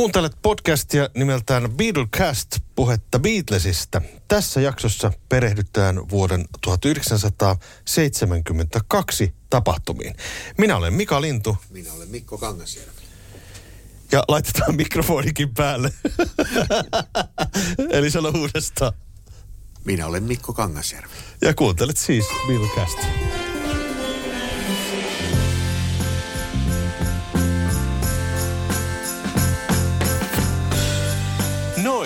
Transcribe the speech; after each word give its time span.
Kuuntelet 0.00 0.32
podcastia 0.42 1.08
nimeltään 1.14 1.72
Beatlecast, 1.72 2.48
puhetta 2.74 3.18
Beatlesista. 3.18 4.02
Tässä 4.28 4.60
jaksossa 4.60 5.12
perehdytään 5.28 6.10
vuoden 6.10 6.44
1972 6.60 9.34
tapahtumiin. 9.50 10.14
Minä 10.58 10.76
olen 10.76 10.92
Mika 10.92 11.20
Lintu. 11.20 11.56
Minä 11.70 11.92
olen 11.92 12.08
Mikko 12.08 12.38
Kangasjärvi. 12.38 13.02
Ja 14.12 14.24
laitetaan 14.28 14.74
mikrofonikin 14.74 15.54
päälle. 15.54 15.92
Eli 17.96 18.10
sano 18.10 18.32
uudestaan. 18.38 18.92
Minä 19.84 20.06
olen 20.06 20.22
Mikko 20.22 20.52
Kangasjärvi. 20.52 21.14
Ja 21.42 21.54
kuuntelet 21.54 21.96
siis 21.96 22.26
Beatlecastia. 22.46 23.39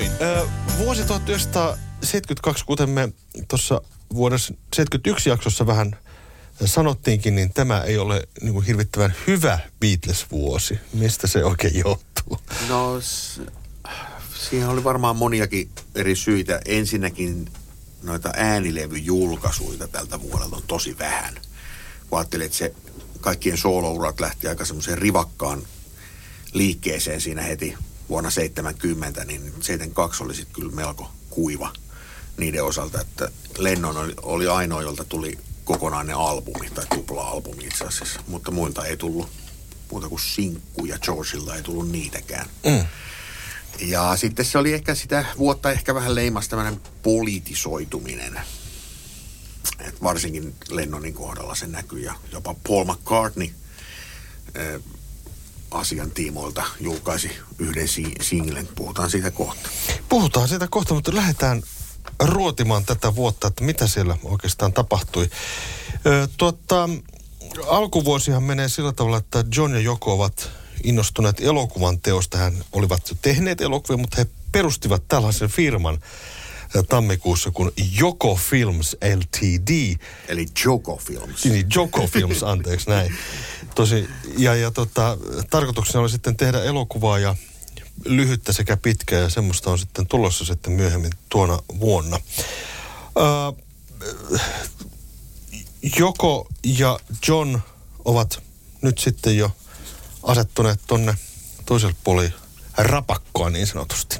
Noin. 0.08 0.22
Äh, 0.22 0.48
vuosi 0.78 1.04
1972, 1.04 2.64
kuten 2.64 2.90
me 2.90 3.12
tuossa 3.48 3.80
vuodessa 4.14 4.54
71 4.76 5.28
jaksossa 5.28 5.66
vähän 5.66 5.96
sanottiinkin, 6.64 7.34
niin 7.34 7.52
tämä 7.52 7.80
ei 7.80 7.98
ole 7.98 8.28
niin 8.40 8.52
kuin 8.52 8.66
hirvittävän 8.66 9.14
hyvä 9.26 9.58
Beatles-vuosi. 9.80 10.78
Mistä 10.92 11.26
se 11.26 11.44
oikein 11.44 11.78
johtuu? 11.78 12.38
No, 12.68 13.00
s- 13.00 13.40
siihen 14.48 14.68
oli 14.68 14.84
varmaan 14.84 15.16
moniakin 15.16 15.70
eri 15.94 16.16
syitä. 16.16 16.60
Ensinnäkin 16.66 17.48
noita 18.02 18.30
äänilevyjulkaisuita 18.36 19.88
tältä 19.88 20.20
vuodelta 20.20 20.56
on 20.56 20.62
tosi 20.66 20.98
vähän. 20.98 21.34
Ajattelin, 22.12 22.46
että 22.46 22.58
se 22.58 22.74
kaikkien 23.20 23.58
soolourat 23.58 24.20
lähti 24.20 24.48
aika 24.48 24.64
semmoiseen 24.64 24.98
rivakkaan 24.98 25.62
liikkeeseen 26.52 27.20
siinä 27.20 27.42
heti 27.42 27.74
vuonna 28.08 28.30
70, 28.30 29.24
niin 29.24 29.42
72 29.42 30.24
oli 30.24 30.34
sitten 30.34 30.54
kyllä 30.54 30.72
melko 30.72 31.10
kuiva 31.30 31.72
niiden 32.36 32.64
osalta, 32.64 33.00
että 33.00 33.30
Lennon 33.58 33.96
oli, 33.96 34.14
oli 34.22 34.48
ainoa, 34.48 34.82
jolta 34.82 35.04
tuli 35.04 35.38
kokonainen 35.64 36.16
albumi, 36.16 36.70
tai 36.70 36.86
tupla-albumi 36.94 37.64
itse 37.66 37.84
asiassa, 37.84 38.20
mutta 38.26 38.50
muilta 38.50 38.86
ei 38.86 38.96
tullut 38.96 39.28
muuta 39.90 40.08
kuin 40.08 40.20
sinkku 40.20 40.84
ja 40.84 40.98
Georgeilla 40.98 41.56
ei 41.56 41.62
tullut 41.62 41.90
niitäkään. 41.90 42.46
Mm. 42.64 42.84
Ja 43.80 44.16
sitten 44.16 44.44
se 44.44 44.58
oli 44.58 44.72
ehkä 44.72 44.94
sitä 44.94 45.24
vuotta 45.38 45.70
ehkä 45.70 45.94
vähän 45.94 46.14
leimas 46.14 46.48
tämmöinen 46.48 46.80
politisoituminen. 47.02 48.40
Et 49.80 50.02
varsinkin 50.02 50.54
Lennonin 50.68 51.14
kohdalla 51.14 51.54
se 51.54 51.66
näkyy 51.66 52.00
ja 52.00 52.14
jopa 52.32 52.54
Paul 52.68 52.84
McCartney 52.84 53.48
äh, 54.56 54.82
asian 55.74 56.10
tiimoilta 56.10 56.64
julkaisi 56.80 57.30
yhden 57.58 57.88
si- 57.88 58.14
singlen. 58.20 58.68
Puhutaan 58.74 59.10
siitä 59.10 59.30
kohta. 59.30 59.68
Puhutaan 60.08 60.48
siitä 60.48 60.66
kohta, 60.70 60.94
mutta 60.94 61.14
lähdetään 61.14 61.62
ruotimaan 62.22 62.84
tätä 62.84 63.14
vuotta, 63.14 63.48
että 63.48 63.64
mitä 63.64 63.86
siellä 63.86 64.16
oikeastaan 64.24 64.72
tapahtui. 64.72 65.30
Ö, 66.06 66.28
tuota, 66.36 66.88
alkuvuosihan 67.66 68.42
menee 68.42 68.68
sillä 68.68 68.92
tavalla, 68.92 69.16
että 69.16 69.44
John 69.56 69.74
ja 69.74 69.80
Joko 69.80 70.12
ovat 70.12 70.50
innostuneet 70.84 71.40
elokuvan 71.40 72.00
teosta. 72.00 72.38
Hän 72.38 72.64
olivat 72.72 73.08
jo 73.10 73.16
tehneet 73.22 73.60
elokuvia, 73.60 73.96
mutta 73.96 74.16
he 74.16 74.26
perustivat 74.52 75.02
tällaisen 75.08 75.48
firman 75.48 75.98
tammikuussa 76.82 77.50
kuin 77.50 77.70
Joko 77.98 78.36
Films 78.36 78.96
Ltd. 79.16 79.96
Eli 80.28 80.46
Joko 80.64 80.96
Films. 80.96 81.44
Niin, 81.44 81.66
Joko 81.74 82.06
Films, 82.06 82.42
anteeksi 82.52 82.90
näin. 82.90 83.14
Tosi, 83.74 84.08
ja, 84.38 84.54
ja 84.54 84.70
tota, 84.70 85.18
tarkoituksena 85.50 86.00
oli 86.00 86.10
sitten 86.10 86.36
tehdä 86.36 86.62
elokuvaa 86.62 87.18
ja 87.18 87.36
lyhyttä 88.04 88.52
sekä 88.52 88.76
pitkää 88.76 89.20
ja 89.20 89.28
semmoista 89.28 89.70
on 89.70 89.78
sitten 89.78 90.06
tulossa 90.06 90.44
sitten 90.44 90.72
myöhemmin 90.72 91.12
tuona 91.28 91.58
vuonna. 91.80 92.20
Öö, 93.18 93.64
Joko 95.98 96.48
ja 96.64 96.98
John 97.28 97.58
ovat 98.04 98.42
nyt 98.82 98.98
sitten 98.98 99.36
jo 99.36 99.50
asettuneet 100.22 100.80
tonne 100.86 101.14
toiselle 101.66 101.94
puolelle 102.04 102.32
rapakkoa 102.76 103.50
niin 103.50 103.66
sanotusti. 103.66 104.16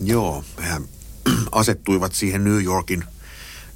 Joo, 0.00 0.44
hehän 0.62 0.88
asettuivat 1.52 2.14
siihen 2.14 2.44
New 2.44 2.64
Yorkin 2.64 3.04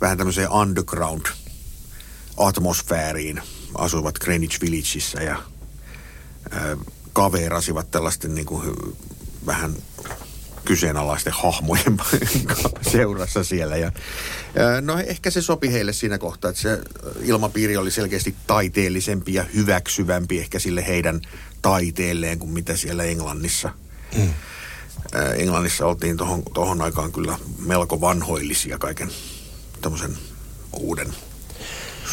vähän 0.01 0.19
tämmöiseen 0.19 0.51
underground-atmosfääriin. 0.51 3.43
Asuivat 3.75 4.19
Greenwich 4.19 4.61
Villageissa 4.61 5.23
ja 5.23 5.43
ö, 6.57 6.77
kaverasivat 7.13 7.91
tällaisten 7.91 8.35
niin 8.35 8.47
kuin, 8.47 8.75
vähän 9.47 9.75
kyseenalaisten 10.65 11.33
hahmojen 11.33 11.97
seurassa 12.93 13.45
siellä. 13.45 13.77
Ja, 13.77 13.93
ö, 14.57 14.81
no 14.81 14.99
ehkä 14.99 15.31
se 15.31 15.43
sopi 15.43 15.73
heille 15.73 15.93
siinä 15.93 16.19
kohtaa, 16.19 16.51
että 16.51 16.63
se 16.63 16.81
ilmapiiri 17.23 17.77
oli 17.77 17.91
selkeästi 17.91 18.35
taiteellisempi 18.47 19.35
ja 19.35 19.43
hyväksyvämpi 19.43 20.39
ehkä 20.39 20.59
sille 20.59 20.87
heidän 20.87 21.21
taiteelleen 21.63 22.39
kuin 22.39 22.51
mitä 22.51 22.77
siellä 22.77 23.05
Englannissa. 23.05 23.71
Mm. 24.17 24.35
Englannissa 25.37 25.87
oltiin 25.87 26.17
tohon, 26.17 26.43
tohon 26.55 26.83
aikaan 26.83 27.13
kyllä 27.13 27.39
melko 27.59 28.01
vanhoillisia 28.01 28.79
kaiken 28.79 29.11
tämmöisen 29.81 30.19
uuden 30.73 31.15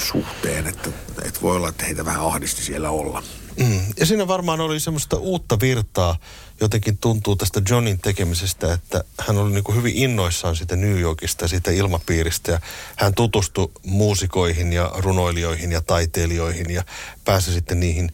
suhteen, 0.08 0.68
että, 0.68 0.90
että 1.24 1.42
voi 1.42 1.56
olla, 1.56 1.70
että 1.70 1.86
heitä 1.86 2.06
vähän 2.06 2.26
ahdisti 2.26 2.62
siellä 2.62 2.90
olla. 2.90 3.24
Mm. 3.58 3.82
Ja 4.00 4.06
siinä 4.06 4.28
varmaan 4.28 4.62
oli 4.62 4.80
semmoista 4.80 5.18
uutta 5.18 5.60
virtaa, 5.60 6.18
jotenkin 6.62 6.98
tuntuu 6.98 7.36
tästä 7.36 7.62
Johnin 7.70 8.00
tekemisestä, 8.00 8.74
että 8.74 9.04
hän 9.20 9.38
oli 9.38 9.52
niin 9.52 9.76
hyvin 9.76 9.96
innoissaan 9.96 10.56
siitä 10.56 10.76
New 10.76 11.00
Yorkista 11.00 11.48
siitä 11.48 11.72
ilmapiiristä. 11.72 12.52
Ja 12.52 12.60
hän 12.96 13.14
tutustui 13.14 13.72
muusikoihin 13.86 14.74
ja 14.74 14.92
runoilijoihin 14.98 15.72
ja 15.72 15.82
taiteilijoihin 15.82 16.70
ja 16.70 16.84
pääsi 17.26 17.54
sitten 17.54 17.80
niihin 17.80 18.12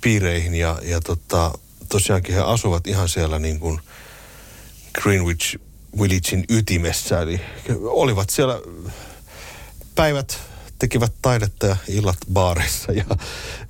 piireihin. 0.00 0.54
Ja, 0.54 0.78
ja 0.82 1.00
tota, 1.00 1.58
tosiaankin 1.88 2.34
he 2.34 2.40
asuvat 2.40 2.86
ihan 2.86 3.08
siellä 3.08 3.38
niin 3.38 3.60
kuin 3.60 3.80
Greenwich 4.94 5.56
Villagein 6.00 6.44
ytimessä. 6.48 7.20
Eli 7.20 7.40
olivat 7.80 8.30
siellä 8.30 8.60
päivät 9.94 10.38
tekivät 10.78 11.12
taidetta 11.22 11.66
ja 11.66 11.76
illat 11.88 12.18
baareissa. 12.32 12.92
Ja 12.92 13.04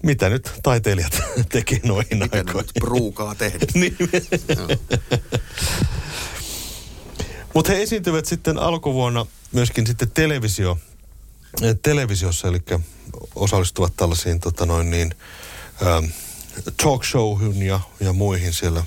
mitä 0.02 0.28
nyt 0.28 0.50
taiteilijat 0.62 1.20
teki 1.52 1.80
noihin 1.84 2.18
Mitä 2.18 2.36
ne 2.36 2.38
aikoihin? 2.40 2.56
nyt 2.56 2.72
pruukaa 2.80 3.34
tehdä? 3.34 3.58
Niin. 3.74 3.96
Mutta 7.54 7.72
he 7.72 7.82
esiintyvät 7.82 8.26
sitten 8.26 8.58
alkuvuonna 8.58 9.26
myöskin 9.52 9.86
sitten 9.86 10.10
televisio, 10.10 10.78
televisiossa, 11.82 12.48
eli 12.48 12.58
osallistuvat 13.34 13.92
tällaisiin 13.96 14.40
tota 14.40 14.66
noin 14.66 14.90
niin, 14.90 15.14
ähm, 15.86 16.04
talk 16.82 17.04
showhun 17.04 17.62
ja, 17.62 17.80
ja 18.00 18.12
muihin 18.12 18.52
siellä 18.52 18.84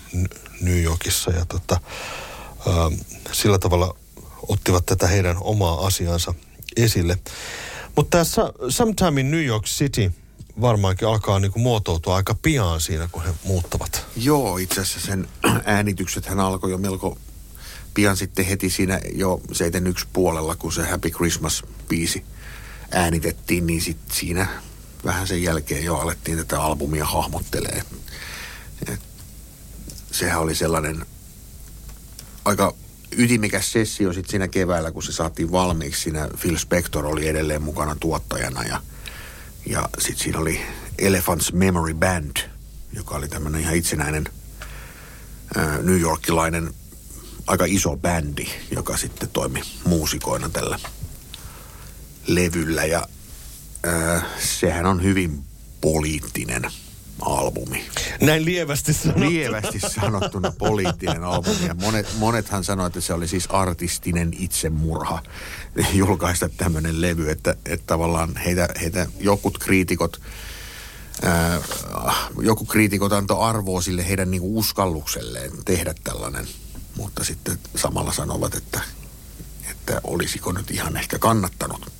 New 0.61 0.83
Yorkissa. 0.83 1.31
Ja 1.31 1.45
tota, 1.45 1.79
ähm, 2.67 2.93
sillä 3.31 3.59
tavalla 3.59 3.95
ottivat 4.47 4.85
tätä 4.85 5.07
heidän 5.07 5.37
omaa 5.41 5.85
asiansa 5.85 6.33
esille. 6.77 7.17
Mutta 7.95 8.17
tässä 8.17 8.53
Sometime 8.69 9.21
in 9.21 9.31
New 9.31 9.45
York 9.45 9.65
City 9.65 10.11
varmaankin 10.61 11.07
alkaa 11.07 11.39
niinku 11.39 11.59
muotoutua 11.59 12.15
aika 12.15 12.35
pian 12.41 12.81
siinä, 12.81 13.09
kun 13.11 13.23
he 13.23 13.33
muuttavat. 13.43 14.05
Joo, 14.15 14.57
itse 14.57 14.81
asiassa 14.81 15.07
sen 15.07 15.27
äänitykset 15.65 16.25
hän 16.25 16.39
alkoi 16.39 16.71
jo 16.71 16.77
melko 16.77 17.17
pian 17.93 18.17
sitten 18.17 18.45
heti 18.45 18.69
siinä 18.69 18.99
jo 19.15 19.41
71 19.51 20.07
puolella, 20.13 20.55
kun 20.55 20.73
se 20.73 20.83
Happy 20.83 21.09
Christmas-biisi 21.09 22.23
äänitettiin, 22.91 23.67
niin 23.67 23.81
sit 23.81 23.97
siinä 24.11 24.47
vähän 25.05 25.27
sen 25.27 25.43
jälkeen 25.43 25.83
jo 25.83 25.95
alettiin 25.95 26.37
tätä 26.37 26.61
albumia 26.61 27.05
hahmottelee. 27.05 27.83
Sehän 30.11 30.41
oli 30.41 30.55
sellainen 30.55 31.05
aika 32.45 32.73
ytimekäs 33.17 33.71
sessio 33.71 34.13
sitten 34.13 34.31
siinä 34.31 34.47
keväällä, 34.47 34.91
kun 34.91 35.03
se 35.03 35.11
saatiin 35.11 35.51
valmiiksi. 35.51 36.01
Siinä 36.01 36.29
Phil 36.41 36.57
Spector 36.57 37.05
oli 37.05 37.27
edelleen 37.27 37.61
mukana 37.61 37.95
tuottajana 37.99 38.63
ja, 38.63 38.81
ja 39.65 39.89
sitten 39.99 40.23
siinä 40.23 40.39
oli 40.39 40.61
Elephants 40.99 41.53
Memory 41.53 41.93
Band, 41.93 42.37
joka 42.93 43.15
oli 43.15 43.27
tämmöinen 43.27 43.61
ihan 43.61 43.75
itsenäinen 43.75 44.29
ää, 45.55 45.77
New 45.81 45.99
Yorkilainen 45.99 46.73
aika 47.47 47.65
iso 47.67 47.97
bändi, 47.97 48.47
joka 48.71 48.97
sitten 48.97 49.29
toimi 49.29 49.61
muusikoina 49.85 50.49
tällä 50.49 50.79
levyllä. 52.27 52.85
Ja 52.85 53.07
ää, 53.83 54.21
sehän 54.39 54.85
on 54.85 55.03
hyvin 55.03 55.43
poliittinen 55.81 56.71
albumi. 57.21 57.85
Näin 58.21 58.45
lievästi 58.45 58.93
sanottuna. 58.93 59.29
Lievästi 59.29 59.79
sanottuna 59.79 60.51
poliittinen 60.51 61.23
albumi. 61.23 61.67
Ja 61.67 61.73
monet, 61.73 62.07
monethan 62.17 62.63
sanoi, 62.63 62.87
että 62.87 63.01
se 63.01 63.13
oli 63.13 63.27
siis 63.27 63.47
artistinen 63.47 64.31
itsemurha 64.39 65.23
julkaista 65.93 66.49
tämmöinen 66.49 67.01
levy, 67.01 67.29
että, 67.29 67.55
että 67.65 67.87
tavallaan 67.87 68.35
heitä, 68.35 68.69
heitä 68.81 69.07
jokut 69.19 69.57
kriitikot 69.57 70.21
ää, 71.23 71.61
joku 72.41 72.65
kriitikot 72.65 73.13
antoi 73.13 73.49
arvoa 73.49 73.81
sille 73.81 74.07
heidän 74.07 74.31
niinku 74.31 74.59
uskallukselleen 74.59 75.51
tehdä 75.65 75.93
tällainen, 76.03 76.47
mutta 76.95 77.23
sitten 77.23 77.59
samalla 77.75 78.13
sanovat, 78.13 78.55
että, 78.55 78.81
että 79.71 80.01
olisiko 80.03 80.51
nyt 80.51 80.71
ihan 80.71 80.97
ehkä 80.97 81.19
kannattanut. 81.19 81.91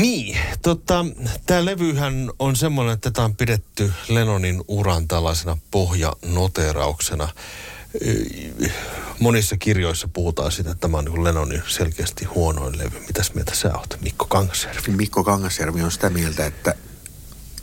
Niin, 0.00 0.38
tota, 0.62 1.04
tämä 1.46 1.64
levyhän 1.64 2.30
on 2.38 2.56
semmoinen, 2.56 2.94
että 2.94 3.10
tätä 3.10 3.24
on 3.24 3.36
pidetty 3.36 3.92
Lennonin 4.08 4.64
uran 4.68 5.08
tällaisena 5.08 5.58
pohjanoterauksena. 5.70 7.28
Monissa 9.20 9.56
kirjoissa 9.56 10.08
puhutaan 10.08 10.52
siitä, 10.52 10.70
että 10.70 10.80
tämä 10.80 10.98
on 10.98 11.04
niin 11.04 11.24
Lennonin 11.24 11.62
selkeästi 11.66 12.24
huonoin 12.24 12.78
levy. 12.78 13.00
Mitäs 13.06 13.34
mieltä 13.34 13.54
sä 13.54 13.78
oot, 13.78 13.98
Mikko 14.00 14.24
Kangasjärvi? 14.24 14.92
Mikko 14.92 15.24
Kangasjärvi 15.24 15.82
on 15.82 15.92
sitä 15.92 16.10
mieltä, 16.10 16.46
että 16.46 16.74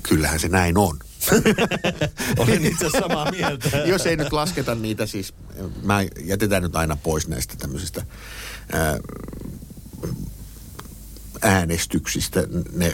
kyllähän 0.03 0.39
se 0.39 0.47
näin 0.47 0.77
on. 0.77 0.99
Olen 2.37 2.65
itse 2.65 2.89
samaa 2.89 3.31
mieltä. 3.31 3.77
Jos 3.85 4.05
ei 4.05 4.15
nyt 4.15 4.33
lasketa 4.33 4.75
niitä 4.75 5.05
siis, 5.05 5.33
mä 5.83 6.01
jätetään 6.25 6.63
nyt 6.63 6.75
aina 6.75 6.95
pois 6.95 7.27
näistä 7.27 7.55
tämmöisistä 7.57 8.05
ää, 8.71 8.99
äänestyksistä 11.43 12.43
ne 12.71 12.93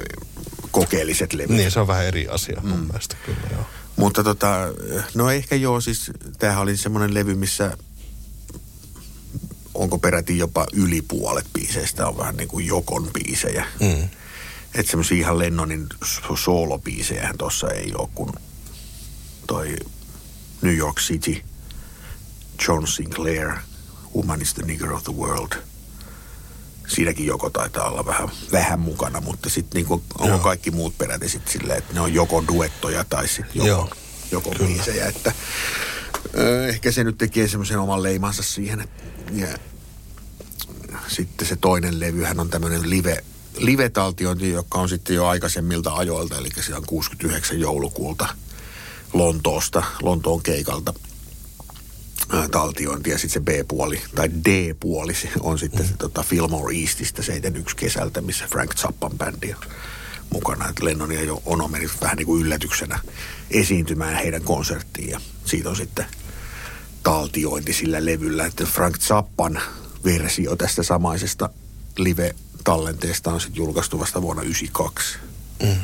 kokeelliset 0.72 1.34
levyt. 1.34 1.58
Niin, 1.58 1.72
se 1.72 1.80
on 1.80 1.88
vähän 1.88 2.06
eri 2.06 2.28
asia 2.28 2.62
mun 2.64 2.80
mm. 2.80 2.86
mielestä 2.86 3.16
kyllä, 3.26 3.40
joo. 3.52 3.66
Mutta 3.96 4.24
tota, 4.24 4.54
no 5.16 5.32
ehkä 5.32 5.56
joo, 5.56 5.82
siis 5.82 6.12
tämähän 6.40 6.64
oli 6.64 6.78
semmoinen 6.78 7.14
levy, 7.14 7.36
missä 7.36 7.78
onko 9.74 9.98
peräti 9.98 10.38
jopa 10.38 10.66
yli 10.74 11.02
puolet 11.02 11.46
biiseistä 11.54 12.08
on 12.08 12.18
vähän 12.18 12.38
niin 12.38 12.48
kuin 12.48 12.66
Jokon 12.66 13.10
biisejä. 13.14 13.66
Mm. 13.80 14.10
Että 14.76 14.92
semmoisia 14.92 15.18
ihan 15.18 15.40
Lennonin 15.40 15.88
soolobiisejähän 16.36 17.38
tuossa 17.38 17.70
ei 17.70 17.94
ole, 17.98 18.10
kun 18.16 18.34
toi 19.48 19.76
New 20.62 20.76
York 20.76 20.98
City, 21.00 21.42
John 22.68 22.88
Sinclair, 22.88 23.52
Woman 24.16 24.42
is 24.42 24.54
the 24.54 24.66
nigger 24.66 24.92
of 24.92 25.04
the 25.04 25.14
world– 25.14 25.52
siinäkin 26.90 27.26
joko 27.26 27.50
taitaa 27.50 27.90
olla 27.90 28.06
vähän, 28.06 28.30
vähän 28.52 28.80
mukana, 28.80 29.22
mutta 29.22 29.50
sitten 29.50 29.80
niinku, 29.80 30.04
onko 30.20 30.40
kaikki 30.40 30.72
muut 30.72 30.98
peräti 30.98 31.30
sitten 31.30 31.52
silleen, 31.52 31.78
että 31.78 31.94
ne 31.94 32.02
on 32.02 32.14
joko 32.14 32.44
duettoja 32.48 33.06
tai 33.10 33.28
sitten 33.28 33.52
joko, 33.54 33.68
Joo. 33.68 33.90
joko 34.32 34.52
biisejä, 34.60 35.08
että 35.08 35.34
ö, 36.38 36.68
ehkä 36.68 36.92
se 36.92 37.04
nyt 37.04 37.18
tekee 37.18 37.48
semmoisen 37.48 37.80
oman 37.80 38.04
leimansa 38.04 38.44
siihen, 38.44 38.82
että 38.82 39.04
ja, 39.32 39.48
sitten 41.08 41.48
se 41.48 41.56
toinen 41.56 42.00
levyhän 42.00 42.40
on 42.40 42.50
tämmöinen 42.50 42.90
live, 42.90 43.24
live-taltiointi, 43.58 44.50
joka 44.50 44.80
on 44.80 44.90
sitten 44.90 45.16
jo 45.16 45.28
aikaisemmilta 45.28 45.94
ajoilta, 45.94 46.38
eli 46.38 46.50
se 46.62 46.76
on 46.76 46.86
69 46.86 47.60
joulukuulta 47.60 48.28
Lontoosta, 49.14 49.84
Lontoon 50.02 50.42
keikalta– 50.42 50.94
taltiointi 52.52 53.10
ja 53.10 53.18
sitten 53.18 53.34
se 53.34 53.40
B-puoli 53.40 54.02
tai 54.16 54.30
D-puoli 54.30 55.14
on 55.40 55.60
sitten 55.60 55.88
se 55.88 55.94
tota 55.98 56.24
Fillmore 56.24 56.76
Eastistä 56.76 57.22
71 57.22 57.76
kesältä, 57.76 58.22
missä 58.22 58.48
Frank 58.48 58.76
Zappan 58.76 59.12
bändi 59.18 59.54
on 59.54 59.72
mukana. 60.34 60.70
Että 60.70 60.86
Lennon 60.86 61.12
ja 61.12 61.34
Ono 61.46 61.68
meni 61.68 61.88
vähän 62.02 62.18
niin 62.18 62.26
kuin 62.26 62.46
yllätyksenä 62.46 63.00
esiintymään 63.52 64.16
heidän 64.16 64.44
konserttiin 64.44 65.10
ja 65.10 65.22
siitä 65.46 65.70
on 65.70 65.76
sitten 65.76 66.06
taltiointi 67.04 67.74
sillä 67.74 68.06
levyllä, 68.06 68.46
että 68.46 68.66
Frank 68.66 68.98
Zappan 68.98 69.62
versio 70.06 70.56
tästä 70.56 70.84
samaisesta 70.84 71.50
live-tallenteesta 71.98 73.32
on 73.32 73.42
sitten 73.42 73.58
julkaistu 73.58 74.00
vasta 74.00 74.22
vuonna 74.22 74.42
1992. 74.42 75.18
Mm. 75.64 75.82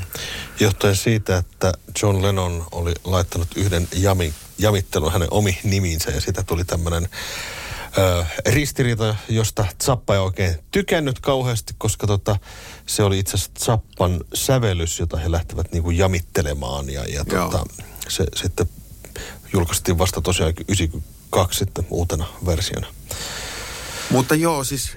Johtuen 0.60 0.96
siitä, 0.96 1.38
että 1.38 1.74
John 2.02 2.22
Lennon 2.22 2.68
oli 2.72 2.94
laittanut 3.04 3.48
yhden 3.56 3.88
jamin 3.96 4.34
jamittelun 4.58 5.12
hänen 5.12 5.28
omi 5.32 5.58
nimiinsä 5.64 6.12
ja 6.12 6.22
sitä 6.22 6.44
tuli 6.44 6.66
tämmöinen 6.66 7.10
ristiriita, 8.46 9.16
josta 9.30 9.66
Zappa 9.84 10.14
ei 10.14 10.20
oikein 10.20 10.56
tykännyt 10.72 11.20
kauheasti, 11.20 11.74
koska 11.78 12.08
tota, 12.08 12.40
se 12.86 13.04
oli 13.04 13.20
itse 13.20 13.34
asiassa 13.34 13.66
Zappan 13.66 14.22
sävellys, 14.34 15.00
jota 15.00 15.18
he 15.18 15.32
lähtevät 15.32 15.72
niinku 15.72 15.92
jamittelemaan 15.92 16.90
ja, 16.90 17.04
ja 17.04 17.26
tota, 17.26 17.66
se 18.08 18.26
sitten 18.36 18.70
julkaistiin 19.54 19.98
vasta 19.98 20.22
tosiaan 20.22 20.54
92 20.58 21.60
sitten 21.60 21.88
uutena 21.90 22.26
versiona. 22.46 22.88
Mutta 24.10 24.36
joo, 24.36 24.64
siis 24.64 24.92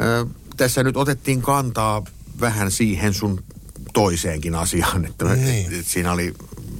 äh, 0.00 0.34
tässä 0.56 0.82
nyt 0.82 0.96
otettiin 0.96 1.42
kantaa 1.42 2.02
vähän 2.40 2.70
siihen 2.70 3.14
sun 3.14 3.44
toiseenkin 3.92 4.54
asiaan, 4.54 5.04
että 5.04 5.24
niin. 5.24 5.80
et 5.80 5.86
siinä 5.86 6.12
oli 6.12 6.34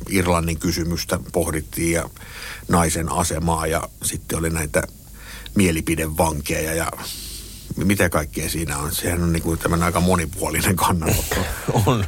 Irlannin 0.08 0.58
kysymystä 0.58 1.20
pohdittiin 1.32 1.92
ja 1.92 2.10
naisen 2.68 3.12
asemaa 3.12 3.66
ja 3.66 3.88
sitten 4.02 4.38
oli 4.38 4.50
näitä 4.50 4.82
mielipidevankeja 5.54 6.74
ja 6.74 6.92
mitä 7.76 8.10
kaikkea 8.10 8.50
siinä 8.50 8.78
on. 8.78 8.94
Sehän 8.94 9.22
on 9.22 9.32
niin 9.32 9.42
kuin 9.42 9.58
tämmöinen 9.58 9.86
aika 9.86 10.00
monipuolinen 10.00 10.76
kannanotto. 10.76 11.36
on. 11.86 12.04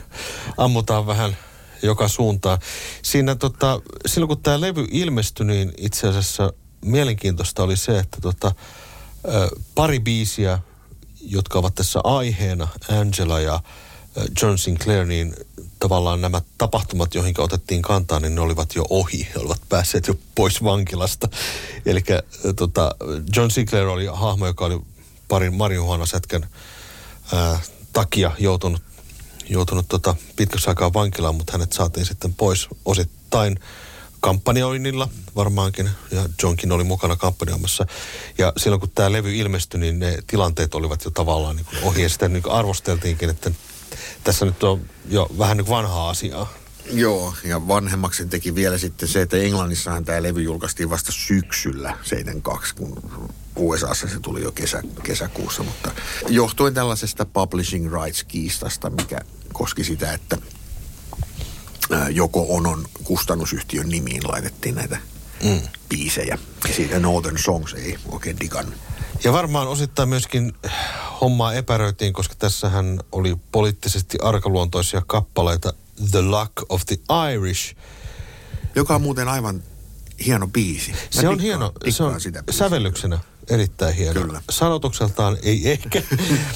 Ammutaan 0.56 1.06
vähän 1.06 1.37
joka 1.82 2.08
suuntaan. 2.08 2.58
Siinä 3.02 3.35
tota, 3.35 3.81
silloin 4.06 4.29
kun 4.29 4.43
tämä 4.43 4.61
levy 4.61 4.87
ilmestyi, 4.91 5.46
niin 5.46 5.73
itse 5.76 6.08
asiassa 6.08 6.53
mielenkiintoista 6.85 7.62
oli 7.62 7.76
se, 7.76 7.99
että 7.99 8.19
tota, 8.20 8.53
pari 9.75 10.00
biisiä, 10.00 10.58
jotka 11.20 11.58
ovat 11.58 11.75
tässä 11.75 12.00
aiheena, 12.05 12.69
Angela 12.88 13.41
ja 13.41 13.61
John 14.43 14.58
Sinclair, 14.58 15.06
niin 15.06 15.35
tavallaan 15.81 16.21
nämä 16.21 16.43
tapahtumat, 16.59 17.15
joihin 17.15 17.35
otettiin 17.38 17.82
kantaa, 17.82 18.21
niin 18.21 18.35
ne 18.35 18.41
olivat 18.41 18.75
jo 18.75 18.85
ohi. 18.91 19.29
He 19.35 19.41
olivat 19.41 19.61
päässeet 19.69 20.06
jo 20.06 20.15
pois 20.35 20.65
vankilasta. 20.65 21.29
Eli 21.87 22.00
tota, 22.56 22.94
John 23.37 23.50
Sinclair 23.50 23.87
oli 23.87 24.06
hahmo, 24.06 24.47
joka 24.47 24.65
oli 24.65 24.81
parin 25.29 25.55
marihuanasätkän 25.55 26.47
ää, 27.32 27.61
takia 27.93 28.31
joutunut, 28.38 28.82
joutunut 29.49 29.88
tota, 29.88 30.17
pitkäksi 30.37 30.69
aikaa 30.69 30.93
vankilaan, 30.93 31.35
mutta 31.35 31.53
hänet 31.53 31.73
saatiin 31.73 32.06
sitten 32.06 32.35
pois 32.35 32.69
osittain 32.85 33.61
kampanjoinnilla 34.21 35.09
varmaankin, 35.37 35.91
ja 36.11 36.29
Johnkin 36.43 36.73
oli 36.73 36.85
mukana 36.85 37.17
kampanjoimassa. 37.17 37.87
Ja 38.38 38.53
silloin 38.56 38.81
kun 38.81 38.91
tämä 38.91 39.12
levy 39.12 39.37
ilmestyi, 39.37 39.81
niin 39.81 39.99
ne 39.99 40.19
tilanteet 40.27 40.75
olivat 40.75 41.05
jo 41.05 41.11
tavallaan 41.11 41.56
niin 41.56 41.67
ohi, 41.82 42.03
ja 42.03 42.09
sitä 42.09 42.29
niin 42.29 42.50
arvosteltiinkin, 42.50 43.31
että 43.31 43.50
tässä 44.25 44.44
nyt 44.44 44.62
on 44.62 44.81
jo 45.08 45.31
vähän 45.38 45.56
niin 45.56 45.69
vanhaa 45.69 46.08
asiaa. 46.08 46.52
Joo, 46.93 47.34
ja 47.44 47.69
vanhemmaksi 47.69 48.26
teki 48.26 48.55
vielä 48.55 48.78
sitten 48.78 49.08
se, 49.08 49.22
että 49.22 49.37
Englannissahan 49.37 50.05
tämä 50.05 50.22
levy 50.22 50.43
julkaistiin 50.43 50.90
vasta 50.90 51.12
syksyllä 51.12 51.99
72, 52.02 52.74
kun 52.74 53.10
USAssa 53.56 54.08
se 54.08 54.20
tuli 54.20 54.43
jo 54.43 54.53
kesä, 54.53 54.82
kesäkuussa, 55.03 55.62
mutta 55.62 55.91
johtuen 56.29 56.74
tällaisesta 56.74 57.24
publishing 57.24 57.93
rights-kiistasta, 57.93 58.91
mikä 58.91 59.20
koski 59.53 59.84
sitä, 59.84 60.12
että 60.12 60.39
joko 62.10 62.46
Onon 62.48 62.84
kustannusyhtiön 63.05 63.89
nimiin 63.89 64.29
laitettiin 64.29 64.74
näitä 64.74 64.98
mm. 65.44 65.60
biisejä. 65.89 66.39
Ja 66.69 66.74
siitä 66.74 66.98
Northern 66.98 67.39
Songs 67.39 67.74
ei 67.74 67.98
oikein 68.08 68.41
digannut. 68.41 68.74
Ja 69.24 69.32
varmaan 69.32 69.69
osittain 69.69 70.08
myöskin 70.08 70.53
hommaa 71.20 71.53
epäröitiin, 71.55 72.12
koska 72.12 72.34
tässähän 72.39 73.00
oli 73.12 73.36
poliittisesti 73.53 74.19
arkaluontoisia 74.22 75.03
kappaleita 75.06 75.72
The 76.10 76.22
Luck 76.22 76.53
of 76.69 76.82
the 76.86 76.98
Irish. 77.34 77.77
Joka 78.74 78.94
on 78.94 79.03
muuten 79.03 79.29
aivan 79.29 79.62
hieno 80.27 80.46
biisi. 80.46 80.93
Mä 80.93 80.98
se 81.10 81.29
on 81.29 81.41
hieno, 81.41 81.72
se 81.89 82.03
on 82.03 82.20
sitä 82.20 82.44
sävellyksenä 82.50 83.19
erittäin 83.50 83.94
hieno. 83.94 84.20
Kyllä. 84.20 84.42
Sanotukseltaan 84.50 85.36
ei 85.42 85.70
ehkä, 85.70 86.02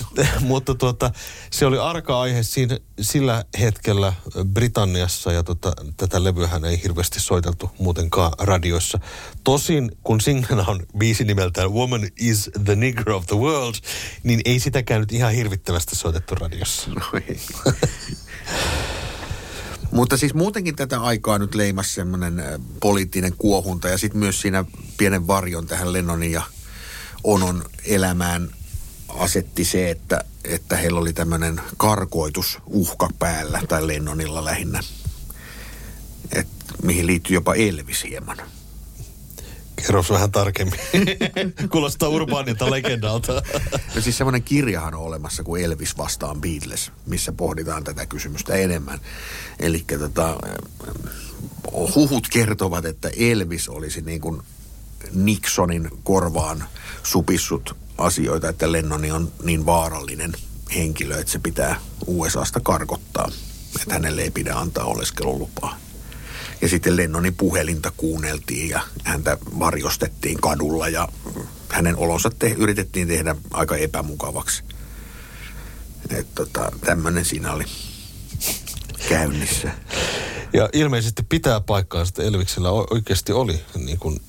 mutta 0.40 0.74
tuota, 0.74 1.10
se 1.50 1.66
oli 1.66 1.78
arka 1.78 2.20
aihe 2.20 2.42
siinä, 2.42 2.78
sillä 3.00 3.44
hetkellä 3.60 4.12
Britanniassa 4.52 5.32
ja 5.32 5.42
tuota, 5.42 5.72
tätä 5.96 6.24
levyähän 6.24 6.64
ei 6.64 6.82
hirveästi 6.82 7.20
soiteltu 7.20 7.70
muutenkaan 7.78 8.32
radioissa. 8.38 8.98
Tosin 9.44 9.90
kun 10.02 10.20
singlena 10.20 10.64
on 10.68 10.86
biisi 10.98 11.24
nimeltään 11.24 11.72
Woman 11.72 12.08
is 12.20 12.50
the 12.64 12.76
nigger 12.76 13.10
of 13.10 13.26
the 13.26 13.36
world, 13.36 13.74
niin 14.22 14.40
ei 14.44 14.60
sitäkään 14.60 15.00
nyt 15.00 15.12
ihan 15.12 15.32
hirvittävästi 15.32 15.96
soitettu 15.96 16.34
radiossa. 16.34 16.90
No 16.90 17.20
ei. 17.28 17.40
Mutta 19.94 20.16
siis 20.16 20.34
muutenkin 20.34 20.76
tätä 20.76 21.00
aikaa 21.00 21.38
nyt 21.38 21.54
leimas 21.54 21.94
semmoinen 21.94 22.42
poliittinen 22.80 23.34
kuohunta 23.38 23.88
ja 23.88 23.98
sitten 23.98 24.18
myös 24.18 24.40
siinä 24.40 24.64
pienen 24.96 25.26
varjon 25.26 25.66
tähän 25.66 25.92
Lennonin 25.92 26.32
ja 26.32 26.42
Onon 27.24 27.64
elämään 27.84 28.50
asetti 29.08 29.64
se, 29.64 29.90
että, 29.90 30.24
että 30.44 30.76
heillä 30.76 31.00
oli 31.00 31.12
tämmöinen 31.12 31.60
karkoitusuhka 31.76 33.08
päällä, 33.18 33.62
tai 33.68 33.86
Lennonilla 33.86 34.44
lähinnä, 34.44 34.80
Et, 36.32 36.48
mihin 36.82 37.06
liittyy 37.06 37.34
jopa 37.34 37.54
Elvis 37.54 38.04
hieman. 38.04 38.36
Kerros 39.76 40.10
vähän 40.10 40.32
tarkemmin. 40.32 40.80
Kuulostaa 41.72 42.08
urbaanilta 42.08 42.70
legendalta. 42.70 43.42
No 43.94 44.00
siis 44.00 44.18
semmoinen 44.18 44.42
kirjahan 44.42 44.94
on 44.94 45.00
olemassa 45.00 45.42
kuin 45.44 45.64
Elvis 45.64 45.98
vastaan 45.98 46.40
Beatles, 46.40 46.92
missä 47.06 47.32
pohditaan 47.32 47.84
tätä 47.84 48.06
kysymystä 48.06 48.54
enemmän. 48.54 49.00
Eli 49.60 49.84
tota, 49.98 50.36
huhut 51.94 52.28
kertovat, 52.28 52.84
että 52.84 53.10
Elvis 53.16 53.68
olisi 53.68 54.00
niin 54.00 54.20
kuin 54.20 54.42
Nixonin 55.12 55.90
korvaan 56.02 56.64
supissut 57.02 57.76
asioita, 57.98 58.48
että 58.48 58.72
Lennoni 58.72 59.10
on 59.10 59.32
niin 59.42 59.66
vaarallinen 59.66 60.32
henkilö, 60.74 61.18
että 61.18 61.32
se 61.32 61.38
pitää 61.38 61.80
USAsta 62.06 62.60
karkottaa, 62.60 63.30
että 63.82 63.94
hänelle 63.94 64.22
ei 64.22 64.30
pidä 64.30 64.54
antaa 64.54 64.84
oleskelulupaa. 64.84 65.78
Ja 66.60 66.68
sitten 66.68 66.96
Lennonin 66.96 67.34
puhelinta 67.34 67.92
kuunneltiin 67.96 68.68
ja 68.68 68.80
häntä 69.04 69.38
varjostettiin 69.58 70.40
kadulla 70.40 70.88
ja 70.88 71.08
hänen 71.68 71.96
olonsa 71.96 72.30
te- 72.38 72.54
yritettiin 72.58 73.08
tehdä 73.08 73.36
aika 73.50 73.76
epämukavaksi. 73.76 74.62
Että 76.10 76.32
tota, 76.34 76.72
tämmöinen 76.84 77.24
siinä 77.24 77.52
oli 77.52 77.64
käynnissä. 79.08 79.70
Ja 80.52 80.68
ilmeisesti 80.72 81.22
pitää 81.28 81.60
paikkaansa, 81.60 82.10
että 82.10 82.22
Elviksellä 82.22 82.70
oikeasti 82.70 83.32
oli 83.32 83.60
niin 83.74 83.98
kuin, 83.98 84.20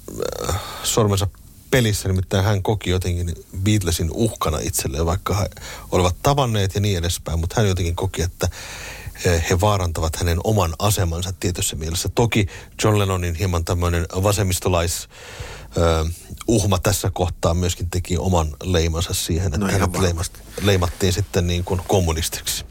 äh, 0.50 0.56
sormensa 0.84 1.28
pelissä, 1.72 2.08
nimittäin 2.08 2.44
hän 2.44 2.64
koki 2.64 2.90
jotenkin 2.90 3.34
Beatlesin 3.64 4.12
uhkana 4.14 4.60
itselleen, 4.60 5.06
vaikka 5.06 5.36
he 5.36 5.50
olivat 5.92 6.16
tavanneet 6.24 6.76
ja 6.76 6.82
niin 6.82 6.98
edespäin, 6.98 7.40
mutta 7.40 7.56
hän 7.58 7.68
jotenkin 7.68 7.96
koki, 7.96 8.22
että 8.22 8.50
he 9.50 9.62
vaarantavat 9.62 10.16
hänen 10.16 10.38
oman 10.44 10.74
asemansa 10.80 11.34
tietyssä 11.40 11.76
mielessä. 11.76 12.10
Toki 12.10 12.48
John 12.84 13.00
Lennonin 13.00 13.36
hieman 13.36 13.66
tämmöinen 13.66 14.06
vasemmistolais 14.24 15.10
uh, 15.78 16.10
uhma 16.48 16.80
tässä 16.80 17.12
kohtaa 17.14 17.54
myöskin 17.54 17.90
teki 17.90 18.18
oman 18.18 18.56
leimansa 18.64 19.14
siihen, 19.14 19.48
että 19.48 19.58
no 19.58 19.68
hänet 19.68 20.32
leimattiin 20.62 21.14
sitten 21.14 21.48
niin 21.48 21.64
kuin 21.64 21.82
kommunistiksi. 21.88 22.66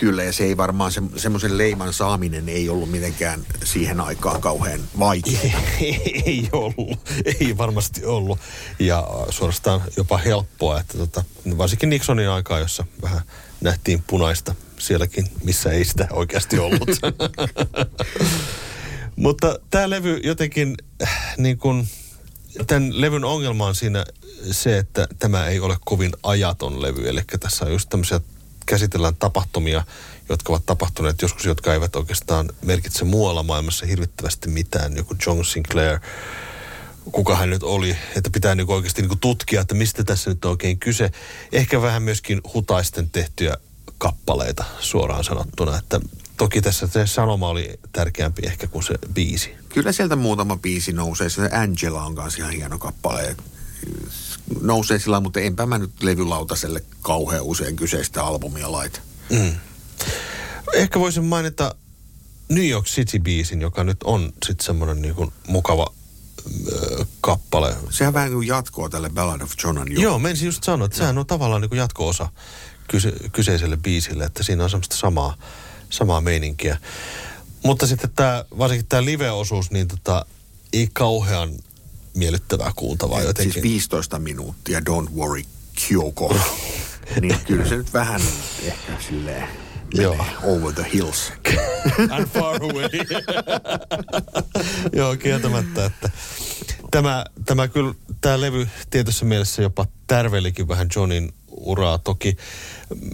Kyllä, 0.00 0.24
ja 0.24 0.32
se 0.32 0.44
ei 0.44 0.56
varmaan, 0.56 0.92
se, 0.92 1.02
semmoisen 1.16 1.58
leiman 1.58 1.92
saaminen 1.92 2.48
ei 2.48 2.68
ollut 2.68 2.90
mitenkään 2.90 3.46
siihen 3.64 4.00
aikaan 4.00 4.40
kauhean 4.40 4.80
vaikeaa. 4.98 5.60
Ei, 5.80 6.22
ei 6.26 6.48
ollut, 6.52 6.98
ei 7.40 7.58
varmasti 7.58 8.04
ollut. 8.04 8.38
Ja 8.78 9.08
suorastaan 9.30 9.82
jopa 9.96 10.18
helppoa, 10.18 10.80
että 10.80 10.98
tota, 10.98 11.24
varsinkin 11.58 11.88
Nixonin 11.88 12.28
aikaa, 12.28 12.58
jossa 12.58 12.84
vähän 13.02 13.20
nähtiin 13.60 14.02
punaista 14.06 14.54
sielläkin, 14.78 15.26
missä 15.44 15.70
ei 15.70 15.84
sitä 15.84 16.08
oikeasti 16.10 16.58
ollut. 16.58 16.88
Mutta 19.16 19.58
tämä 19.70 19.90
levy 19.90 20.20
jotenkin, 20.24 20.76
niin 21.38 21.58
kun, 21.58 21.86
tämän 22.66 23.00
levyn 23.00 23.24
ongelma 23.24 23.66
on 23.66 23.74
siinä 23.74 24.04
se, 24.50 24.78
että 24.78 25.08
tämä 25.18 25.46
ei 25.46 25.60
ole 25.60 25.76
kovin 25.84 26.12
ajaton 26.22 26.82
levy. 26.82 27.08
Eli 27.08 27.20
tässä 27.40 27.64
on 27.64 27.72
just 27.72 27.88
tämmöisiä, 27.88 28.20
käsitellään 28.68 29.16
tapahtumia, 29.16 29.84
jotka 30.28 30.52
ovat 30.52 30.66
tapahtuneet 30.66 31.22
joskus, 31.22 31.44
jotka 31.44 31.74
eivät 31.74 31.96
oikeastaan 31.96 32.50
merkitse 32.62 33.04
muualla 33.04 33.42
maailmassa 33.42 33.86
hirvittävästi 33.86 34.48
mitään. 34.48 34.96
Joku 34.96 35.16
John 35.26 35.44
Sinclair, 35.44 35.98
kuka 37.12 37.36
hän 37.36 37.50
nyt 37.50 37.62
oli, 37.62 37.96
että 38.16 38.30
pitää 38.30 38.54
niin 38.54 38.70
oikeasti 38.70 39.02
niin 39.02 39.18
tutkia, 39.18 39.60
että 39.60 39.74
mistä 39.74 40.04
tässä 40.04 40.30
nyt 40.30 40.44
on 40.44 40.50
oikein 40.50 40.78
kyse. 40.78 41.10
Ehkä 41.52 41.82
vähän 41.82 42.02
myöskin 42.02 42.40
hutaisten 42.54 43.10
tehtyjä 43.10 43.56
kappaleita 43.98 44.64
suoraan 44.80 45.24
sanottuna, 45.24 45.78
että 45.78 46.00
toki 46.36 46.62
tässä 46.62 46.86
se 46.86 47.06
sanoma 47.06 47.48
oli 47.48 47.80
tärkeämpi 47.92 48.42
ehkä 48.46 48.66
kuin 48.66 48.82
se 48.82 48.94
biisi. 49.14 49.54
Kyllä 49.68 49.92
sieltä 49.92 50.16
muutama 50.16 50.56
biisi 50.56 50.92
nousee. 50.92 51.28
Se 51.28 51.48
Angela 51.52 52.04
on 52.04 52.14
kanssa 52.14 52.38
ihan 52.38 52.52
hieno 52.52 52.78
kappale. 52.78 53.36
Nousee 54.60 54.98
sillä, 54.98 55.20
mutta 55.20 55.40
enpä 55.40 55.66
mä 55.66 55.78
nyt 55.78 56.02
levylautaselle 56.02 56.84
kauhean 57.02 57.42
usein 57.42 57.76
kyseistä 57.76 58.24
albumia 58.24 58.72
laita. 58.72 59.00
Mm. 59.30 59.52
Ehkä 60.74 61.00
voisin 61.00 61.24
mainita 61.24 61.74
New 62.48 62.68
York 62.68 62.86
City-biisin, 62.86 63.60
joka 63.60 63.84
nyt 63.84 64.02
on 64.04 64.32
sitten 64.46 64.66
semmoinen 64.66 65.02
niinku 65.02 65.32
mukava 65.48 65.92
ö, 66.72 67.06
kappale. 67.20 67.76
Sehän 67.90 68.14
vähän 68.14 68.32
kuin 68.32 68.48
jatkoa 68.48 68.88
tälle 68.88 69.10
Ballad 69.10 69.40
of 69.40 69.52
John 69.64 69.78
and 69.78 69.92
Joo, 69.92 70.18
menisin 70.18 70.46
just 70.46 70.64
sanoa, 70.64 70.86
että 70.86 70.98
sehän 70.98 71.18
on 71.18 71.26
tavallaan 71.26 71.60
niin 71.60 71.68
kuin 71.68 71.78
jatko-osa 71.78 72.28
kyse, 72.88 73.12
kyseiselle 73.32 73.76
biisille, 73.76 74.24
että 74.24 74.42
siinä 74.42 74.64
on 74.64 74.70
semmoista 74.70 74.96
samaa, 74.96 75.36
samaa 75.90 76.20
meininkiä. 76.20 76.78
Mutta 77.64 77.86
sitten 77.86 78.10
tämä, 78.16 78.44
varsinkin 78.58 78.86
tämä 78.88 79.04
live-osuus, 79.04 79.70
niin 79.70 79.88
tota, 79.88 80.26
ei 80.72 80.88
kauhean 80.92 81.50
miellyttävää 82.18 82.72
kuultavaa 82.76 83.22
jotenkin. 83.22 83.52
Siis 83.52 83.62
15 83.62 84.18
minuuttia, 84.18 84.80
don't 84.80 85.10
worry, 85.16 85.42
Kyoko. 85.88 86.36
niin 87.20 87.38
kyllä 87.46 87.68
se 87.68 87.76
nyt 87.76 87.92
vähän 87.92 88.20
ehkä 88.62 88.92
silleen 89.08 89.48
Joo. 89.94 90.26
over 90.42 90.72
the 90.72 90.86
hills. 90.92 91.32
And 92.10 92.26
far 92.26 92.62
away. 92.62 92.88
Joo, 94.92 95.16
kieltämättä, 95.16 95.84
että 95.84 96.10
tämä, 96.90 97.24
tämä 97.44 97.68
kyllä, 97.68 97.94
tämä 98.20 98.40
levy 98.40 98.68
tietyssä 98.90 99.24
mielessä 99.24 99.62
jopa 99.62 99.86
tärvelikin 100.06 100.68
vähän 100.68 100.88
Johnin 100.96 101.32
uraa. 101.50 101.98
Toki 101.98 102.36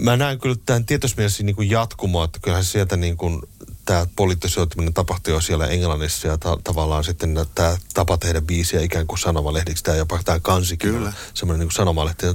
mä 0.01 0.17
näen 0.17 0.41
kyllä 0.41 0.57
tämän 0.67 0.87
tietyssä 0.87 1.17
mielessä 1.17 1.43
niin 1.43 1.57
kuin 1.57 1.71
jatkumoa, 1.71 2.25
että 2.25 2.39
kyllähän 2.43 2.65
sieltä 2.65 2.97
niin 2.97 3.17
kuin 3.17 3.43
tämä 3.85 4.07
poliittisoituminen 4.17 4.95
tapahtui 4.95 5.35
jo 5.35 5.41
siellä 5.41 5.67
Englannissa 5.67 6.29
ja 6.29 6.39
ta- 6.39 6.59
tavallaan 6.65 7.05
sitten 7.05 7.35
tämä 7.55 7.77
tapa 7.95 8.19
tehdä 8.19 8.41
biisiä 8.41 8.81
ikään 8.81 9.07
kuin 9.07 9.19
sanomalehdiksi, 9.19 9.85
tämä 9.85 9.97
jopa 9.97 10.21
tämä 10.25 10.41
kansikin 10.41 10.91
kyllä. 10.91 11.13
semmoinen 11.35 11.61
niin 11.61 11.69
kuin 11.69 11.77
sanomalehti, 11.77 12.27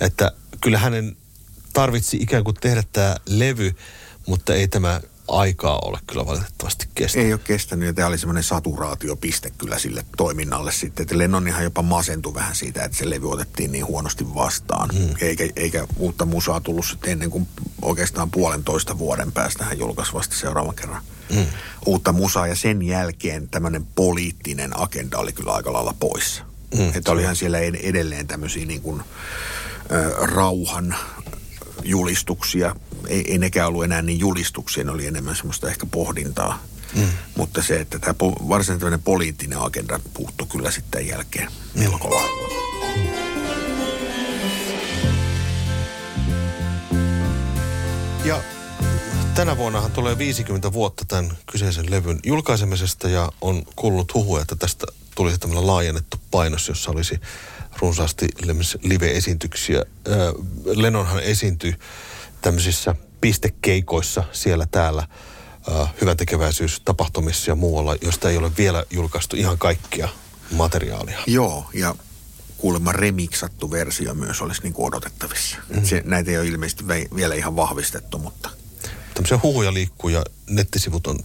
että 0.00 0.32
kyllä 0.60 0.78
hänen 0.78 1.16
tarvitsi 1.72 2.16
ikään 2.16 2.44
kuin 2.44 2.56
tehdä 2.60 2.82
tämä 2.92 3.16
levy, 3.26 3.74
mutta 4.26 4.54
ei 4.54 4.68
tämä 4.68 5.00
aikaa 5.30 5.78
ole 5.84 5.98
kyllä 6.06 6.26
valitettavasti 6.26 6.88
kestänyt. 6.94 7.26
Ei 7.26 7.32
ole 7.32 7.40
kestänyt 7.44 7.86
ja 7.86 7.92
tämä 7.92 8.08
oli 8.08 8.18
semmoinen 8.18 8.42
saturaatiopiste 8.42 9.50
kyllä 9.58 9.78
sille 9.78 10.04
toiminnalle 10.16 10.72
sitten. 10.72 11.02
Että 11.02 11.18
Lennonihan 11.18 11.64
jopa 11.64 11.82
masentui 11.82 12.34
vähän 12.34 12.56
siitä, 12.56 12.84
että 12.84 12.96
se 12.96 13.10
levy 13.10 13.30
otettiin 13.30 13.72
niin 13.72 13.86
huonosti 13.86 14.34
vastaan. 14.34 14.90
Hmm. 14.98 15.14
Eikä, 15.20 15.48
eikä 15.56 15.86
uutta 15.96 16.24
musaa 16.24 16.60
tullut 16.60 16.86
sitten 16.86 17.12
ennen 17.12 17.30
kuin 17.30 17.48
oikeastaan 17.82 18.30
puolentoista 18.30 18.98
vuoden 18.98 19.32
päästä 19.32 19.64
hän 19.64 19.78
julkaisi 19.78 20.12
vasta 20.12 20.36
seuraavan 20.36 20.74
kerran 20.74 21.02
hmm. 21.34 21.46
uutta 21.86 22.12
musaa. 22.12 22.46
Ja 22.46 22.56
sen 22.56 22.82
jälkeen 22.82 23.48
tämmöinen 23.48 23.86
poliittinen 23.94 24.80
agenda 24.80 25.18
oli 25.18 25.32
kyllä 25.32 25.52
aika 25.52 25.72
lailla 25.72 25.94
poissa. 26.00 26.44
Hmm. 26.76 26.92
Että 26.94 27.12
olihan 27.12 27.36
siellä 27.36 27.58
edelleen 27.58 28.26
tämmöisiä 28.26 28.66
niin 28.66 28.82
kuin, 28.82 29.00
äh, 29.00 30.28
rauhan 30.28 30.96
julistuksia. 31.84 32.76
Ei, 33.08 33.32
ei 33.32 33.38
nekään 33.38 33.68
ollut 33.68 33.84
enää 33.84 34.02
niin 34.02 34.18
julistuksia, 34.18 34.84
ne 34.84 34.90
oli 34.90 35.06
enemmän 35.06 35.36
semmoista 35.36 35.68
ehkä 35.68 35.86
pohdintaa. 35.86 36.62
Mm. 36.94 37.08
Mutta 37.36 37.62
se, 37.62 37.80
että 37.80 37.98
tämä 37.98 38.14
po, 38.14 38.32
varsinainen 38.48 39.02
poliittinen 39.02 39.58
agenda 39.58 40.00
puuttu 40.14 40.46
kyllä 40.46 40.70
sitten 40.70 41.06
jälkeen 41.06 41.52
melko 41.74 42.08
mm. 42.08 42.14
lailla. 42.14 42.50
Ja 48.24 48.42
tänä 49.34 49.56
vuonnahan 49.56 49.92
tulee 49.92 50.18
50 50.18 50.72
vuotta 50.72 51.04
tämän 51.04 51.38
kyseisen 51.52 51.90
levyn 51.90 52.20
julkaisemisesta 52.24 53.08
ja 53.08 53.32
on 53.40 53.62
kuullut 53.76 54.14
huhua, 54.14 54.40
että 54.40 54.56
tästä 54.56 54.86
tulisi 55.14 55.38
tämmöinen 55.38 55.66
laajennettu 55.66 56.16
painos, 56.30 56.68
jossa 56.68 56.90
olisi 56.90 57.20
runsaasti 57.78 58.28
live-esityksiä. 58.82 59.84
Lennonhan 60.64 61.22
esiintyi 61.22 61.74
tämmöisissä 62.40 62.94
pistekeikoissa 63.20 64.24
siellä 64.32 64.66
täällä 64.70 65.08
hyvän 66.00 66.16
tapahtumissa 66.84 67.50
ja 67.50 67.54
muualla, 67.54 67.96
josta 68.02 68.30
ei 68.30 68.36
ole 68.36 68.52
vielä 68.58 68.84
julkaistu 68.90 69.36
ihan 69.36 69.58
kaikkia 69.58 70.08
materiaalia. 70.50 71.18
Joo, 71.26 71.70
ja 71.74 71.94
kuulemma 72.58 72.92
remiksattu 72.92 73.70
versio 73.70 74.14
myös 74.14 74.40
olisi 74.40 74.62
niin 74.62 74.72
kuin 74.72 74.86
odotettavissa. 74.86 75.56
Mm. 75.68 75.84
Se, 75.84 76.02
näitä 76.04 76.30
ei 76.30 76.38
ole 76.38 76.46
ilmeisesti 76.46 76.84
vielä 77.16 77.34
ihan 77.34 77.56
vahvistettu, 77.56 78.18
mutta... 78.18 78.50
Tämmöisiä 79.14 79.40
huhuja 79.42 79.74
liikkuu 79.74 80.10
ja 80.10 80.24
nettisivut 80.50 81.06
on 81.06 81.18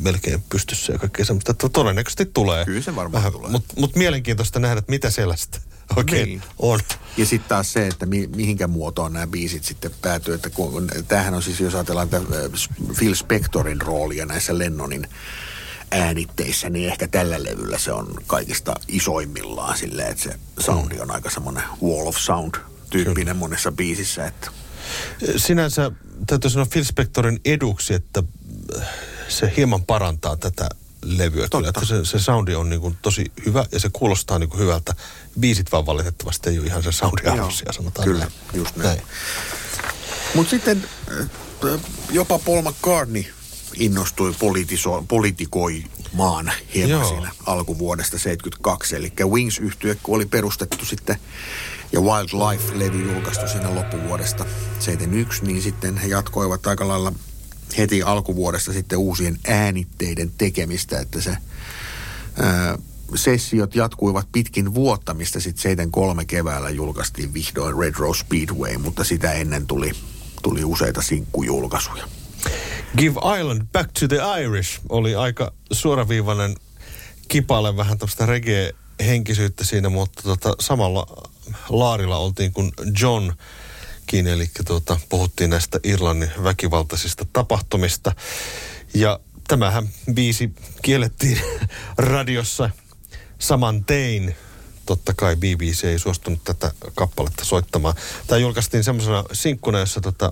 melkein 0.00 0.44
pystyssä 0.48 0.92
ja 0.92 0.98
kaikkea 0.98 1.24
semmoista, 1.24 1.52
että 1.52 1.68
todennäköisesti 1.68 2.26
tulee. 2.26 2.64
Kyllä 2.64 2.82
se 2.82 2.96
varmaan 2.96 3.12
Vähän, 3.12 3.32
tulee. 3.32 3.50
Mutta 3.50 3.74
mut 3.78 3.96
mielenkiintoista 3.96 4.60
nähdä, 4.60 4.78
että 4.78 4.92
mitä 4.92 5.10
siellä 5.10 5.36
sitten 5.36 5.60
oikein 5.96 6.28
niin. 6.28 6.42
on. 6.58 6.80
Ja 7.16 7.26
sitten 7.26 7.48
taas 7.48 7.72
se, 7.72 7.86
että 7.86 8.06
mi, 8.06 8.26
mihinkä 8.36 8.68
muotoon 8.68 9.12
nämä 9.12 9.26
biisit 9.26 9.64
sitten 9.64 9.90
päätyy. 10.02 10.34
Että 10.34 10.50
kun, 10.50 10.88
tämähän 11.08 11.34
on 11.34 11.42
siis, 11.42 11.60
jos 11.60 11.74
ajatellaan 11.74 12.08
että 12.12 12.20
Phil 12.98 13.14
Spectorin 13.14 13.80
roolia 13.80 14.26
näissä 14.26 14.58
Lennonin 14.58 15.08
äänitteissä, 15.90 16.70
niin 16.70 16.88
ehkä 16.88 17.08
tällä 17.08 17.42
levyllä 17.42 17.78
se 17.78 17.92
on 17.92 18.14
kaikista 18.26 18.74
isoimmillaan 18.88 19.78
silleen, 19.78 20.10
että 20.10 20.22
se 20.22 20.38
soundi 20.60 21.00
on 21.00 21.10
aika 21.10 21.30
semmoinen 21.30 21.64
wall 21.82 22.06
of 22.06 22.16
sound 22.16 22.54
tyyppinen 22.90 23.36
monessa 23.36 23.72
biisissä. 23.72 24.26
Että. 24.26 24.50
Sinänsä 25.36 25.90
täytyy 26.26 26.50
sanoa 26.50 26.66
Phil 26.66 26.84
Spectorin 26.84 27.40
eduksi, 27.44 27.94
että 27.94 28.22
se 29.28 29.52
hieman 29.56 29.84
parantaa 29.84 30.36
tätä 30.36 30.68
levyä 31.04 31.48
kyllä, 31.48 31.68
että 31.68 31.84
se, 31.84 32.04
se 32.04 32.18
soundi 32.18 32.54
on 32.54 32.70
niin 32.70 32.80
kuin 32.80 32.98
tosi 33.02 33.32
hyvä 33.46 33.64
ja 33.72 33.80
se 33.80 33.90
kuulostaa 33.92 34.38
niin 34.38 34.50
kuin 34.50 34.60
hyvältä. 34.60 34.94
Biisit 35.40 35.72
vaan 35.72 35.86
valitettavasti 35.86 36.50
ei 36.50 36.58
ole 36.58 36.66
ihan 36.66 36.82
se 36.82 36.92
soundi 36.92 37.26
arvoisia, 37.28 37.72
sanotaan 37.72 38.08
Kyllä, 38.08 38.18
näin. 38.18 38.32
just 38.54 38.76
näin. 38.76 38.86
näin. 38.88 39.02
Mutta 40.34 40.50
sitten 40.50 40.84
äh, 41.20 41.80
jopa 42.10 42.38
Paul 42.38 42.62
McCartney 42.62 43.24
innostui 43.74 44.34
politiso- 44.38 45.04
politikoimaan 45.08 46.52
hieman 46.74 46.90
Joo. 46.90 47.08
siinä 47.08 47.30
alkuvuodesta 47.46 48.18
72. 48.18 48.96
Eli 48.96 49.12
wings 49.30 49.58
yhtye 49.58 49.96
kun 50.02 50.16
oli 50.16 50.26
perustettu 50.26 50.84
sitten 50.84 51.16
ja 51.92 52.00
Wildlife-levy 52.00 53.12
julkaistu 53.12 53.48
siinä 53.48 53.74
loppuvuodesta 53.74 54.44
71, 54.78 55.44
niin 55.44 55.62
sitten 55.62 55.96
he 55.96 56.06
jatkoivat 56.06 56.66
aika 56.66 56.88
lailla 56.88 57.12
heti 57.78 58.02
alkuvuodesta 58.02 58.72
sitten 58.72 58.98
uusien 58.98 59.38
äänitteiden 59.48 60.32
tekemistä, 60.38 61.00
että 61.00 61.20
se 61.20 61.36
ää, 62.40 62.78
sessiot 63.14 63.74
jatkuivat 63.74 64.28
pitkin 64.32 64.74
vuotta, 64.74 65.14
mistä 65.14 65.40
sitten 65.40 65.90
kolme 65.90 66.24
keväällä 66.24 66.70
julkaistiin 66.70 67.34
vihdoin 67.34 67.78
Red 67.78 67.94
Rose 67.98 68.20
Speedway, 68.20 68.78
mutta 68.78 69.04
sitä 69.04 69.32
ennen 69.32 69.66
tuli, 69.66 69.92
tuli 70.42 70.64
useita 70.64 71.02
sinkkujulkaisuja. 71.02 72.08
Give 72.98 73.20
Island 73.40 73.62
Back 73.72 73.92
to 74.00 74.08
the 74.08 74.18
Irish 74.42 74.80
oli 74.88 75.14
aika 75.14 75.52
suoraviivainen 75.72 76.54
kipale 77.28 77.76
vähän 77.76 77.98
tuosta 77.98 78.26
reggae-henkisyyttä 78.26 79.64
siinä, 79.64 79.88
mutta 79.88 80.22
tota, 80.22 80.54
samalla 80.60 81.30
laarilla 81.68 82.16
oltiin 82.16 82.52
kuin 82.52 82.72
John 83.00 83.32
Kin, 84.06 84.26
eli 84.26 84.46
tuota, 84.66 85.00
puhuttiin 85.08 85.50
näistä 85.50 85.80
Irlannin 85.84 86.30
väkivaltaisista 86.42 87.26
tapahtumista. 87.32 88.12
Ja 88.94 89.20
tämähän 89.48 89.88
biisi 90.14 90.50
kiellettiin 90.82 91.40
radiossa 91.98 92.70
saman 93.44 93.84
tein. 93.84 94.36
Totta 94.86 95.14
kai 95.14 95.36
BBC 95.36 95.84
ei 95.84 95.98
suostunut 95.98 96.44
tätä 96.44 96.72
kappaletta 96.94 97.44
soittamaan. 97.44 97.94
Tämä 98.26 98.38
julkaistiin 98.38 98.84
semmoisena 98.84 99.24
sinkkuna, 99.32 99.78
jossa 99.78 100.00
tota 100.00 100.30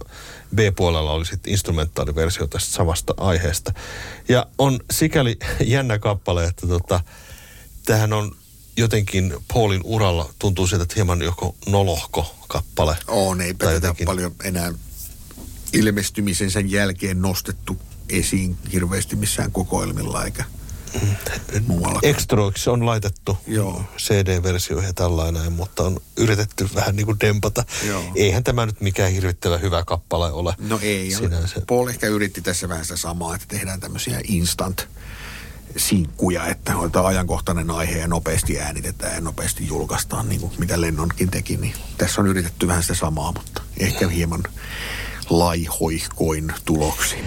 B-puolella 0.54 1.12
oli 1.12 1.26
sitten 1.26 1.52
instrumentaaliversio 1.52 2.46
tästä 2.46 2.72
samasta 2.72 3.14
aiheesta. 3.16 3.72
Ja 4.28 4.46
on 4.58 4.80
sikäli 4.90 5.38
jännä 5.64 5.98
kappale, 5.98 6.44
että 6.44 6.66
tota, 6.66 7.00
tähän 7.84 8.12
on 8.12 8.36
jotenkin 8.76 9.34
Paulin 9.54 9.80
uralla 9.84 10.34
tuntuu 10.38 10.66
siltä, 10.66 10.82
että 10.82 10.94
hieman 10.94 11.22
joko 11.22 11.54
nolohko 11.66 12.34
kappale. 12.48 12.96
On, 13.06 13.40
ei 13.40 13.54
jotenkin... 13.72 14.06
paljon 14.06 14.34
enää 14.44 14.72
ilmestymisen 15.72 16.50
sen 16.50 16.70
jälkeen 16.70 17.22
nostettu 17.22 17.78
esiin 18.08 18.56
hirveästi 18.72 19.16
missään 19.16 19.52
kokoelmilla 19.52 20.24
eikä 20.24 20.44
muualla. 21.66 22.00
Extroiksi 22.02 22.70
on 22.70 22.86
laitettu 22.86 23.38
Joo. 23.46 23.84
CD-versioihin 23.98 24.86
ja 24.86 24.92
tällainen, 24.92 25.52
mutta 25.52 25.82
on 25.82 26.00
yritetty 26.16 26.68
vähän 26.74 26.96
niin 26.96 27.06
kuin 27.06 27.20
dempata. 27.20 27.64
Joo. 27.86 28.04
Eihän 28.14 28.44
tämä 28.44 28.66
nyt 28.66 28.80
mikään 28.80 29.12
hirvittävä 29.12 29.58
hyvä 29.58 29.84
kappale 29.84 30.32
ole. 30.32 30.54
No 30.58 30.78
ei. 30.82 31.10
Sinänsä. 31.10 31.60
Paul 31.66 31.88
ehkä 31.88 32.06
yritti 32.06 32.42
tässä 32.42 32.68
vähän 32.68 32.84
sitä 32.84 32.96
samaa, 32.96 33.34
että 33.34 33.46
tehdään 33.48 33.80
tämmöisiä 33.80 34.20
instant 34.28 34.88
sinkkuja, 35.76 36.46
että 36.46 36.76
on 36.76 36.90
ajankohtainen 37.04 37.70
aihe 37.70 37.98
ja 37.98 38.08
nopeasti 38.08 38.60
äänitetään 38.60 39.14
ja 39.14 39.20
nopeasti 39.20 39.66
julkaistaan, 39.66 40.28
niin 40.28 40.40
kuin 40.40 40.52
mitä 40.58 40.80
Lennonkin 40.80 41.30
teki. 41.30 41.56
Niin 41.56 41.74
tässä 41.98 42.20
on 42.20 42.26
yritetty 42.26 42.68
vähän 42.68 42.82
sitä 42.82 42.94
samaa, 42.94 43.32
mutta 43.32 43.62
ehkä 43.78 44.08
hieman 44.08 44.42
laihoihkoin 45.30 46.52
tuloksin. 46.64 47.24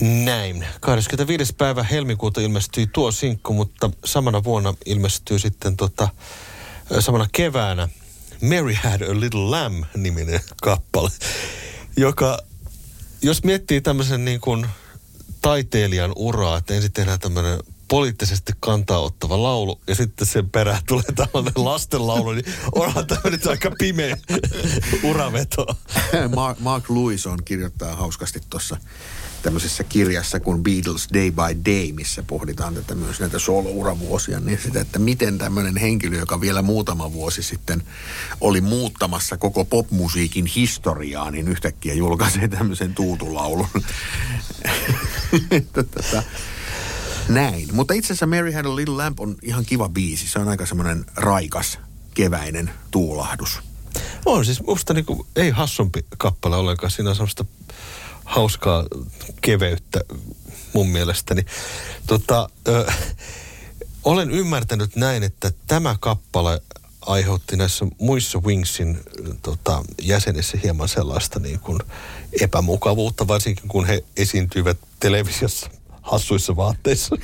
Näin. 0.00 0.66
25. 0.80 1.54
päivä 1.54 1.82
helmikuuta 1.82 2.40
ilmestyi 2.40 2.86
tuo 2.86 3.12
sinkku, 3.12 3.52
mutta 3.52 3.90
samana 4.04 4.44
vuonna 4.44 4.74
ilmestyy 4.86 5.38
sitten 5.38 5.76
tota, 5.76 6.08
samana 7.00 7.26
keväänä 7.32 7.88
Mary 8.42 8.74
Had 8.74 9.00
a 9.02 9.20
Little 9.20 9.40
Lamb-niminen 9.40 10.40
kappale, 10.62 11.10
joka, 11.96 12.38
jos 13.22 13.44
miettii 13.44 13.80
tämmöisen 13.80 14.24
niin 14.24 14.40
kuin 14.40 14.66
taiteilijan 15.42 16.12
uraa, 16.16 16.56
että 16.56 16.74
ensin 16.74 16.92
tehdään 16.92 17.20
tämmöinen 17.20 17.58
poliittisesti 17.88 18.52
kantaa 18.60 18.98
ottava 18.98 19.42
laulu 19.42 19.80
ja 19.86 19.94
sitten 19.94 20.26
sen 20.26 20.50
perään 20.50 20.82
tulee 20.86 21.04
tällainen 21.14 21.52
lastenlaulu, 21.56 22.32
niin 22.32 22.44
onhan 22.72 23.06
tämä 23.06 23.30
nyt 23.30 23.46
aika 23.46 23.70
pimeä 23.78 24.16
uraveto. 25.02 25.66
Mark, 26.36 26.58
Mark 26.58 26.84
on 27.30 27.44
kirjoittaa 27.44 27.96
hauskasti 27.96 28.40
tuossa 28.50 28.76
tämmöisessä 29.42 29.84
kirjassa 29.84 30.40
kuin 30.40 30.62
Beatles 30.62 31.08
Day 31.14 31.30
by 31.30 31.72
Day, 31.72 31.92
missä 31.92 32.22
pohditaan 32.22 32.74
tätä 32.74 32.94
myös 32.94 33.20
näitä 33.20 33.38
solo-uravuosia, 33.38 34.40
niin 34.40 34.58
sitä, 34.62 34.80
että 34.80 34.98
miten 34.98 35.38
tämmöinen 35.38 35.76
henkilö, 35.76 36.18
joka 36.18 36.40
vielä 36.40 36.62
muutama 36.62 37.12
vuosi 37.12 37.42
sitten 37.42 37.82
oli 38.40 38.60
muuttamassa 38.60 39.36
koko 39.36 39.64
popmusiikin 39.64 40.46
historiaa, 40.46 41.30
niin 41.30 41.48
yhtäkkiä 41.48 41.94
julkaisee 41.94 42.48
tämmöisen 42.48 42.94
tuutulaulun. 42.94 43.68
Tätä, 45.72 46.22
näin. 47.28 47.68
Mutta 47.72 47.94
itse 47.94 48.06
asiassa 48.06 48.26
Mary 48.26 48.52
Had 48.52 48.64
a 48.64 48.76
Little 48.76 48.96
Lamp 48.96 49.20
on 49.20 49.36
ihan 49.42 49.64
kiva 49.64 49.88
biisi. 49.88 50.28
Se 50.28 50.38
on 50.38 50.48
aika 50.48 50.66
semmoinen 50.66 51.04
raikas, 51.16 51.78
keväinen 52.14 52.70
tuulahdus. 52.90 53.60
On 54.26 54.44
siis 54.44 54.62
musta 54.62 54.94
niinku, 54.94 55.26
ei 55.36 55.50
hassumpi 55.50 56.04
kappale 56.18 56.56
ollenkaan. 56.56 56.90
Siinä 56.90 57.10
on 57.10 57.16
semmoista 57.16 57.44
hauskaa 58.24 58.84
keveyttä 59.40 60.00
mun 60.72 60.88
mielestäni. 60.88 61.46
Tota, 62.06 62.48
ö, 62.68 62.86
olen 64.04 64.30
ymmärtänyt 64.30 64.96
näin, 64.96 65.22
että 65.22 65.52
tämä 65.66 65.96
kappale 66.00 66.62
aiheutti 67.00 67.56
näissä 67.56 67.86
muissa 67.98 68.38
Wingsin 68.38 69.00
tota, 69.42 69.82
jäsenissä 70.02 70.58
hieman 70.62 70.88
sellaista 70.88 71.40
niin 71.40 71.60
kuin 71.60 71.78
epämukavuutta, 72.40 73.28
varsinkin 73.28 73.68
kun 73.68 73.86
he 73.86 74.04
esiintyivät 74.16 74.78
televisiossa 75.00 75.70
hassuissa 76.02 76.56
vaatteissa. 76.56 77.16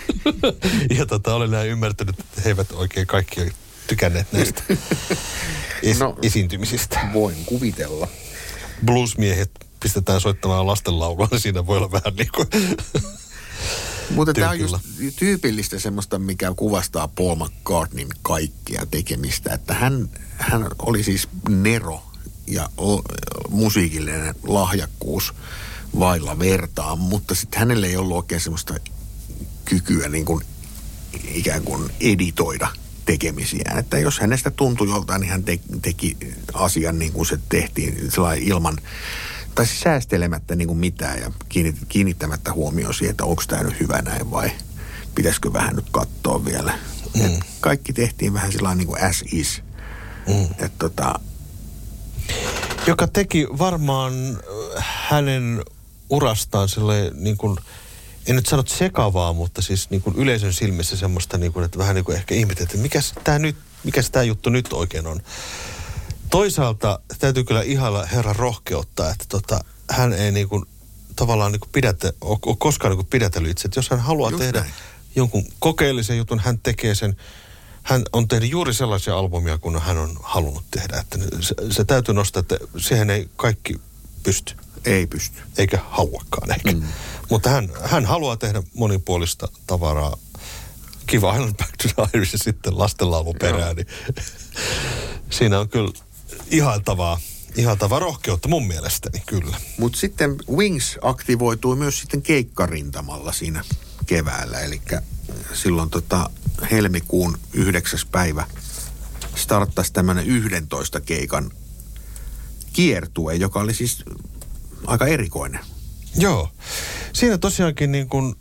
ja 0.98 1.06
tota, 1.06 1.34
olen 1.34 1.50
näin 1.50 1.70
ymmärtänyt, 1.70 2.20
että 2.20 2.40
he 2.40 2.48
eivät 2.50 2.72
oikein 2.72 3.06
kaikki 3.06 3.40
tykänneet 3.86 4.32
näistä 4.32 4.62
es- 5.82 5.98
no, 5.98 6.16
esiintymisistä. 6.22 7.00
Voin 7.12 7.44
kuvitella. 7.46 8.08
Bluesmiehet 8.84 9.50
pistetään 9.80 10.20
soittamaan 10.20 10.66
lastenlaulua, 10.66 11.28
niin 11.30 11.40
siinä 11.40 11.66
voi 11.66 11.76
olla 11.76 11.92
vähän 11.92 12.16
niin 12.16 12.30
kuin 12.34 12.48
Mutta 14.10 14.32
tämä 14.32 14.50
on 14.50 14.60
just 14.60 14.76
tyypillistä 15.16 15.78
semmoista, 15.78 16.18
mikä 16.18 16.52
kuvastaa 16.56 17.08
Paul 17.08 17.34
McCartneyn 17.34 18.08
kaikkia 18.22 18.86
tekemistä. 18.90 19.54
Että 19.54 19.74
hän, 19.74 20.08
hän 20.38 20.66
oli 20.78 21.02
siis 21.02 21.28
nero 21.48 22.02
ja 22.46 22.68
musiikillinen 23.48 24.34
lahjakkuus 24.46 25.34
vailla 25.98 26.38
vertaa, 26.38 26.96
mutta 26.96 27.34
sitten 27.34 27.58
hänelle 27.58 27.86
ei 27.86 27.96
ollut 27.96 28.16
oikein 28.16 28.40
semmoista 28.40 28.74
kykyä 29.64 30.08
niin 30.08 30.24
kuin 30.24 30.44
ikään 31.34 31.62
kuin 31.62 31.92
editoida 32.00 32.68
tekemisiä. 33.04 33.74
Että 33.78 33.98
jos 33.98 34.20
hänestä 34.20 34.50
tuntui 34.50 34.88
joltain, 34.88 35.20
niin 35.20 35.30
hän 35.30 35.44
te, 35.44 35.60
teki 35.82 36.16
asian 36.54 36.98
niin 36.98 37.12
kuin 37.12 37.26
se 37.26 37.38
tehtiin 37.48 38.10
ilman, 38.40 38.78
tai 39.54 39.66
siis 39.66 39.80
säästelemättä 39.80 40.56
niin 40.56 40.68
kuin 40.68 40.78
mitään 40.78 41.20
ja 41.20 41.32
kiinnittämättä 41.88 42.52
huomioon 42.52 42.94
siihen, 42.94 43.10
että 43.10 43.24
onko 43.24 43.42
tämä 43.48 43.62
nyt 43.62 43.80
hyvä 43.80 44.02
näin 44.02 44.30
vai 44.30 44.50
pitäisikö 45.14 45.52
vähän 45.52 45.76
nyt 45.76 45.90
katsoa 45.90 46.44
vielä. 46.44 46.78
Mm. 47.14 47.26
Et 47.26 47.40
kaikki 47.60 47.92
tehtiin 47.92 48.34
vähän 48.34 48.52
sillä 48.52 48.74
niin 48.74 48.86
kuin 48.86 49.04
as 49.04 49.24
is. 49.32 49.62
Mm. 50.28 50.64
Et 50.64 50.72
tota, 50.78 51.20
joka 52.86 53.06
teki 53.06 53.46
varmaan 53.58 54.12
hänen 54.78 55.62
urastaan 56.10 56.68
sille 56.68 57.10
niin 57.14 57.36
kuin, 57.36 57.56
en 58.26 58.36
nyt 58.36 58.46
sano 58.46 58.62
sekavaa, 58.66 59.32
mutta 59.32 59.62
siis 59.62 59.90
niin 59.90 60.02
kuin 60.02 60.16
yleisön 60.16 60.52
silmissä 60.52 60.96
semmoista, 60.96 61.38
niin 61.38 61.52
kuin, 61.52 61.64
että 61.64 61.78
vähän 61.78 61.94
niin 61.94 62.04
kuin 62.04 62.16
ehkä 62.16 62.34
ihmetä, 62.34 62.62
että 62.62 62.78
mikä 62.78 63.00
tämä 63.24 63.38
nyt, 63.38 63.56
mikä 63.84 64.02
tämä 64.12 64.22
juttu 64.22 64.50
nyt 64.50 64.72
oikein 64.72 65.06
on. 65.06 65.20
Toisaalta 66.30 67.00
täytyy 67.18 67.44
kyllä 67.44 67.62
ihailla 67.62 68.06
herran 68.06 68.36
rohkeutta, 68.36 69.10
että 69.10 69.24
tota, 69.28 69.60
hän 69.90 70.12
ei 70.12 70.32
niin 70.32 70.48
kuin, 70.48 70.64
tavallaan 71.16 71.52
niin 71.52 71.60
kuin 71.60 71.70
pidätä, 71.72 72.12
ole 72.20 72.56
koskaan 72.58 72.90
niin 72.90 72.98
kuin 72.98 73.06
pidätellyt 73.10 73.50
itse. 73.50 73.68
Että 73.68 73.78
jos 73.78 73.90
hän 73.90 74.00
haluaa 74.00 74.30
Just 74.30 74.42
tehdä 74.44 74.60
näin. 74.60 74.72
jonkun 75.16 75.44
kokeellisen 75.58 76.18
jutun, 76.18 76.40
hän 76.40 76.58
tekee 76.58 76.94
sen. 76.94 77.16
Hän 77.82 78.02
on 78.12 78.28
tehnyt 78.28 78.50
juuri 78.50 78.74
sellaisia 78.74 79.18
albumia, 79.18 79.58
kun 79.58 79.80
hän 79.80 79.98
on 79.98 80.16
halunnut 80.22 80.64
tehdä. 80.70 80.98
Että 81.00 81.18
se, 81.40 81.54
se 81.70 81.84
täytyy 81.84 82.14
nostaa, 82.14 82.40
että 82.40 82.58
siihen 82.76 83.10
ei 83.10 83.28
kaikki 83.36 83.80
pysty. 84.22 84.54
Ei 84.84 85.06
pysty. 85.06 85.38
Eikä 85.58 85.78
hauakaan 85.90 86.50
ehkä. 86.50 86.72
Mm. 86.72 86.82
Mutta 87.30 87.50
hän, 87.50 87.68
hän 87.84 88.06
haluaa 88.06 88.36
tehdä 88.36 88.62
monipuolista 88.74 89.48
tavaraa. 89.66 90.16
Kiva 91.06 91.34
Island 91.34 91.54
Back 91.54 91.70
to 91.82 91.88
the 91.88 92.18
Irish 92.18 92.32
ja 92.34 92.38
sitten 92.38 92.78
lastenlaulu 92.78 93.34
perään. 93.34 93.76
Niin 93.76 93.86
siinä 95.30 95.60
on 95.60 95.68
kyllä 95.68 95.92
ihailtavaa, 96.50 97.20
ihailtavaa 97.56 97.98
rohkeutta 97.98 98.48
mun 98.48 98.66
mielestäni 98.66 99.22
kyllä. 99.26 99.56
Mutta 99.78 99.98
sitten 99.98 100.36
Wings 100.56 100.98
aktivoitui 101.02 101.76
myös 101.76 102.00
sitten 102.00 102.22
keikkarintamalla 102.22 103.32
siinä 103.32 103.64
keväällä. 104.06 104.60
Eli 104.60 104.80
silloin 105.52 105.90
tota 105.90 106.30
helmikuun 106.70 107.38
9. 107.52 108.00
päivä 108.12 108.46
starttasi 109.36 109.92
tämmöinen 109.92 110.26
11 110.26 111.00
keikan 111.00 111.50
kiertue, 112.72 113.34
joka 113.34 113.60
oli 113.60 113.74
siis 113.74 114.04
aika 114.86 115.06
erikoinen. 115.06 115.60
Joo. 116.16 116.48
Siinä 117.12 117.38
tosiaankin 117.38 117.92
niin 117.92 118.08
kuin 118.08 118.34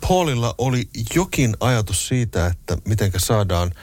Paulilla 0.00 0.54
oli 0.58 0.88
jokin 1.14 1.56
ajatus 1.60 2.08
siitä, 2.08 2.46
että 2.46 2.78
miten 2.84 3.12
saadaan 3.16 3.74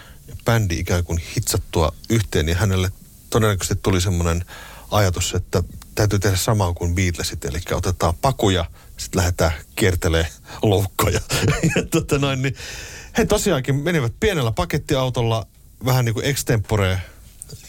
bändi 0.46 0.80
ikään 0.80 1.04
kuin 1.04 1.22
hitsattua 1.36 1.92
yhteen, 2.10 2.46
niin 2.46 2.58
hänelle 2.58 2.92
todennäköisesti 3.36 3.76
tuli 3.84 4.02
semmoinen 4.02 4.46
ajatus, 4.92 5.34
että 5.34 5.64
täytyy 5.96 6.20
tehdä 6.20 6.38
samaa 6.38 6.74
kuin 6.74 6.96
Beatlesit, 6.96 7.46
eli 7.46 7.60
otetaan 7.72 8.14
pakuja, 8.22 8.66
sitten 8.98 9.20
lähdetään 9.20 9.52
kiertelee 9.76 10.28
loukkoja. 10.62 11.20
ja 11.76 11.86
tota 11.92 12.20
noin, 12.20 12.42
niin 12.42 12.56
he 13.18 13.26
tosiaankin 13.26 13.76
menivät 13.76 14.14
pienellä 14.20 14.52
pakettiautolla 14.52 15.48
vähän 15.86 16.06
niin 16.06 16.14
kuin 16.14 16.26
extempore 16.26 17.02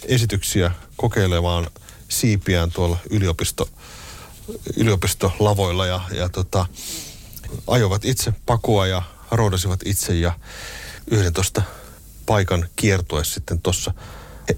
esityksiä 0.04 0.70
kokeilemaan 0.96 1.66
siipiään 2.08 2.70
tuolla 2.70 2.98
yliopisto, 3.10 3.68
yliopistolavoilla 4.76 5.86
ja, 5.86 6.00
ja 6.12 6.28
tota, 6.28 6.66
ajoivat 7.66 8.04
itse 8.04 8.32
pakua 8.46 8.86
ja 8.86 9.02
roudasivat 9.30 9.80
itse 9.84 10.14
ja 10.14 10.32
11 11.10 11.62
paikan 12.26 12.68
kiertue 12.76 13.24
sitten 13.24 13.60
tuossa 13.60 13.94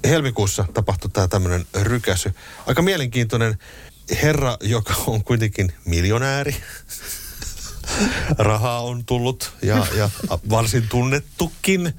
helmikuussa 0.05 0.65
tapahtui 0.75 1.11
tämä 1.11 1.29
tämmöinen 1.29 1.67
rykäsy. 1.75 2.35
Aika 2.67 2.83
mielenkiintoinen 2.83 3.59
herra, 4.23 4.57
joka 4.61 4.95
on 5.07 5.25
kuitenkin 5.25 5.73
miljonääri. 5.85 6.57
Rahaa 8.39 8.83
on 8.83 9.05
tullut 9.05 9.53
ja, 9.63 9.87
ja 9.97 10.11
varsin 10.51 10.89
tunnettukin 10.89 11.95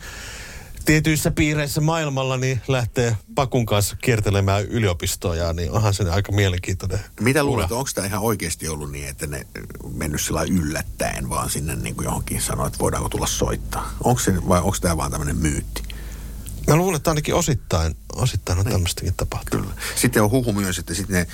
tietyissä 0.85 1.31
piireissä 1.31 1.81
maailmalla 1.81 2.37
niin 2.37 2.61
lähtee 2.67 3.17
Pakun 3.35 3.65
kanssa 3.65 3.95
kiertelemään 3.95 4.65
yliopistoja, 4.65 5.53
niin 5.53 5.71
onhan 5.71 5.93
se 5.93 6.09
aika 6.09 6.31
mielenkiintoinen. 6.31 6.99
Mitä 7.19 7.43
luulet, 7.43 7.71
onko 7.71 7.89
tämä 7.95 8.07
ihan 8.07 8.21
oikeasti 8.21 8.67
ollut 8.67 8.91
niin, 8.91 9.07
että 9.07 9.27
ne 9.27 9.47
mennyt 9.93 10.21
sillä 10.21 10.43
yllättäen 10.43 11.29
vaan 11.29 11.49
sinne 11.49 11.75
niin 11.75 11.95
kuin 11.95 12.05
johonkin 12.05 12.41
sanoa, 12.41 12.67
että 12.67 12.79
voidaanko 12.79 13.09
tulla 13.09 13.27
soittaa? 13.27 13.93
Onko 14.03 14.19
se, 14.19 14.47
vai 14.47 14.59
onko 14.59 14.77
tämä 14.81 14.97
vaan 14.97 15.11
tämmöinen 15.11 15.37
myytti? 15.37 15.83
Mä 16.69 16.75
luulen, 16.75 16.95
että 16.95 17.11
ainakin 17.11 17.35
osittain, 17.35 17.95
osittain 18.15 18.59
on 18.59 18.65
niin. 18.65 18.71
tämmöistäkin 18.71 19.13
tapahtunut. 19.17 19.65
Kyllä. 19.65 19.81
Sitten 19.95 20.23
on 20.23 20.31
huhu 20.31 20.53
myös, 20.53 20.79
että 20.79 20.93
sitten 20.93 21.15
ne 21.15 21.27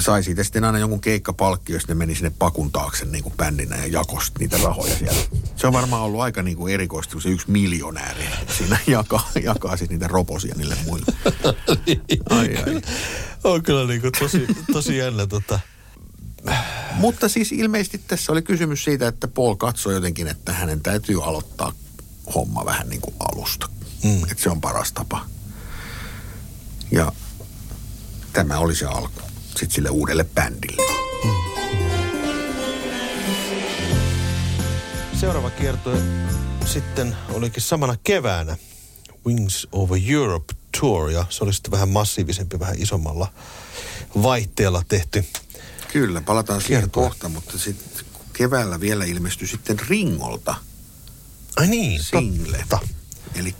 sai 0.00 0.22
siitä 0.22 0.44
sitten 0.44 0.64
aina 0.64 0.78
jonkun 0.78 1.00
keikkapalkki, 1.00 1.72
jos 1.72 1.88
ne 1.88 1.94
meni 1.94 2.14
sinne 2.14 2.32
pakun 2.38 2.72
taakse 2.72 3.04
niin 3.04 3.22
kuin 3.22 3.34
bändinä 3.36 3.76
ja 3.76 3.86
jakosti 3.86 4.38
niitä 4.38 4.58
rahoja 4.62 4.96
siellä. 4.96 5.22
Se 5.56 5.66
on 5.66 5.72
varmaan 5.72 6.02
ollut 6.02 6.20
aika 6.20 6.42
niin 6.42 6.56
kuin 6.56 6.74
erikoista, 6.74 7.12
kun 7.12 7.22
se 7.22 7.28
yksi 7.28 7.50
miljonääri 7.50 8.24
siinä 8.58 8.78
jakaa, 8.86 9.30
jakaa 9.42 9.76
sitten 9.76 9.94
niitä 9.94 10.08
roposia 10.08 10.54
niille 10.56 10.76
muille. 10.84 11.06
Ai, 12.30 12.56
ai. 12.56 12.82
On 13.44 13.62
kyllä 13.62 13.86
niin 13.86 14.00
kuin 14.00 14.12
tosi, 14.18 14.46
tosi 14.72 14.96
jännä 14.96 15.26
tota. 15.26 15.60
Mutta 16.92 17.28
siis 17.28 17.52
ilmeisesti 17.52 17.98
tässä 17.98 18.32
oli 18.32 18.42
kysymys 18.42 18.84
siitä, 18.84 19.08
että 19.08 19.28
Paul 19.28 19.54
katsoi 19.54 19.94
jotenkin, 19.94 20.28
että 20.28 20.52
hänen 20.52 20.80
täytyy 20.80 21.24
aloittaa 21.24 21.72
homma 22.34 22.64
vähän 22.64 22.88
niin 22.88 23.00
kuin 23.00 23.14
alusta 23.18 23.68
Mm. 24.04 24.22
Että 24.30 24.42
se 24.42 24.50
on 24.50 24.60
paras 24.60 24.92
tapa. 24.92 25.26
Ja 26.90 27.12
tämä 28.32 28.58
oli 28.58 28.74
se 28.74 28.86
alku 28.86 29.20
sitten 29.46 29.70
sille 29.70 29.88
uudelle 29.88 30.24
bändille. 30.24 30.82
Mm. 31.24 31.30
Seuraava 35.20 35.50
kierto 35.50 35.98
sitten 36.66 37.16
olikin 37.28 37.62
samana 37.62 37.96
keväänä 38.04 38.56
Wings 39.26 39.68
over 39.72 40.00
Europe 40.08 40.54
Tour 40.80 41.10
ja 41.10 41.26
se 41.30 41.44
oli 41.44 41.52
sitten 41.52 41.70
vähän 41.70 41.88
massiivisempi, 41.88 42.58
vähän 42.58 42.78
isommalla 42.78 43.32
vaihteella 44.22 44.82
tehty. 44.88 45.24
Kyllä, 45.92 46.20
palataan 46.20 46.60
siihen 46.60 46.90
kohta, 46.90 47.28
mutta 47.28 47.58
sitten 47.58 48.04
keväällä 48.32 48.80
vielä 48.80 49.04
ilmestyi 49.04 49.48
sitten 49.48 49.78
Ringolta. 49.88 50.54
Ai 51.56 51.66
niin, 51.66 52.02
single. 52.02 52.58
totta. 52.58 53.03
Eli 53.34 53.54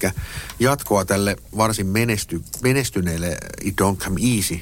jatkoa 0.60 1.04
tälle 1.04 1.36
varsin 1.56 1.86
menesty, 1.86 2.42
menestyneelle 2.62 3.38
It 3.60 3.74
Don't 3.80 3.96
Come 3.96 4.20
Easy 4.34 4.60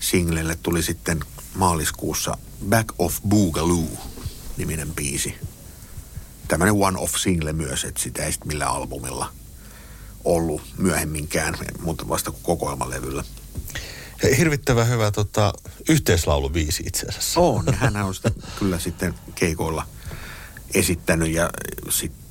singlelle 0.00 0.58
tuli 0.62 0.82
sitten 0.82 1.20
maaliskuussa 1.54 2.38
Back 2.68 2.88
of 2.98 3.18
Boogaloo 3.28 3.98
niminen 4.56 4.92
biisi. 4.94 5.34
Tämmöinen 6.48 6.74
one-off 6.74 7.16
single 7.16 7.52
myös, 7.52 7.84
että 7.84 8.00
sitä 8.00 8.24
ei 8.24 8.32
sitten 8.32 8.48
millään 8.48 8.70
albumilla 8.70 9.32
ollut 10.24 10.62
myöhemminkään, 10.78 11.54
mutta 11.82 12.08
vasta 12.08 12.32
kokoelmalevyllä. 12.42 13.24
Ja 14.22 14.36
hirvittävän 14.36 14.88
hyvä 14.88 15.10
tota, 15.10 15.52
yhteislaulubiisi 15.88 16.82
itse 16.86 17.06
asiassa. 17.06 17.40
On, 17.40 17.74
hän 17.74 17.96
on 17.96 18.14
sitä 18.14 18.30
kyllä 18.58 18.78
sitten 18.78 19.14
keikoilla 19.34 19.86
esittänyt 20.74 21.32
ja 21.32 21.50
sitten 21.90 22.21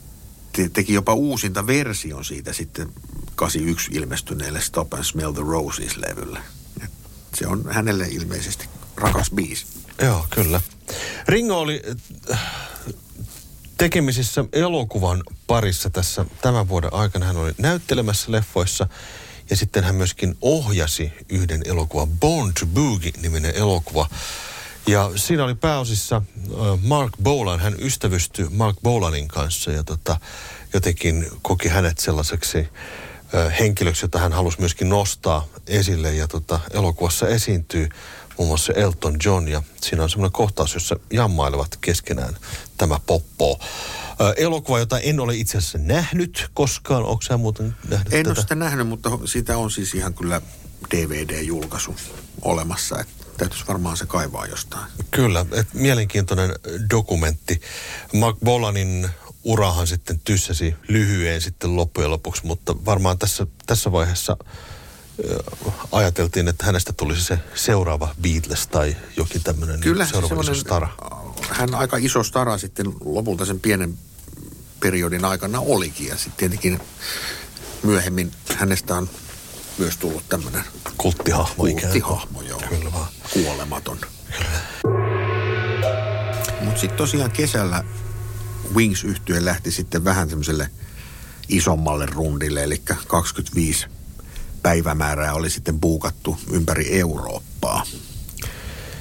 te, 0.52 0.70
teki 0.70 0.94
jopa 0.94 1.14
uusinta 1.14 1.68
version 1.68 2.26
siitä 2.26 2.54
sitten 2.54 2.90
81 3.36 3.92
ilmestyneelle 3.94 4.62
Stop 4.62 4.94
and 4.94 5.04
Smell 5.04 5.32
the 5.32 5.42
Roses-levylle. 5.42 6.40
se 7.34 7.48
on 7.48 7.64
hänelle 7.70 8.08
ilmeisesti 8.08 8.70
rakas 8.96 9.32
biisi. 9.32 9.66
Joo, 10.02 10.28
kyllä. 10.30 10.62
Ringo 11.28 11.60
oli 11.60 11.82
äh, 12.32 12.40
tekemisissä 13.78 14.46
elokuvan 14.54 15.24
parissa 15.48 15.90
tässä 15.90 16.26
tämän 16.42 16.68
vuoden 16.68 16.94
aikana. 16.94 17.26
Hän 17.26 17.38
oli 17.38 17.52
näyttelemässä 17.58 18.32
leffoissa 18.32 18.88
ja 19.50 19.56
sitten 19.56 19.84
hän 19.84 19.96
myöskin 19.96 20.38
ohjasi 20.42 21.12
yhden 21.30 21.62
elokuvan, 21.66 22.10
Born 22.10 22.54
to 22.60 22.66
Boogie-niminen 22.66 23.56
elokuva. 23.56 24.10
Ja 24.88 25.12
siinä 25.16 25.44
oli 25.44 25.56
pääosissa 25.56 26.22
Mark 26.82 27.14
Bolan, 27.24 27.60
hän 27.60 27.76
ystävystyi 27.80 28.48
Mark 28.50 28.78
Bolanin 28.84 29.28
kanssa 29.28 29.72
ja 29.72 29.84
tota, 29.84 30.20
jotenkin 30.74 31.28
koki 31.42 31.68
hänet 31.68 32.00
sellaiseksi 32.00 32.68
henkilöksi, 33.60 34.04
jota 34.06 34.20
hän 34.20 34.34
halusi 34.34 34.60
myöskin 34.60 34.90
nostaa 34.90 35.48
esille. 35.68 36.16
Ja 36.16 36.28
tota, 36.28 36.60
elokuvassa 36.74 37.28
esiintyy 37.28 37.90
muun 38.38 38.48
muassa 38.48 38.74
Elton 38.74 39.18
John 39.26 39.48
ja 39.48 39.64
siinä 39.82 40.04
on 40.04 40.10
semmoinen 40.10 40.32
kohtaus, 40.32 40.74
jossa 40.74 40.96
jammailevat 41.14 41.78
keskenään 41.82 42.38
tämä 42.78 43.00
poppo. 43.06 43.60
Elokuva, 44.38 44.80
jota 44.80 45.00
en 45.00 45.20
ole 45.20 45.36
itse 45.36 45.58
asiassa 45.58 45.78
nähnyt 45.78 46.50
koskaan. 46.54 47.04
Onko 47.04 47.22
sä 47.22 47.38
muuten 47.38 47.76
nähnyt 47.90 48.14
En 48.14 48.24
tätä? 48.24 48.30
ole 48.30 48.42
sitä 48.42 48.56
nähnyt, 48.56 48.88
mutta 48.88 49.10
siitä 49.26 49.58
on 49.58 49.72
siis 49.72 49.94
ihan 49.96 50.14
kyllä 50.14 50.42
DVD-julkaisu 50.96 51.96
olemassa. 52.42 53.00
Että 53.00 53.21
täytyisi 53.38 53.68
varmaan 53.68 53.98
se 53.98 54.06
kaivaa 54.06 54.46
jostain. 54.46 54.86
Kyllä, 55.12 55.46
et 55.52 55.74
mielenkiintoinen 55.74 56.56
dokumentti. 56.90 57.62
Mark 58.14 58.38
Bolanin 58.44 59.10
urahan 59.44 59.88
sitten 59.88 60.22
tyssäsi 60.24 60.76
lyhyen 60.88 61.42
sitten 61.42 61.76
loppujen 61.76 62.12
lopuksi, 62.12 62.46
mutta 62.46 62.86
varmaan 62.86 63.18
tässä, 63.18 63.48
tässä 63.66 63.92
vaiheessa 63.92 64.38
ajateltiin, 65.92 66.48
että 66.48 66.66
hänestä 66.66 66.94
tulisi 66.94 67.24
se 67.24 67.40
seuraava 67.56 68.16
Beatles 68.22 68.68
tai 68.68 68.96
jokin 69.18 69.44
tämmöinen 69.44 69.80
Kyllä, 69.80 70.06
seuraava 70.06 70.42
iso 70.42 70.54
stara. 70.54 70.90
Hän 71.50 71.76
aika 71.76 71.98
iso 71.98 72.24
stara 72.24 72.58
sitten 72.58 72.94
lopulta 73.06 73.46
sen 73.46 73.60
pienen 73.60 73.98
periodin 74.80 75.26
aikana 75.26 75.60
olikin 75.60 76.08
ja 76.08 76.18
sitten 76.18 76.38
tietenkin 76.38 76.80
myöhemmin 77.84 78.32
hänestä 78.56 78.96
on 78.96 79.10
myös 79.78 79.98
tullut 79.98 80.30
tämmöinen 80.30 80.64
kulttihahmo, 80.98 81.56
kulttihahmo 81.56 82.42
joo. 82.42 82.62
Kyllä 82.70 82.94
vaan. 82.94 83.08
Kuolematon. 83.34 83.98
Mutta 86.62 86.80
sitten 86.80 86.98
tosiaan 86.98 87.32
kesällä 87.32 87.84
wings 88.76 89.04
yhtye 89.04 89.46
lähti 89.46 89.72
sitten 89.72 90.04
vähän 90.04 90.30
semmoiselle 90.30 90.70
isommalle 91.50 92.06
rundille, 92.06 92.64
eli 92.64 92.82
25 93.08 93.88
päivämäärää 94.62 95.34
oli 95.34 95.50
sitten 95.50 95.80
buukattu 95.80 96.38
ympäri 96.52 97.00
Eurooppaa. 97.00 97.86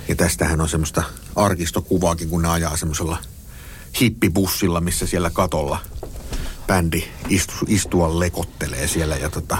Ja 0.08 0.16
tästähän 0.16 0.60
on 0.60 0.68
semmoista 0.68 1.02
arkistokuvaakin, 1.36 2.28
kun 2.30 2.42
ne 2.42 2.48
ajaa 2.48 2.76
semmoisella 2.76 3.18
hippibussilla, 4.00 4.80
missä 4.80 5.06
siellä 5.06 5.30
katolla 5.30 5.78
bändi 6.66 7.04
istu, 7.28 7.54
istua 7.68 8.18
lekottelee 8.18 8.88
siellä 8.88 9.16
ja 9.16 9.30
tota, 9.30 9.58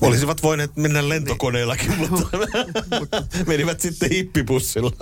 Olisivat 0.00 0.42
voineet 0.42 0.76
mennä 0.76 1.08
lentokoneellakin, 1.08 1.90
niin. 1.90 2.10
mutta 2.10 3.22
menivät 3.46 3.80
sitten 3.80 4.10
hippibussilla. 4.10 4.92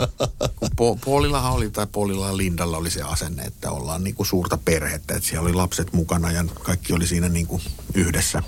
Po- 0.64 0.98
Puolillahan 1.04 1.52
oli, 1.52 1.70
tai 1.70 1.86
Puolilla 1.92 2.36
Lindalla 2.36 2.76
oli 2.76 2.90
se 2.90 3.02
asenne, 3.02 3.42
että 3.42 3.70
ollaan 3.70 4.04
niinku 4.04 4.24
suurta 4.24 4.58
perhettä, 4.64 5.14
että 5.16 5.28
siellä 5.28 5.46
oli 5.46 5.54
lapset 5.54 5.92
mukana 5.92 6.32
ja 6.32 6.44
kaikki 6.62 6.92
oli 6.92 7.06
siinä 7.06 7.28
niinku 7.28 7.60
yhdessä. 7.94 8.42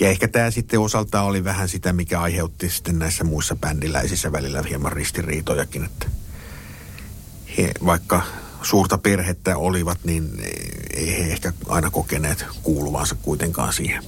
Ja 0.00 0.08
ehkä 0.08 0.28
tämä 0.28 0.50
sitten 0.50 0.80
osalta 0.80 1.22
oli 1.22 1.44
vähän 1.44 1.68
sitä, 1.68 1.92
mikä 1.92 2.20
aiheutti 2.20 2.70
sitten 2.70 2.98
näissä 2.98 3.24
muissa 3.24 3.56
bändiläisissä 3.56 4.32
välillä 4.32 4.62
hieman 4.62 4.92
ristiriitojakin, 4.92 5.84
että 5.84 6.06
he, 7.58 7.70
vaikka 7.84 8.22
suurta 8.62 8.98
perhettä 8.98 9.56
olivat, 9.56 9.98
niin 10.04 10.30
ei 10.94 11.18
he 11.18 11.32
ehkä 11.32 11.52
aina 11.68 11.90
kokeneet 11.90 12.44
kuuluvansa 12.62 13.14
kuitenkaan 13.22 13.72
siihen. 13.72 14.04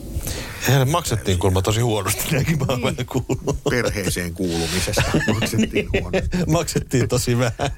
Heille 0.69 0.85
maksettiin 0.85 1.39
kuulemma 1.39 1.63
tosi 1.63 1.81
huonosti, 1.81 2.25
näinkin 2.33 2.59
mä 2.59 2.65
oon 2.69 2.81
Niin. 2.83 3.07
kuullut. 3.07 3.65
Perheeseen 3.71 4.35
kuulumisesta 4.35 5.03
maksettiin 5.41 5.89
huonosti. 6.01 6.37
maksettiin 6.47 7.09
tosi 7.09 7.39
vähän. 7.39 7.71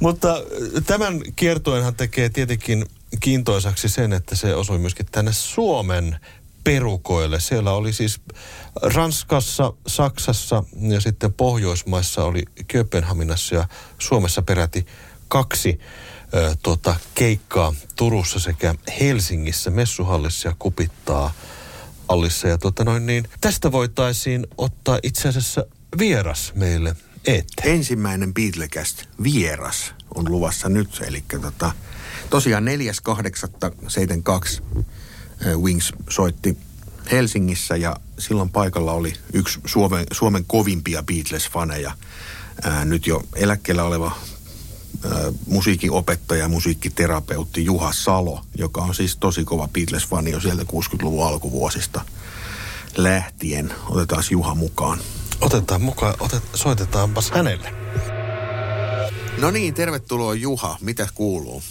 Mutta 0.00 0.42
tämän 0.86 1.20
kiertueenhan 1.36 1.94
tekee 1.94 2.28
tietenkin 2.28 2.86
kiintoisaksi 3.20 3.88
sen, 3.88 4.12
että 4.12 4.36
se 4.36 4.54
osui 4.54 4.78
myöskin 4.78 5.06
tänne 5.12 5.32
Suomen 5.32 6.20
perukoille. 6.64 7.40
Siellä 7.40 7.72
oli 7.72 7.92
siis 7.92 8.20
Ranskassa, 8.82 9.72
Saksassa 9.86 10.64
ja 10.80 11.00
sitten 11.00 11.32
Pohjoismaissa 11.32 12.24
oli 12.24 12.42
Kööpenhaminassa 12.68 13.54
ja 13.54 13.68
Suomessa 13.98 14.42
peräti 14.42 14.86
kaksi 15.28 15.80
ö, 16.34 16.56
tota, 16.62 16.96
keikkaa 17.14 17.74
Turussa 17.96 18.38
sekä 18.38 18.74
Helsingissä 19.00 19.70
messuhallissa 19.70 20.48
ja 20.48 20.54
kupittaa 20.58 21.32
allissa. 22.08 22.48
Ja 22.48 22.58
tota 22.58 22.84
noin, 22.84 23.06
niin, 23.06 23.28
tästä 23.40 23.72
voitaisiin 23.72 24.46
ottaa 24.58 24.98
itse 25.02 25.28
asiassa 25.28 25.66
vieras 25.98 26.52
meille 26.54 26.96
eteen. 27.26 27.44
Ensimmäinen 27.76 28.34
Beatlecast 28.34 29.02
vieras 29.22 29.94
on 30.14 30.32
luvassa 30.32 30.68
nyt, 30.68 31.00
eli 31.06 31.24
tota, 31.40 31.72
tosiaan 32.30 32.64
4.8.72 32.66 34.62
Wings 35.56 35.92
soitti 36.10 36.56
Helsingissä 37.10 37.76
ja 37.76 37.96
silloin 38.18 38.50
paikalla 38.50 38.92
oli 38.92 39.12
yksi 39.32 39.60
Suomen, 39.66 40.06
Suomen 40.12 40.44
kovimpia 40.44 41.02
Beatles-faneja, 41.02 41.92
ää, 42.62 42.84
nyt 42.84 43.06
jo 43.06 43.22
eläkkeellä 43.34 43.84
oleva 43.84 44.16
ää, 45.04 45.32
musiikin 45.46 45.90
opettaja 45.90 46.42
ja 46.42 46.48
musiikkiterapeutti 46.48 47.64
Juha 47.64 47.92
Salo, 47.92 48.40
joka 48.58 48.80
on 48.80 48.94
siis 48.94 49.16
tosi 49.16 49.44
kova 49.44 49.68
Beatles-fani 49.68 50.30
jo 50.30 50.40
sieltä 50.40 50.62
60-luvun 50.62 51.26
alkuvuosista 51.26 52.00
lähtien. 52.96 53.72
Otetaan 53.90 54.22
Juha 54.30 54.54
mukaan. 54.54 54.98
Otetaan 55.40 55.82
mukaan, 55.82 56.14
otet, 56.20 56.42
soitetaanpas 56.54 57.30
hänelle. 57.30 57.72
No 59.40 59.50
niin, 59.50 59.74
tervetuloa 59.74 60.34
Juha. 60.34 60.76
Mitä 60.80 61.06
kuuluu? 61.14 61.62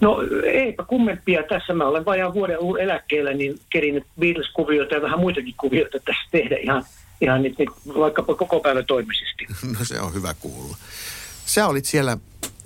No 0.00 0.16
eipä 0.44 0.84
kummempia 0.84 1.42
tässä. 1.42 1.74
Mä 1.74 1.88
olen 1.88 2.04
vajaan 2.04 2.34
vuoden 2.34 2.60
ollut 2.60 2.80
eläkkeellä, 2.80 3.32
niin 3.32 3.60
kerinyt 3.70 4.04
Beatles-kuvioita 4.20 4.94
ja 4.94 5.02
vähän 5.02 5.20
muitakin 5.20 5.54
kuvioita 5.60 5.98
tässä 6.04 6.28
tehdä 6.30 6.56
ihan, 6.56 6.84
ihan 7.20 7.42
nyt, 7.42 7.58
nyt, 7.58 7.68
vaikkapa 7.98 8.34
koko 8.34 8.60
päivä 8.60 8.82
toimisesti. 8.82 9.46
No 9.78 9.84
se 9.84 10.00
on 10.00 10.14
hyvä 10.14 10.34
kuulla. 10.34 10.76
Sä 11.48 11.66
olit 11.66 11.84
siellä 11.84 12.18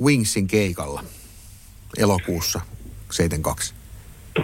Wingsin 0.04 0.46
keikalla 0.46 1.04
elokuussa 1.98 2.60
72. 3.10 3.74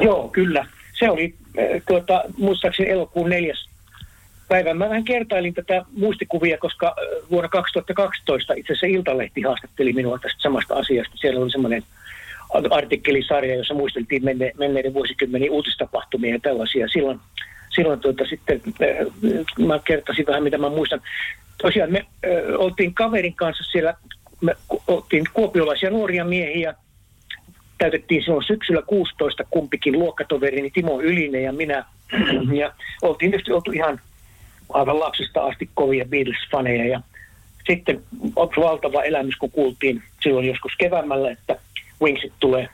Joo, 0.01 0.29
kyllä. 0.29 0.67
Se 0.99 1.11
oli 1.11 1.35
äh, 1.59 1.83
tuota, 1.89 2.25
muistaakseni 2.37 2.91
elokuun 2.91 3.31
neljäs 3.31 3.69
päivä. 4.49 4.75
Mä 4.75 4.89
vähän 4.89 5.05
kertailin 5.05 5.55
tätä 5.55 5.85
muistikuvia, 5.93 6.59
koska 6.59 6.87
äh, 6.87 7.31
vuonna 7.31 7.49
2012 7.49 8.55
itse 8.55 8.73
asiassa 8.73 8.87
Iltalehti 8.87 9.43
haastatteli 9.43 9.93
minua 9.93 10.19
tästä 10.19 10.43
samasta 10.43 10.75
asiasta. 10.75 11.17
Siellä 11.17 11.41
oli 11.41 11.51
semmoinen 11.51 11.83
artikkelisarja, 12.71 13.57
jossa 13.57 13.75
muisteltiin 13.75 14.25
menne, 14.25 14.53
menneiden 14.59 14.95
vuosikymmenen 14.95 15.51
uutistapahtumia 15.51 16.35
ja 16.35 16.41
tällaisia. 16.41 16.89
Silloin, 16.89 17.21
silloin 17.75 18.01
tuota, 18.01 18.25
sitten 18.25 18.61
äh, 18.67 19.67
mä 19.67 19.79
kertasin 19.85 20.27
vähän, 20.27 20.43
mitä 20.43 20.59
mä 20.59 20.69
muistan. 20.69 21.01
Tosiaan 21.63 21.93
me 21.93 21.99
äh, 21.99 22.31
oltiin 22.59 22.95
kaverin 22.95 23.35
kanssa 23.35 23.65
siellä, 23.65 23.95
me 24.41 24.57
oltiin 24.87 25.25
kuopiolaisia 25.33 25.91
nuoria 25.91 26.25
miehiä, 26.25 26.75
täytettiin 27.79 28.23
silloin 28.23 28.45
syksyllä 28.45 28.83
16 28.83 29.45
kumpikin 29.51 29.99
luokkatoverini 29.99 30.71
Timo 30.71 31.01
Ylinen 31.01 31.43
ja 31.43 31.53
minä. 31.53 31.85
Ja 32.55 32.73
oltiin 33.03 33.31
nyt 33.31 33.49
oltu 33.49 33.73
ihan 33.73 34.01
aivan 34.69 35.01
lapsista 35.01 35.47
asti 35.47 35.71
kovia 35.75 36.05
Beatles-faneja. 36.05 36.89
Ja 36.89 37.01
sitten 37.67 38.03
on 38.37 38.49
valtava 38.57 39.03
elämys, 39.03 39.37
kun 39.37 39.51
kuultiin 39.51 40.03
silloin 40.23 40.47
joskus 40.47 40.73
keväämällä, 40.79 41.31
että 41.31 41.59
Wingsit 42.03 42.33
tulee, 42.41 42.69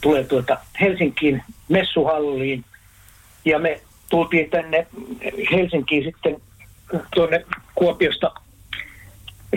tulee 0.00 0.24
tuota 0.24 0.58
Helsinkiin 0.80 1.42
messuhalliin. 1.68 2.64
Ja 3.44 3.58
me 3.58 3.80
tultiin 4.10 4.50
tänne 4.50 4.86
Helsinkiin 5.52 6.04
sitten 6.04 6.36
tuonne 7.14 7.44
Kuopiosta 7.74 8.30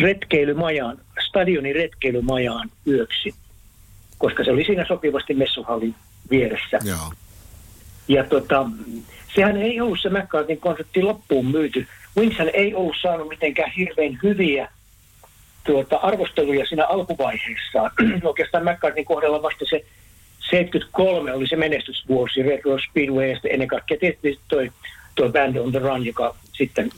retkeilymajaan, 0.02 0.98
stadionin 1.28 1.76
retkeilymajaan 1.76 2.70
yöksi, 2.88 3.34
koska 4.18 4.44
se 4.44 4.52
oli 4.52 4.64
siinä 4.64 4.86
sopivasti 4.88 5.34
messuhallin 5.34 5.96
vieressä. 6.30 6.80
Joo. 6.84 7.12
Ja 8.08 8.24
tota, 8.24 8.66
sehän 9.36 9.58
ei 9.58 9.82
ollut 9.82 10.00
se 10.02 10.10
McCartneyn 10.10 10.60
konsertti 10.60 11.02
loppuun 11.02 11.46
myyty. 11.46 11.88
Wingshän 12.18 12.50
ei 12.54 12.74
ollut 12.74 12.96
saanut 13.02 13.30
mitenkään 13.30 13.72
hirveän 13.72 14.20
hyviä 14.24 14.70
tuota, 15.64 15.98
arvosteluja 15.98 16.66
siinä 16.66 16.86
alkuvaiheessa. 16.86 17.92
Oikeastaan 18.24 18.64
McCartneyn 18.64 19.06
kohdalla 19.06 19.42
vasta 19.42 19.66
se 19.70 19.86
73 20.50 21.34
oli 21.34 21.48
se 21.48 21.56
menestysvuosi 21.56 22.44
Red 22.44 22.62
Rose 22.66 22.86
Speedway 22.90 23.30
ja 23.30 23.40
ennen 23.50 23.68
kaikkea 23.68 23.98
tietysti 23.98 24.40
toi, 24.48 24.72
toi 25.16 25.30
Band 25.30 25.56
on 25.56 25.72
the 25.72 25.80
Run, 25.80 26.06
joka 26.06 26.36
sitten 26.54 26.90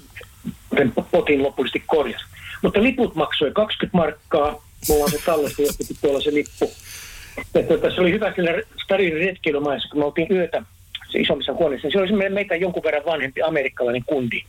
sen 0.77 0.93
potin 1.11 1.43
lopullisesti 1.43 1.83
korjasi. 1.87 2.25
Mutta 2.61 2.83
liput 2.83 3.15
maksoi 3.15 3.51
20 3.51 3.97
markkaa. 3.97 4.63
Mulla 4.89 5.03
on 5.03 5.11
se 5.11 5.19
tallessa 5.25 5.61
jostakin 5.61 5.97
tuolla 6.01 6.21
se 6.21 6.33
lippu. 6.33 6.71
Ja 7.53 7.63
tuota, 7.63 7.91
se 7.91 8.01
oli 8.01 8.11
hyvä 8.11 8.33
siellä 8.35 8.51
stadionin 8.83 9.27
retkeilymaissa, 9.27 9.89
kun 9.89 9.99
me 9.99 10.05
oltiin 10.05 10.31
yötä 10.31 10.63
se 11.09 11.19
isommissa 11.19 11.53
huoneissa. 11.53 11.89
Se 11.91 11.99
oli 11.99 12.29
meitä 12.29 12.55
jonkun 12.55 12.83
verran 12.83 13.05
vanhempi 13.05 13.41
amerikkalainen 13.41 14.03
kundi. 14.05 14.43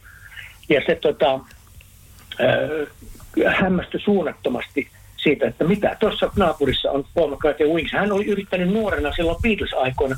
Ja 0.68 0.82
se 0.86 0.94
tota, 0.94 1.34
äh, 2.40 2.88
hämmästyi 3.60 4.00
suunnattomasti 4.00 4.88
siitä, 5.16 5.46
että 5.46 5.64
mitä 5.64 5.96
tuossa 6.00 6.30
naapurissa 6.36 6.90
on 6.90 7.04
Paul 7.14 7.34
McCartney 7.34 7.68
Wings. 7.68 7.92
Hän 7.92 8.12
oli 8.12 8.26
yrittänyt 8.26 8.68
nuorena 8.68 9.12
silloin 9.12 9.42
Beatles-aikoina 9.42 10.16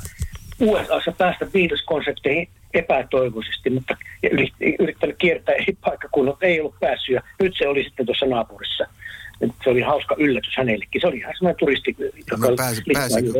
USAssa 0.59 1.11
päästä 1.17 1.45
Beatles-konsepteihin 1.45 2.47
epätoivoisesti, 2.73 3.69
mutta 3.69 3.97
yrittänyt 4.79 5.15
kiertää 5.17 5.55
eri 5.55 5.77
paikkakunnat, 5.81 6.35
ei 6.41 6.59
ollut 6.59 6.79
päässyt. 6.79 7.15
Ja 7.15 7.21
nyt 7.39 7.53
se 7.57 7.67
oli 7.67 7.83
sitten 7.83 8.05
tuossa 8.05 8.25
naapurissa. 8.25 8.83
Se 9.63 9.69
oli 9.69 9.81
hauska 9.81 10.15
yllätys 10.19 10.53
hänellekin. 10.57 11.01
Se 11.01 11.07
oli 11.07 11.17
ihan 11.17 11.33
semmoinen 11.37 11.59
turisti, 11.59 11.95
joka 12.31 12.49
No, 12.49 12.55
pääsi, 12.55 12.81
pääsikö, 12.93 13.31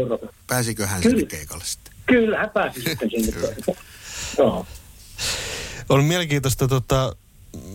pääsikö 0.48 0.88
hän 0.88 1.02
Kyllä. 1.02 1.16
sinne 1.18 1.30
keikalle 1.38 1.64
sitten? 1.66 1.94
Kyllä, 2.06 2.38
hän 2.38 2.50
pääsi 2.50 2.82
sitten 2.82 3.10
sinne. 3.10 3.56
Joo. 4.38 4.66
On 5.90 6.04
mielenkiintoista, 6.04 6.68
tota, 6.68 7.16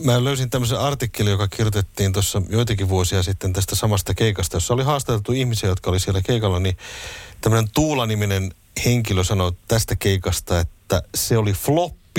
mä 0.05 0.25
löysin 0.25 0.51
tämmöisen 0.51 0.79
artikkelin, 0.81 1.31
joka 1.31 1.49
kirjoitettiin 1.49 2.13
tuossa 2.13 2.43
joitakin 2.49 2.89
vuosia 2.89 3.23
sitten 3.23 3.53
tästä 3.53 3.77
samasta 3.77 4.15
keikasta, 4.15 4.57
jossa 4.57 4.75
oli 4.75 4.85
haastateltu 4.85 5.33
ihmisiä, 5.33 5.69
jotka 5.69 5.91
oli 5.91 6.01
siellä 6.01 6.23
keikalla, 6.23 6.59
niin 6.59 6.77
tämmöinen 7.41 7.71
Tuula-niminen 7.75 8.55
henkilö 8.85 9.25
sanoi 9.25 9.53
tästä 9.69 9.97
keikasta, 9.97 10.61
että 10.61 11.03
se 11.15 11.39
oli 11.39 11.53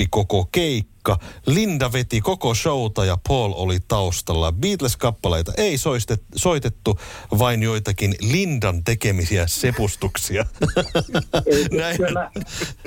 floppi 0.00 0.06
koko 0.10 0.48
keikka. 0.52 1.18
Linda 1.46 1.92
veti 1.92 2.20
koko 2.20 2.54
showta 2.54 3.04
ja 3.04 3.18
Paul 3.28 3.52
oli 3.56 3.78
taustalla. 3.88 4.52
Beatles-kappaleita 4.52 5.52
ei 5.56 5.78
soistet, 5.78 6.22
soitettu, 6.36 6.98
vain 7.38 7.62
joitakin 7.62 8.14
Lindan 8.20 8.84
tekemisiä 8.84 9.46
sepustuksia. 9.46 10.44
Näin. 11.78 11.96
Kyllä, 11.96 12.30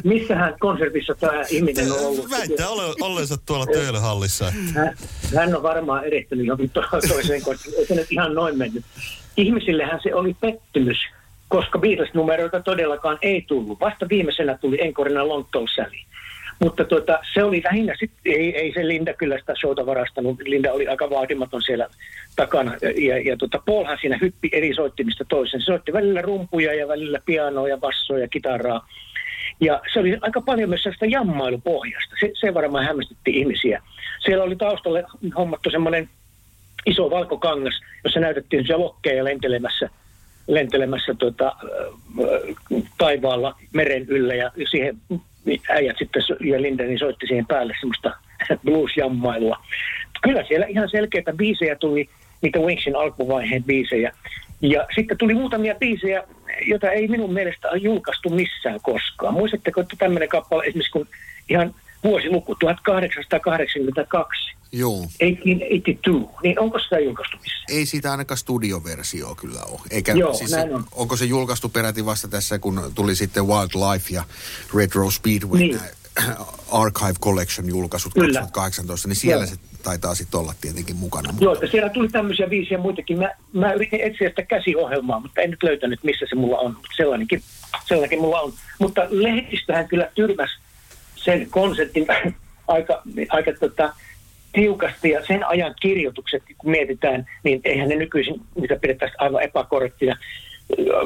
missähän 0.03 0.55
konsertissa 0.59 1.15
tämä 1.15 1.41
ihminen 1.49 1.91
on 1.91 1.99
ollut? 1.99 2.29
Väittää 2.29 2.69
ole, 2.69 2.83
olleensa 3.01 3.37
tuolla 3.37 3.65
töölöhallissa. 3.65 4.51
Hän, 4.75 4.97
hän 5.35 5.55
on 5.55 5.63
varmaan 5.63 6.05
erehtynyt 6.05 6.45
johonkin 6.45 6.69
to- 6.69 7.07
toiseen, 7.07 7.41
koska 7.41 7.69
ei 7.77 7.85
se 7.85 7.95
nyt 7.95 8.11
ihan 8.11 8.33
noin 8.33 8.57
mennyt. 8.57 8.85
Ihmisillehän 9.37 9.99
se 10.03 10.15
oli 10.15 10.33
pettymys, 10.33 10.97
koska 11.47 11.79
Beatles-numeroita 11.79 12.61
todellakaan 12.63 13.17
ei 13.21 13.41
tullut. 13.41 13.79
Vasta 13.79 14.09
viimeisenä 14.09 14.57
tuli 14.57 14.77
enkorina 14.81 15.27
Long 15.27 15.45
Tall 15.51 15.67
Sally. 15.75 15.99
Mutta 16.59 16.85
tuota, 16.85 17.19
se 17.33 17.43
oli 17.43 17.61
lähinnä, 17.65 17.95
sit, 17.99 18.11
ei, 18.25 18.57
ei 18.57 18.73
se 18.73 18.87
Linda 18.87 19.13
kyllä 19.13 19.39
sitä 19.39 19.53
showta 19.59 19.85
varastanut. 19.85 20.41
Linda 20.45 20.73
oli 20.73 20.87
aika 20.87 21.09
vaatimaton 21.09 21.61
siellä 21.61 21.87
takana. 22.35 22.75
Ja, 22.97 23.17
ja 23.17 23.37
tuota, 23.37 23.61
Paulhan 23.65 23.97
siinä 24.01 24.17
hyppi 24.21 24.49
eri 24.51 24.75
soittimista 24.75 25.25
toisen. 25.29 25.61
Se 25.61 25.65
soitti 25.65 25.93
välillä 25.93 26.21
rumpuja 26.21 26.73
ja 26.73 26.87
välillä 26.87 27.19
pianoa 27.25 27.67
ja 27.67 27.77
bassoa 27.77 28.19
ja 28.19 28.27
kitaraa. 28.27 28.87
Ja 29.59 29.81
se 29.93 29.99
oli 29.99 30.17
aika 30.21 30.41
paljon 30.41 30.69
myös 30.69 30.83
sellaista 30.83 31.05
jammailupohjasta. 31.05 32.15
Se, 32.19 32.31
se 32.33 32.53
varmaan 32.53 32.85
hämmästytti 32.85 33.31
ihmisiä. 33.31 33.81
Siellä 34.25 34.43
oli 34.43 34.55
taustalle 34.55 35.03
hommattu 35.37 35.69
semmoinen 35.69 36.09
iso 36.85 37.09
valkokangas, 37.09 37.81
jossa 38.03 38.19
näytettiin 38.19 38.65
siellä 38.67 38.85
lokkeja 38.85 39.23
lentelemässä, 39.23 39.89
lentelemässä 40.47 41.13
tuota, 41.13 41.55
taivaalla 42.97 43.55
meren 43.73 44.05
yllä 44.07 44.35
ja 44.35 44.51
siihen 44.71 44.97
äijät 45.69 45.97
sitten 45.97 46.23
ja 46.39 46.61
Lindeni 46.61 46.97
soitti 46.97 47.27
siihen 47.27 47.45
päälle 47.45 47.73
semmoista 47.79 48.11
blues-jammailua. 48.65 49.57
Kyllä 50.21 50.43
siellä 50.47 50.65
ihan 50.65 50.89
selkeitä 50.89 51.33
biisejä 51.33 51.75
tuli, 51.75 52.09
niitä 52.41 52.59
Wingsin 52.59 52.95
alkuvaiheen 52.95 53.63
biisejä. 53.63 54.13
Ja 54.61 54.87
sitten 54.95 55.17
tuli 55.17 55.33
muutamia 55.33 55.75
biisejä, 55.75 56.23
joita 56.65 56.91
ei 56.91 57.07
minun 57.07 57.33
mielestä 57.33 57.69
ole 57.69 57.77
julkaistu 57.77 58.29
missään 58.29 58.79
koskaan. 58.81 59.33
Muistatteko, 59.33 59.81
että 59.81 59.95
tämmöinen 59.99 60.29
kappale 60.29 60.63
esimerkiksi 60.63 60.91
kun 60.91 61.07
ihan 61.49 61.75
vuosiluku 62.03 62.55
1882, 62.55 64.55
Joo. 64.73 64.97
1882, 64.97 66.39
niin 66.43 66.59
onko 66.59 66.79
sitä 66.79 66.99
julkaistu 66.99 67.37
missään? 67.37 67.65
Ei 67.69 67.85
siitä 67.85 68.11
ainakaan 68.11 68.37
studioversio 68.37 69.35
kyllä 69.35 69.59
ole. 69.69 69.79
Eikä, 69.91 70.13
Joo, 70.13 70.33
siis 70.33 70.51
näin 70.51 70.69
se, 70.69 70.75
on. 70.75 70.85
Onko 70.91 71.17
se 71.17 71.25
julkaistu 71.25 71.69
peräti 71.69 72.05
vasta 72.05 72.27
tässä, 72.27 72.59
kun 72.59 72.91
tuli 72.95 73.15
sitten 73.15 73.47
Wildlife 73.47 74.13
ja 74.13 74.23
Retro 74.75 75.11
Speedway, 75.11 75.59
Niin. 75.59 75.79
Archive 76.71 77.13
Collection 77.21 77.69
julkaisut 77.69 78.13
Kyllä. 78.13 78.39
2018, 78.39 79.07
niin 79.07 79.15
siellä 79.15 79.43
Joo. 79.43 79.49
se 79.53 79.59
taitaa 79.83 80.15
sitten 80.15 80.39
olla 80.39 80.53
tietenkin 80.61 80.95
mukana. 80.95 81.31
Mutta 81.31 81.43
Joo, 81.43 81.53
että 81.53 81.67
siellä 81.67 81.89
tuli 81.89 82.09
tämmöisiä 82.09 82.47
biisejä 82.47 82.77
muitakin. 82.77 83.19
Mä, 83.19 83.31
mä 83.53 83.73
yritin 83.73 84.01
etsiä 84.01 84.29
sitä 84.29 84.41
käsiohjelmaa, 84.41 85.19
mutta 85.19 85.41
en 85.41 85.49
nyt 85.49 85.63
löytänyt, 85.63 86.03
missä 86.03 86.25
se 86.29 86.35
mulla 86.35 86.57
on. 86.57 86.77
Sellainenkin, 86.97 87.41
sellainenkin 87.85 88.21
mulla 88.21 88.41
on. 88.41 88.53
Mutta 88.79 89.01
lehdistöhän 89.09 89.87
kyllä 89.87 90.09
tyrmäs 90.15 90.49
sen 91.15 91.47
konseptin 91.49 92.05
aika, 92.67 93.01
aika 93.29 93.51
tota, 93.59 93.93
tiukasti 94.53 95.09
ja 95.09 95.25
sen 95.25 95.47
ajan 95.47 95.75
kirjoitukset, 95.81 96.43
kun 96.57 96.71
mietitään, 96.71 97.25
niin 97.43 97.61
eihän 97.63 97.89
ne 97.89 97.95
nykyisin, 97.95 98.35
mitä 98.55 98.75
pidettäisiin 98.75 99.21
aivan 99.21 99.43
epäkorrektina. 99.43 100.17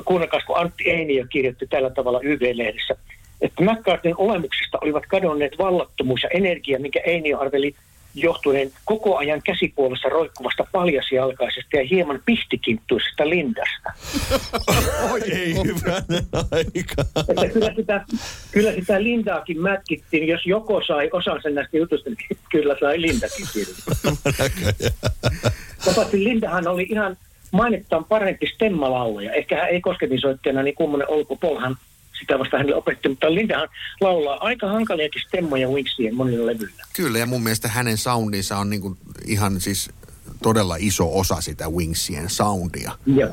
Kuunnelkaas, 0.06 0.44
kun 0.44 0.58
Antti 0.58 0.90
Einiö 0.90 1.26
kirjoitti 1.30 1.68
tällä 1.68 1.90
tavalla 1.90 2.20
YV-lehdessä, 2.24 2.96
että 3.42 3.64
McCartneyn 3.64 4.18
olemuksesta 4.18 4.78
olivat 4.82 5.06
kadonneet 5.06 5.58
vallattomuus 5.58 6.24
ja 6.24 6.30
energia, 6.30 6.80
minkä 6.80 7.00
Einiö 7.06 7.38
arveli 7.38 7.76
johtuneen 8.14 8.72
koko 8.86 9.18
ajan 9.18 9.42
käsipuolessa 9.44 10.10
roikkuvasta 10.10 10.68
paljasjalkaisesta 10.72 11.78
ja 11.78 11.84
hieman 11.84 12.22
pihtikinttuisesta 12.26 13.30
Lindasta. 13.30 13.94
Ei 15.32 15.54
hyvänen 15.54 16.28
aika. 16.52 17.22
Että 17.30 17.50
kyllä 17.54 17.74
sitä, 17.76 18.06
kyllä 18.52 18.72
sitä 18.72 19.04
Lindaakin 19.04 19.62
mätkittiin, 19.62 20.28
jos 20.28 20.46
joko 20.46 20.82
sai 20.88 21.10
osansa 21.14 21.50
näistä 21.50 21.78
jutuista, 21.78 22.10
niin 22.10 22.40
kyllä 22.52 22.76
sai 22.80 23.02
Lindakin 23.02 23.46
kirjoittaa. 23.54 24.34
Paitsi 25.96 26.24
Lindahan 26.24 26.68
oli 26.68 26.88
ihan 26.90 27.18
mainittaan 27.52 28.06
parempi 28.06 28.48
stemmalaulaja. 28.56 29.34
Ehkä 29.34 29.56
hän 29.56 29.70
ei 29.70 29.82
kosketinsoittajana 29.82 30.64
niin 30.64 30.76
kummonen 30.76 31.10
Olko 31.10 31.36
Polhan 31.36 31.78
sitä 32.20 32.40
vasta 32.40 32.58
hänelle 32.58 32.76
opetti, 32.76 33.10
mutta 33.10 33.36
Lindahan 33.36 33.70
laulaa 34.02 34.38
aika 34.40 34.68
hankaliakin 34.68 35.22
stemmoja 35.28 35.68
Wingsien 35.68 36.16
monilla 36.16 36.46
levyillä. 36.46 36.84
kyllä, 36.96 37.20
ja 37.20 37.26
mun 37.26 37.44
mielestä 37.44 37.68
hänen 37.68 37.98
soundinsa 37.98 38.58
on 38.58 38.70
niinku 38.70 38.98
ihan 39.26 39.62
siis 39.62 39.90
todella 40.44 40.76
iso 40.80 41.20
osa 41.20 41.42
sitä 41.42 41.70
Wingsien 41.70 42.30
soundia. 42.30 42.92
Joo, 43.06 43.30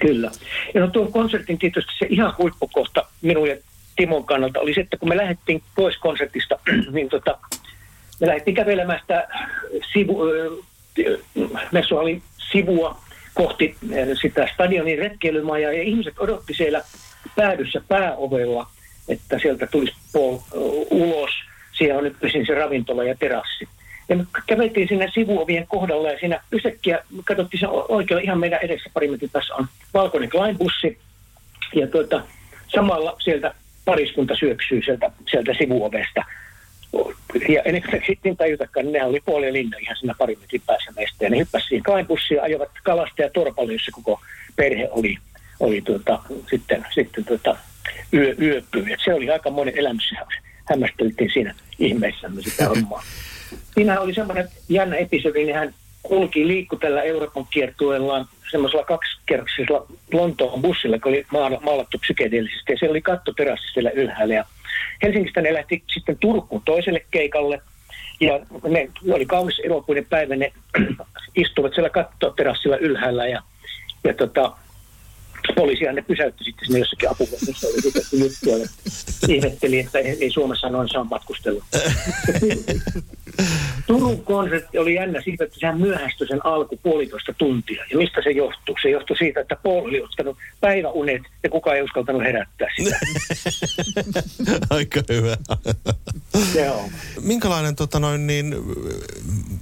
kyllä. 0.00 0.30
Ja 0.74 0.80
no 0.80 0.86
tuon 0.86 1.12
konsertin 1.12 1.58
tietysti 1.58 1.92
se 1.98 2.06
ihan 2.08 2.34
huippukohta 2.38 3.04
minun 3.22 3.48
ja 3.48 3.56
Timon 3.96 4.24
kannalta 4.24 4.60
oli 4.60 4.74
se, 4.74 4.80
että 4.80 4.96
kun 4.96 5.08
me 5.08 5.16
lähdettiin 5.16 5.62
pois 5.74 5.96
konsertista, 5.96 6.58
niin 6.92 7.08
tota, 7.08 7.38
me 8.20 8.26
lähdettiin 8.26 8.54
kävelemään 8.54 9.00
sitä 9.00 9.28
sivu, 9.92 10.22
äh, 10.22 11.68
messuhalin 11.72 12.22
sivua 12.52 13.00
kohti 13.34 13.76
äh, 13.84 14.08
sitä 14.22 14.48
stadionin 14.54 14.98
retkeilymajaa 14.98 15.72
ja 15.72 15.82
ihmiset 15.82 16.14
odotti 16.18 16.54
siellä 16.54 16.82
päädyssä 17.36 17.80
pääovella, 17.88 18.66
että 19.08 19.38
sieltä 19.38 19.66
tulisi 19.66 19.96
äh, 20.16 20.20
ulos. 20.90 21.30
Siellä 21.78 21.98
on 21.98 22.04
nykyisin 22.04 22.46
se 22.46 22.54
ravintola 22.54 23.04
ja 23.04 23.14
terassi. 23.14 23.68
Ja 24.08 24.16
me 24.16 24.24
käveltiin 24.46 24.88
sinne 24.88 25.10
sivuovien 25.14 25.66
kohdalla 25.66 26.10
ja 26.10 26.18
siinä 26.18 26.40
yhtäkkiä 26.52 27.04
katsottiin 27.24 27.60
se 27.60 27.66
oikein 27.68 28.24
ihan 28.24 28.40
meidän 28.40 28.60
edessä 28.62 28.90
pari 28.94 29.08
metrin 29.08 29.30
päässä 29.30 29.54
on 29.54 29.66
valkoinen 29.94 30.30
Klein-bussi. 30.30 30.98
Ja 31.74 31.86
tuota, 31.86 32.22
samalla 32.68 33.16
sieltä 33.18 33.54
pariskunta 33.84 34.36
syöksyy 34.36 34.82
sieltä, 34.82 35.10
sieltä 35.30 35.54
sivuovesta. 35.58 36.24
Ja 37.48 37.62
ennen 37.62 37.82
kuin 37.82 38.02
sitten 38.06 38.36
tajutakaan, 38.36 38.86
niin 38.86 38.92
nehän 38.92 39.08
oli 39.08 39.20
puoli 39.24 39.46
ja 39.46 39.52
linna 39.52 39.78
ihan 39.80 39.96
siinä 39.96 40.14
pari 40.18 40.36
metrin 40.40 40.62
päässä 40.66 40.92
meistä. 40.96 41.24
Ja 41.24 41.30
ne 41.30 41.38
hyppäsivät 41.38 41.68
siihen 41.68 41.84
Klein-bussiin 41.84 42.36
ja 42.36 42.42
ajoivat 42.42 42.70
kalastaja 42.82 43.30
torpalle, 43.30 43.72
jossa 43.72 43.92
koko 43.94 44.20
perhe 44.56 44.88
oli, 44.90 45.16
oli 45.60 45.82
tuota, 45.82 46.18
sitten, 46.50 46.86
sitten 46.94 47.24
tuota, 47.24 47.56
yö, 48.12 48.34
yöpyy. 48.40 48.92
Et 48.92 49.00
se 49.04 49.14
oli 49.14 49.30
aika 49.30 49.50
monen 49.50 49.78
elämys. 49.78 50.14
Hämmästeltiin 50.64 51.30
siinä 51.32 51.54
ihmeissämme 51.78 52.42
sitä 52.42 52.68
hommaa. 52.68 53.02
Siinä 53.74 54.00
oli 54.00 54.14
semmoinen 54.14 54.48
jännä 54.68 54.96
episodi, 54.96 55.44
niin 55.44 55.56
hän 55.56 55.74
kulki, 56.02 56.46
liikkui 56.46 56.78
tällä 56.78 57.02
Euroopan 57.02 57.46
kiertueellaan 57.50 58.26
semmoisella 58.50 58.84
kaksikerroksisella 58.84 59.86
Lontoon 60.12 60.62
bussilla, 60.62 60.98
kun 60.98 61.12
oli 61.12 61.26
maala- 61.32 61.60
maalattu 61.60 61.98
psykedeellisesti. 61.98 62.72
Ja 62.72 62.78
siellä 62.78 62.92
oli 62.92 63.02
kattoterassi 63.02 63.72
siellä 63.72 63.90
ylhäällä. 63.90 64.34
Ja 64.34 64.44
Helsingistä 65.02 65.40
ne 65.40 65.54
lähti 65.54 65.82
sitten 65.94 66.18
Turkuun 66.18 66.62
toiselle 66.64 67.04
keikalle. 67.10 67.60
Ja 68.20 68.40
ne 68.68 68.90
oli 69.14 69.26
kaunis 69.26 69.60
elokuinen 69.64 70.06
päivä, 70.10 70.36
ne 70.36 70.52
istuivat 71.42 71.74
siellä 71.74 71.90
kattoterassilla 71.90 72.76
ylhäällä 72.76 73.26
ja, 73.26 73.42
ja 74.04 74.14
tota, 74.14 74.52
poliisihan 75.54 75.94
ne 75.94 76.02
pysäytti 76.02 76.44
sitten 76.44 76.66
sinne 76.66 76.78
jossakin 76.78 77.10
apuvuorossa, 77.10 77.66
oli 77.66 77.80
sitten 77.80 78.20
juttua 78.20 78.56
ja 78.56 78.68
ihmetteli, 79.28 79.78
että 79.78 79.98
ei, 79.98 80.18
ei 80.20 80.30
Suomessa 80.30 80.68
noin 80.68 80.88
saa 80.88 81.04
matkustella. 81.04 81.64
Turun 83.86 84.24
konsertti 84.24 84.78
oli 84.78 84.94
jännä 84.94 85.20
siitä, 85.20 85.44
että 85.44 85.60
sehän 85.60 85.80
myöhästyi 85.80 86.28
sen 86.28 86.46
alku 86.46 86.76
puolitoista 86.82 87.32
tuntia. 87.38 87.84
Ja 87.90 87.98
mistä 87.98 88.22
se 88.22 88.30
johtuu? 88.30 88.76
Se 88.82 88.90
johtui 88.90 89.16
siitä, 89.16 89.40
että 89.40 89.56
Paul 89.62 89.84
oli 89.84 90.02
ottanut 90.02 90.38
päiväunet 90.60 91.22
ja 91.42 91.50
kukaan 91.50 91.76
ei 91.76 91.82
uskaltanut 91.82 92.22
herättää 92.22 92.68
sitä. 92.76 92.98
Aika 94.70 95.02
hyvä. 95.08 95.36
Joo. 96.54 96.90
Minkälainen 97.20 97.76
tota 97.76 98.00
noin, 98.00 98.26
niin, 98.26 98.54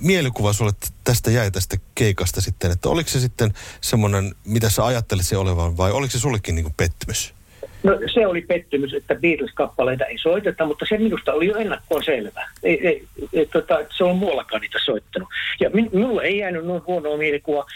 mielikuva 0.00 0.52
sulle 0.52 0.72
tästä 1.04 1.30
jäi 1.30 1.50
tästä 1.50 1.76
keikasta 1.94 2.40
sitten? 2.40 2.70
Että 2.70 2.88
oliko 2.88 3.10
se 3.10 3.20
sitten 3.20 3.54
semmoinen, 3.80 4.34
mitä 4.44 4.70
sä 4.70 4.86
ajattelit 4.86 5.26
se 5.26 5.36
olevan 5.36 5.76
vai 5.76 5.92
oliko 5.92 6.10
se 6.10 6.18
sullekin 6.18 6.54
niin 6.54 6.74
pettymys? 6.76 7.37
No 7.82 7.98
se 8.14 8.26
oli 8.26 8.42
pettymys, 8.42 8.94
että 8.94 9.14
Beatles-kappaleita 9.14 10.06
ei 10.06 10.18
soiteta, 10.18 10.66
mutta 10.66 10.84
se 10.88 10.98
minusta 10.98 11.32
oli 11.32 11.46
jo 11.46 11.56
ennakkoon 11.56 12.04
selvä. 12.04 12.48
Ei, 12.62 12.86
ei, 12.86 13.04
ei, 13.32 13.46
tota, 13.46 13.78
se 13.96 14.04
on 14.04 14.16
muuallakaan 14.16 14.60
niitä 14.60 14.78
soittanut. 14.84 15.28
Ja 15.60 15.70
min, 15.70 15.90
minulle 15.92 16.22
ei 16.22 16.38
jäänyt 16.38 16.64
noin 16.64 16.82
huonoa 16.86 17.16
mielikuvaa. 17.16 17.66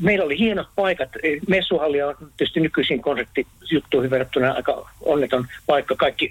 Meillä 0.00 0.24
oli 0.24 0.38
hienot 0.38 0.68
paikat. 0.76 1.08
Messuhalli 1.48 2.02
on 2.02 2.14
tietysti 2.36 2.60
nykyisin 2.60 3.02
konserttijuttuihin 3.02 4.10
verrattuna 4.10 4.52
aika 4.52 4.90
onneton 5.00 5.46
paikka. 5.66 5.94
Kaikki 5.94 6.30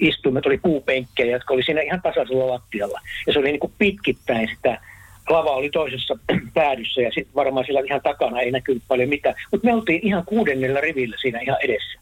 istuimet 0.00 0.46
oli 0.46 0.58
puupenkkejä, 0.58 1.32
jotka 1.32 1.54
oli 1.54 1.62
siinä 1.62 1.80
ihan 1.80 2.02
tasaisella 2.02 2.46
lattialla. 2.46 3.00
Ja 3.26 3.32
se 3.32 3.38
oli 3.38 3.48
niin 3.48 3.60
kuin 3.60 3.72
pitkittäin 3.78 4.48
sitä 4.56 4.80
lava 5.30 5.50
oli 5.50 5.70
toisessa 5.70 6.18
päädyssä 6.54 7.00
ja 7.00 7.10
sitten 7.14 7.34
varmaan 7.34 7.66
siellä 7.66 7.82
ihan 7.86 8.00
takana 8.02 8.40
ei 8.40 8.50
näkynyt 8.50 8.82
paljon 8.88 9.08
mitään. 9.08 9.34
Mutta 9.52 9.66
me 9.66 9.74
oltiin 9.74 10.00
ihan 10.06 10.22
kuudennella 10.26 10.80
rivillä 10.80 11.16
siinä 11.20 11.40
ihan 11.40 11.58
edessä. 11.62 12.00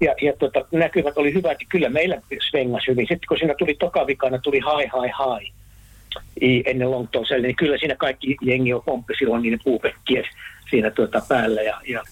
Ja, 0.00 0.14
ja 0.22 0.32
tota, 0.38 0.64
näkymät 0.72 1.18
oli 1.18 1.34
hyvät, 1.34 1.52
että 1.52 1.64
kyllä 1.68 1.88
meillä 1.88 2.22
svengas 2.50 2.84
hyvin. 2.88 3.06
Sitten 3.06 3.28
kun 3.28 3.38
siinä 3.38 3.54
tuli 3.58 3.74
tokavikana, 3.74 4.38
tuli 4.38 4.58
hai, 4.58 4.86
hai, 4.86 5.08
hai 5.08 5.52
ennen 6.40 6.90
Long 6.90 7.08
niin 7.42 7.56
kyllä 7.56 7.78
siinä 7.78 7.96
kaikki 7.96 8.36
jengi 8.42 8.72
on 8.72 8.82
pomppi 8.82 9.14
silloin 9.18 9.42
niiden 9.42 9.60
puupekkien 9.64 10.24
siinä 10.70 10.90
tuota 10.90 11.22
päällä 11.28 11.62
ja, 11.62 11.80
ja 11.88 12.02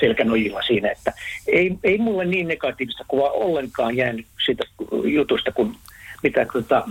selkänojilla 0.00 0.62
siinä, 0.62 0.90
että 0.90 1.12
ei, 1.46 1.76
ei 1.84 1.98
mulle 1.98 2.24
niin 2.24 2.48
negatiivista 2.48 3.04
kuvaa 3.08 3.30
ollenkaan 3.30 3.96
jäänyt 3.96 4.26
siitä 4.44 4.64
jutusta, 5.04 5.52
kun 5.52 5.76
mitä 6.22 6.46
tota, 6.52 6.88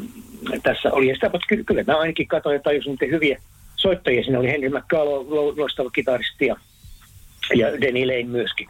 tässä 0.63 0.91
oli. 0.91 1.07
Ja 1.07 1.15
sitä, 1.15 1.29
mutta 1.29 1.47
ky- 1.47 1.63
kyllä 1.63 1.83
mä 1.87 1.99
ainakin 1.99 2.27
katsoin 2.27 2.53
ja 2.53 2.61
tajusin, 2.61 2.91
miten 2.91 3.11
hyviä 3.11 3.41
soittajia 3.75 4.23
siinä 4.23 4.39
oli. 4.39 4.47
Henry 4.47 4.69
McCall, 4.69 5.07
lo- 5.07 5.57
loistava 5.57 5.89
kitaristi 5.89 6.45
ja, 6.45 6.55
ja 7.55 7.81
Denny 7.81 8.05
Lane 8.05 8.23
myöskin. 8.23 8.69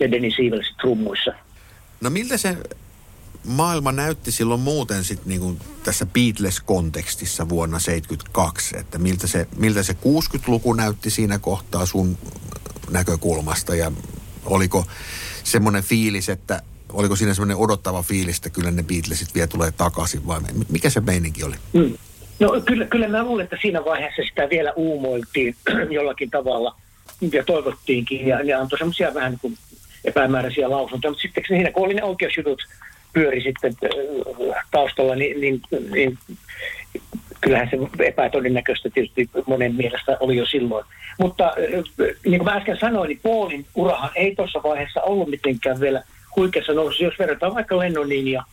Ja 0.00 0.10
Denny 0.10 0.30
Sievels 0.30 0.74
trummuissa. 0.80 1.32
No 2.00 2.10
miltä 2.10 2.36
se 2.36 2.56
maailma 3.44 3.92
näytti 3.92 4.32
silloin 4.32 4.60
muuten 4.60 5.04
sit 5.04 5.26
niinku 5.26 5.56
tässä 5.84 6.06
Beatles-kontekstissa 6.06 7.48
vuonna 7.48 7.78
72, 7.78 8.76
että 8.78 8.98
miltä 8.98 9.26
se, 9.26 9.46
miltä 9.56 9.82
se 9.82 9.92
60-luku 9.92 10.72
näytti 10.72 11.10
siinä 11.10 11.38
kohtaa 11.38 11.86
sun 11.86 12.18
näkökulmasta 12.90 13.74
ja 13.74 13.92
oliko 14.44 14.86
semmoinen 15.44 15.82
fiilis, 15.82 16.28
että 16.28 16.62
oliko 16.94 17.16
siinä 17.16 17.34
semmoinen 17.34 17.56
odottava 17.56 18.02
fiilis, 18.02 18.36
että 18.36 18.50
kyllä 18.50 18.70
ne 18.70 18.82
Beatlesit 18.82 19.34
vielä 19.34 19.46
tulee 19.46 19.70
takaisin 19.70 20.26
vai 20.26 20.40
mi- 20.40 20.66
mikä 20.68 20.90
se 20.90 21.00
meininki 21.00 21.44
oli? 21.44 21.54
Mm. 21.72 21.94
No 22.40 22.60
kyllä, 22.64 22.86
kyllä 22.86 23.08
mä 23.08 23.24
luulen, 23.24 23.44
että 23.44 23.56
siinä 23.62 23.84
vaiheessa 23.84 24.22
sitä 24.28 24.50
vielä 24.50 24.72
uumoiltiin 24.76 25.56
jollakin 25.90 26.30
tavalla 26.30 26.76
ja 27.32 27.44
toivottiinkin 27.44 28.26
ja, 28.26 28.40
ja 28.42 28.60
antoi 28.60 28.78
semmoisia 28.78 29.14
vähän 29.14 29.32
niin 29.32 29.40
kuin 29.40 29.58
epämääräisiä 30.04 30.70
lausuntoja, 30.70 31.10
mutta 31.10 31.22
sitten 31.22 31.44
siinä 31.48 31.70
kun 31.70 31.84
oli 31.84 31.94
ne 31.94 32.02
oikeusjutut 32.02 32.62
pyöri 33.12 33.42
sitten 33.42 33.76
äh, 33.84 34.64
taustalla, 34.70 35.14
niin, 35.14 35.40
niin, 35.40 35.60
niin 35.90 36.18
kyllähän 37.40 37.68
se 37.70 38.04
epätodennäköistä 38.04 38.90
tietysti 38.90 39.30
monen 39.46 39.74
mielestä 39.74 40.16
oli 40.20 40.36
jo 40.36 40.46
silloin. 40.46 40.84
Mutta 41.18 41.52
niin 42.26 42.38
kuin 42.38 42.44
mä 42.44 42.56
äsken 42.56 42.78
sanoin, 42.80 43.08
niin 43.08 43.20
Paulin 43.22 43.66
urahan 43.74 44.10
ei 44.14 44.34
tuossa 44.34 44.62
vaiheessa 44.62 45.02
ollut 45.02 45.30
mitenkään 45.30 45.80
vielä 45.80 46.02
huikeassa 46.36 46.72
nousussa, 46.72 47.04
jos 47.04 47.18
verrataan 47.18 47.54
vaikka 47.54 47.78
Lennoniin 47.78 48.28
ja, 48.28 48.44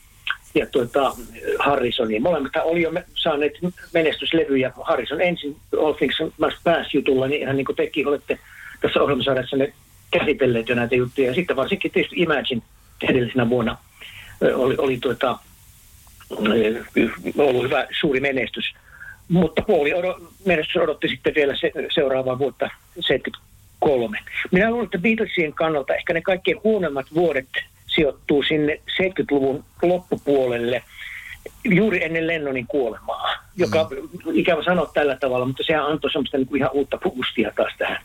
ja 0.55 0.65
tuota, 0.65 1.15
Harrisoniin. 1.59 2.21
Molemmat 2.21 2.51
oli 2.63 2.81
jo 2.81 2.91
saaneet 3.15 3.53
menestyslevyjä. 3.93 4.71
Harrison 4.81 5.21
ensin 5.21 5.55
All 5.81 5.93
Things 5.93 6.17
Must 6.19 6.57
Pass 6.63 6.93
jutulla, 6.93 7.27
niin 7.27 7.41
ihan 7.41 7.57
niin 7.57 7.65
kuin 7.65 7.75
tekin 7.75 8.07
olette 8.07 8.39
tässä 8.81 9.01
ohjelmasarjassa 9.01 9.57
ne 9.57 9.73
käsitelleet 10.11 10.69
jo 10.69 10.75
näitä 10.75 10.95
juttuja. 10.95 11.27
Ja 11.27 11.33
sitten 11.33 11.55
varsinkin 11.55 11.91
tietysti 11.91 12.15
Imagine 12.21 12.61
edellisenä 13.09 13.49
vuonna 13.49 13.77
oli, 14.55 14.75
oli 14.77 14.97
tuota, 14.97 15.39
ollut 17.37 17.63
hyvä 17.63 17.87
suuri 17.99 18.19
menestys. 18.19 18.73
Mutta 19.27 19.61
puoli 19.61 19.91
menestys 20.45 20.75
odotti 20.75 21.07
sitten 21.07 21.35
vielä 21.35 21.55
se, 21.55 21.71
seuraavaa 21.93 22.39
vuotta 22.39 22.69
73. 22.99 24.19
Minä 24.51 24.69
luulen, 24.69 24.85
että 24.85 24.97
Beatlesien 24.97 25.53
kannalta 25.53 25.95
ehkä 25.95 26.13
ne 26.13 26.21
kaikkein 26.21 26.63
huonommat 26.63 27.05
vuodet 27.13 27.49
sijoittuu 27.95 28.43
sinne 28.43 28.81
70-luvun 29.01 29.63
loppupuolelle 29.81 30.83
juuri 31.63 32.03
ennen 32.03 32.27
Lennonin 32.27 32.67
kuolemaa, 32.67 33.35
joka 33.57 33.87
mm. 33.91 34.31
ikävä 34.33 34.63
sanoa 34.63 34.91
tällä 34.93 35.15
tavalla, 35.15 35.45
mutta 35.45 35.63
sehän 35.63 35.85
antoi 35.85 36.11
semmoista 36.11 36.37
niin 36.37 36.47
kuin 36.47 36.59
ihan 36.59 36.71
uutta 36.73 36.97
boostia 36.97 37.51
taas 37.55 37.73
tähän, 37.77 37.97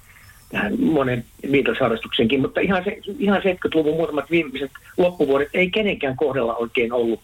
tähän 0.48 0.80
monen 0.80 1.24
Beatles-harrastukseenkin. 1.50 2.40
Mutta 2.40 2.60
ihan, 2.60 2.84
se, 2.84 2.98
ihan 3.18 3.42
70-luvun 3.42 3.96
muutamat 3.96 4.30
viimeiset 4.30 4.70
loppuvuodet 4.96 5.48
ei 5.54 5.70
kenenkään 5.70 6.16
kohdalla 6.16 6.56
oikein 6.56 6.92
ollut 6.92 7.20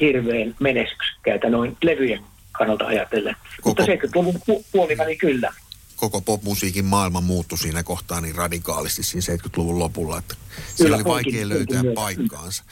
hirveän 0.00 0.54
menestyksekkäitä 0.60 1.50
noin 1.50 1.76
levyjen 1.82 2.20
kannalta 2.52 2.86
ajatellen. 2.86 3.36
Koko, 3.60 3.68
Mutta 3.68 3.82
70-luvun 3.82 4.34
pu- 4.34 4.64
puoliväli 4.72 5.16
kyllä. 5.16 5.52
Koko 6.00 6.20
popmusiikin 6.20 6.84
maailma 6.84 7.20
muuttui 7.20 7.58
siinä 7.58 7.82
kohtaa 7.82 8.20
niin 8.20 8.34
radikaalisti 8.34 9.02
siinä 9.02 9.36
70-luvun 9.36 9.78
lopulla, 9.78 10.18
että 10.18 10.34
siellä 10.74 10.96
oli 10.96 11.04
vaikea 11.04 11.48
löytää 11.48 11.80
kyllä. 11.80 11.94
paikkaansa. 11.94 12.64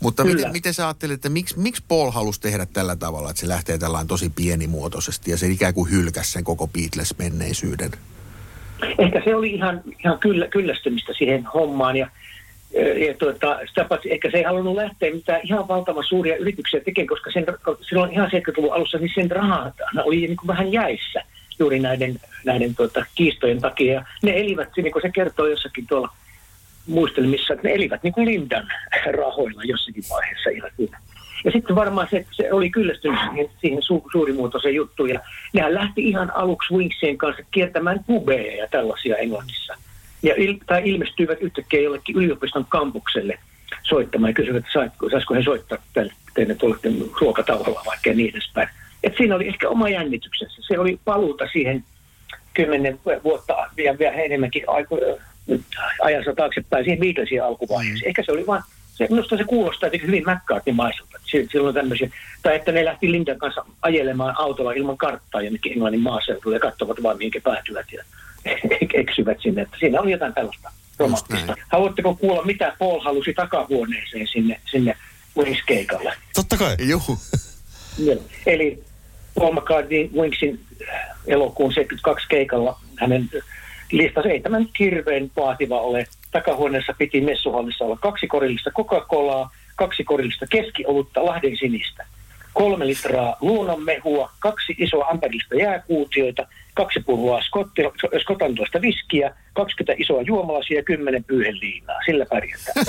Mutta 0.00 0.24
miten, 0.24 0.52
miten 0.52 0.74
sä 0.74 0.86
ajattelet, 0.86 1.14
että 1.14 1.28
miksi, 1.28 1.58
miksi 1.58 1.82
Paul 1.88 2.10
halusi 2.10 2.40
tehdä 2.40 2.66
tällä 2.66 2.96
tavalla, 2.96 3.30
että 3.30 3.40
se 3.40 3.48
lähtee 3.48 3.78
tällainen 3.78 4.08
tosi 4.08 4.30
pienimuotoisesti 4.30 5.30
ja 5.30 5.36
se 5.36 5.46
ikään 5.46 5.74
kuin 5.74 5.90
hylkäsi 5.90 6.32
sen 6.32 6.44
koko 6.44 6.66
Beatles-menneisyyden? 6.66 7.92
Ehkä 8.98 9.22
se 9.24 9.34
oli 9.34 9.50
ihan, 9.50 9.82
ihan 10.04 10.18
kyllä, 10.18 10.48
kyllästymistä 10.48 11.12
siihen 11.18 11.44
hommaan 11.54 11.96
ja 11.96 12.10
ja 13.06 13.14
tuota, 13.14 13.58
sitä 13.68 13.84
paitsi 13.84 14.12
ehkä 14.12 14.30
se 14.30 14.36
ei 14.36 14.42
halunnut 14.42 14.74
lähteä 14.74 15.14
mitään 15.14 15.40
ihan 15.44 15.68
valtavan 15.68 16.04
suuria 16.04 16.36
yrityksiä 16.36 16.80
tekemään, 16.80 17.08
koska 17.08 17.30
sen, 17.30 17.46
silloin 17.88 18.12
ihan 18.12 18.30
70-luvun 18.30 18.74
alussa 18.74 18.98
niin 18.98 19.10
sen 19.14 19.30
rahat 19.30 19.74
oli 20.04 20.16
niin 20.16 20.36
kuin 20.36 20.46
vähän 20.46 20.72
jäissä 20.72 21.24
juuri 21.58 21.78
näiden, 21.78 22.20
näiden 22.44 22.74
tuota, 22.74 23.06
kiistojen 23.14 23.60
takia. 23.60 23.94
Ja 23.94 24.04
ne 24.22 24.32
elivät, 24.36 24.68
niin 24.76 24.92
kuin 24.92 25.02
se 25.02 25.10
kertoo 25.10 25.46
jossakin 25.46 25.86
tuolla 25.86 26.08
muistelmissa, 26.86 27.54
että 27.54 27.68
ne 27.68 27.74
elivät 27.74 28.02
niin 28.02 28.12
kuin 28.12 28.26
Lindan 28.26 28.68
rahoilla 29.18 29.62
jossakin 29.64 30.04
vaiheessa 30.10 30.50
ihan. 30.50 30.70
Ja 31.44 31.50
sitten 31.50 31.76
varmaan 31.76 32.08
se, 32.10 32.26
se 32.30 32.52
oli 32.52 32.70
kyllästynyt 32.70 33.18
siihen, 33.28 33.50
siihen 33.60 33.82
su, 33.82 34.04
suurimuotoiseen 34.12 34.74
juttuun. 34.74 35.10
Ja 35.10 35.20
nehän 35.52 35.74
lähti 35.74 36.08
ihan 36.08 36.36
aluksi 36.36 36.74
Winksien 36.74 37.18
kanssa 37.18 37.42
kiertämään 37.50 38.04
pubeja 38.06 38.56
ja 38.56 38.68
tällaisia 38.70 39.16
Englannissa 39.16 39.74
ja 40.24 40.34
il, 40.36 40.56
tai 40.66 40.82
ilmestyivät 40.84 41.40
yhtäkkiä 41.40 41.80
jollekin 41.80 42.16
yliopiston 42.16 42.66
kampukselle 42.68 43.38
soittamaan 43.82 44.30
ja 44.30 44.34
kysyivät, 44.34 44.64
että 44.64 44.72
saisiko 45.10 45.34
he 45.34 45.42
soittaa 45.42 45.78
teille 46.34 46.54
tuolle 46.54 46.76
ruokatauolla 47.20 47.82
vaikka 47.86 48.10
niin 48.10 48.30
edespäin. 48.30 48.68
Et 49.04 49.16
siinä 49.16 49.34
oli 49.34 49.48
ehkä 49.48 49.68
oma 49.68 49.88
jännityksensä. 49.88 50.62
Se 50.68 50.78
oli 50.78 50.98
paluuta 51.04 51.44
siihen 51.52 51.84
kymmenen 52.54 53.00
vuotta 53.24 53.70
ja 53.76 53.98
vielä 53.98 54.14
enemmänkin 54.14 54.64
aiku, 54.66 54.98
ajansa 56.02 56.34
taaksepäin 56.34 56.84
siihen 56.84 57.00
Beatlesin 57.00 57.42
alkuvaiheeseen. 57.42 58.06
Mm. 58.06 58.08
Ehkä 58.08 58.22
se 58.26 58.32
oli 58.32 58.46
vain, 58.46 58.62
se, 58.94 59.06
minusta 59.10 59.36
se 59.36 59.44
kuulostaa 59.44 59.86
jotenkin 59.86 60.06
hyvin 60.06 60.24
McCartney-maiselta. 60.26 61.18
Silloin 61.52 61.74
tämmöisiä, 61.74 62.10
tai 62.42 62.56
että 62.56 62.72
ne 62.72 62.84
lähti 62.84 63.12
Lindan 63.12 63.38
kanssa 63.38 63.64
ajelemaan 63.82 64.34
autolla 64.38 64.72
ilman 64.72 64.98
karttaa 64.98 65.42
jonnekin 65.42 65.72
Englannin 65.72 66.00
maaseudulla 66.00 66.56
ja 66.56 66.60
katsovat 66.60 67.02
vaan 67.02 67.16
mihinkä 67.16 67.40
päätyvät. 67.40 67.86
Ja 67.92 68.04
eksyvät 68.94 69.38
sinne. 69.40 69.62
Että 69.62 69.76
siinä 69.80 70.00
oli 70.00 70.10
jotain 70.10 70.34
tällaista 70.34 70.72
romanttista. 70.98 71.54
Haluatteko 71.72 72.14
kuulla, 72.14 72.44
mitä 72.44 72.76
Paul 72.78 73.00
halusi 73.00 73.34
takahuoneeseen 73.34 74.26
sinne, 74.26 74.60
sinne 74.70 74.96
Wings-keikalle? 75.38 76.14
Totta 76.34 76.56
kai. 76.56 76.76
Juhu. 76.88 77.18
Eli 78.46 78.84
Paul 79.34 79.52
McCartney 79.52 80.10
Wingsin 80.14 80.60
elokuun 81.26 81.72
72 81.72 82.26
keikalla 82.28 82.78
hänen 82.96 83.30
listasi, 83.92 84.28
ei 84.28 84.40
tämä 84.40 84.58
nyt 84.58 84.70
hirveän 84.78 85.30
vaativa 85.36 85.80
ole. 85.80 86.06
Takahuoneessa 86.30 86.94
piti 86.98 87.20
messuhallissa 87.20 87.84
olla 87.84 87.96
kaksi 88.00 88.26
korillista 88.26 88.70
Coca-Colaa, 88.70 89.50
kaksi 89.76 90.04
korillista 90.04 90.46
keskiolutta 90.50 91.24
Lahden 91.24 91.56
sinistä, 91.56 92.06
kolme 92.54 92.86
litraa 92.86 93.36
luonnonmehua, 93.40 94.30
kaksi 94.38 94.74
isoa 94.78 95.06
amperillista 95.08 95.54
jääkuutioita, 95.54 96.46
kaksi 96.74 97.00
pulloa 97.00 97.40
skotantoista 98.22 98.80
viskiä, 98.80 99.34
20 99.54 100.02
isoa 100.02 100.22
juomalasia 100.22 100.76
ja 100.76 100.82
10 100.82 101.24
pyyheliinaa. 101.24 101.96
Sillä 102.06 102.26
pärjätään. 102.26 102.86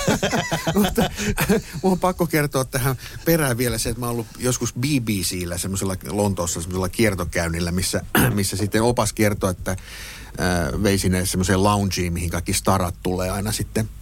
Mun 1.83 1.91
on 1.91 1.99
pakko 1.99 2.27
kertoa 2.27 2.65
tähän 2.65 2.95
perään 3.25 3.57
vielä 3.57 3.77
se, 3.77 3.89
että 3.89 3.99
mä 3.99 4.05
oon 4.05 4.13
ollut 4.13 4.27
joskus 4.39 4.73
BBCllä 4.73 5.57
semmoisella 5.57 5.95
Lontoossa 6.09 6.61
semmoisella 6.61 6.89
kiertokäynnillä, 6.89 7.71
missä, 7.71 8.01
missä 8.33 8.57
sitten 8.57 8.83
opas 8.83 9.13
kertoo, 9.13 9.49
että 9.49 9.71
äh, 9.71 10.83
vei 10.83 10.97
sinne 10.97 11.25
semmoiseen 11.25 11.63
loungeen, 11.63 12.13
mihin 12.13 12.29
kaikki 12.29 12.53
starat 12.53 12.95
tulee 13.03 13.29
aina 13.29 13.51
sitten– 13.51 13.89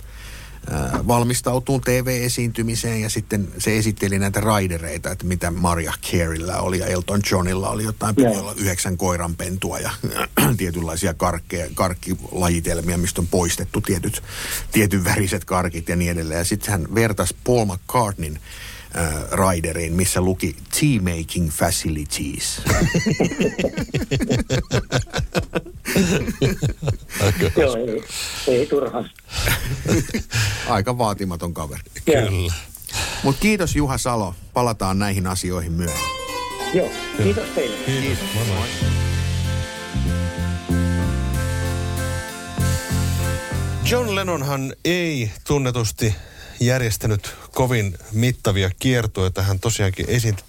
valmistautuu 1.07 1.80
TV-esiintymiseen 1.80 3.01
ja 3.01 3.09
sitten 3.09 3.47
se 3.57 3.78
esitteli 3.78 4.20
näitä 4.20 4.39
raidereita, 4.39 5.11
että 5.11 5.26
mitä 5.26 5.51
Maria 5.51 5.93
Careylla 6.11 6.57
oli 6.57 6.80
ja 6.80 6.86
Elton 6.86 7.22
Johnilla 7.32 7.70
oli 7.70 7.84
jotain, 7.84 8.16
olla 8.39 8.53
yhdeksän 8.57 8.97
koiranpentua 8.97 9.80
ja 9.80 9.91
tietynlaisia 10.57 11.14
karkkeja, 11.14 11.68
karkkilajitelmia, 11.74 12.97
mistä 12.97 13.22
on 13.22 13.28
poistettu 13.28 13.82
tietyt, 13.82 14.24
tietyn 14.72 15.03
väriset 15.03 15.45
karkit 15.45 15.89
ja 15.89 15.95
niin 15.95 16.11
edelleen. 16.11 16.38
Ja 16.38 16.45
sitten 16.45 16.72
hän 16.72 16.95
vertasi 16.95 17.36
Paul 17.43 17.66
McCartneyn 17.66 18.39
äh, 18.98 19.14
Rideriin, 19.32 19.94
missä 19.94 20.22
luki 20.22 20.56
Tea 20.80 21.02
Making 21.02 21.50
Facilities. 21.50 22.62
Joo, 27.58 27.76
ei, 27.76 28.04
ei 28.48 28.66
turhaan. 28.66 29.10
Aika 30.68 30.98
vaatimaton 30.98 31.54
kaveri. 31.54 31.82
Kyllä. 32.06 32.54
Mutta 33.24 33.41
kiitos 33.41 33.76
Juha 33.76 33.98
Salo. 33.98 34.36
Palataan 34.54 35.00
näihin 35.00 35.28
asioihin 35.28 35.72
myöhemmin. 35.72 36.10
Joo, 36.74 36.89
kiitos 37.24 37.48
teille. 37.56 37.78
Kiitos. 37.86 38.18
Moi 38.36 38.46
moi. 38.46 38.68
John 43.89 44.16
Lennonhan 44.16 44.74
ei 44.86 45.32
tunnetusti 45.48 46.16
järjestänyt 46.60 47.36
kovin 47.51 47.97
mittavia 48.12 48.72
kiertoja. 48.80 49.32
Hän 49.41 49.60
tosiaankin 49.60 50.10
esiintyi 50.10 50.45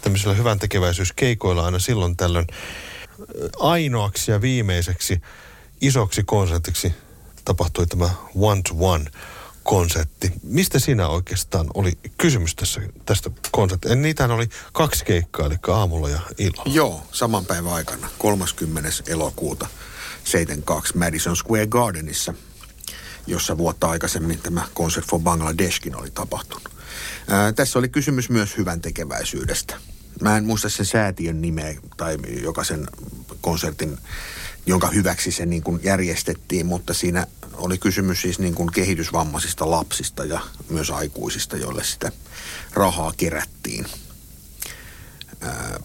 tämmöisellä 0.00 0.34
hyvän 0.34 0.58
tekeväisyyskeikoilla 0.58 1.64
aina 1.64 1.78
silloin 1.78 2.16
tällöin 2.16 2.46
ainoaksi 3.58 4.30
ja 4.30 4.40
viimeiseksi 4.40 5.20
isoksi 5.80 6.22
konsertiksi 6.22 6.92
tapahtui 7.44 7.86
tämä 7.86 8.10
One 8.34 8.62
to 8.62 8.74
One 8.78 9.10
konsertti. 9.62 10.32
Mistä 10.42 10.78
siinä 10.78 11.08
oikeastaan 11.08 11.66
oli 11.74 11.92
kysymys 12.18 12.54
tässä, 12.54 12.80
tästä 13.06 13.30
konsertista? 13.50 13.96
Niitähän 13.96 14.30
oli 14.30 14.48
kaksi 14.72 15.04
keikkaa, 15.04 15.46
eli 15.46 15.56
aamulla 15.68 16.08
ja 16.08 16.20
illalla. 16.38 16.74
Joo, 16.74 17.02
saman 17.12 17.44
päivän 17.44 17.72
aikana, 17.72 18.08
30. 18.18 18.90
elokuuta 19.06 19.66
72 20.24 20.98
Madison 20.98 21.36
Square 21.36 21.66
Gardenissa, 21.66 22.34
jossa 23.26 23.58
vuotta 23.58 23.90
aikaisemmin 23.90 24.38
tämä 24.38 24.68
Concert 24.74 25.06
for 25.06 25.20
Bangladeshkin 25.20 25.96
oli 25.96 26.10
tapahtunut. 26.10 26.68
Ää, 27.28 27.52
tässä 27.52 27.78
oli 27.78 27.88
kysymys 27.88 28.30
myös 28.30 28.56
hyvän 28.56 28.80
tekeväisyydestä. 28.80 29.76
Mä 30.20 30.36
en 30.36 30.44
muista 30.44 30.68
sen 30.68 30.86
säätiön 30.86 31.42
nimeä 31.42 31.74
tai 31.96 32.18
joka 32.42 32.64
sen 32.64 32.86
konsertin, 33.40 33.98
jonka 34.66 34.88
hyväksi 34.88 35.32
se 35.32 35.46
niin 35.46 35.62
kuin 35.62 35.80
järjestettiin, 35.82 36.66
mutta 36.66 36.94
siinä 36.94 37.26
oli 37.52 37.78
kysymys 37.78 38.22
siis 38.22 38.38
niin 38.38 38.54
kuin 38.54 38.72
kehitysvammaisista 38.72 39.70
lapsista 39.70 40.24
ja 40.24 40.40
myös 40.70 40.90
aikuisista, 40.90 41.56
joille 41.56 41.84
sitä 41.84 42.12
rahaa 42.72 43.12
kerättiin. 43.16 43.86
Ää, 45.40 45.80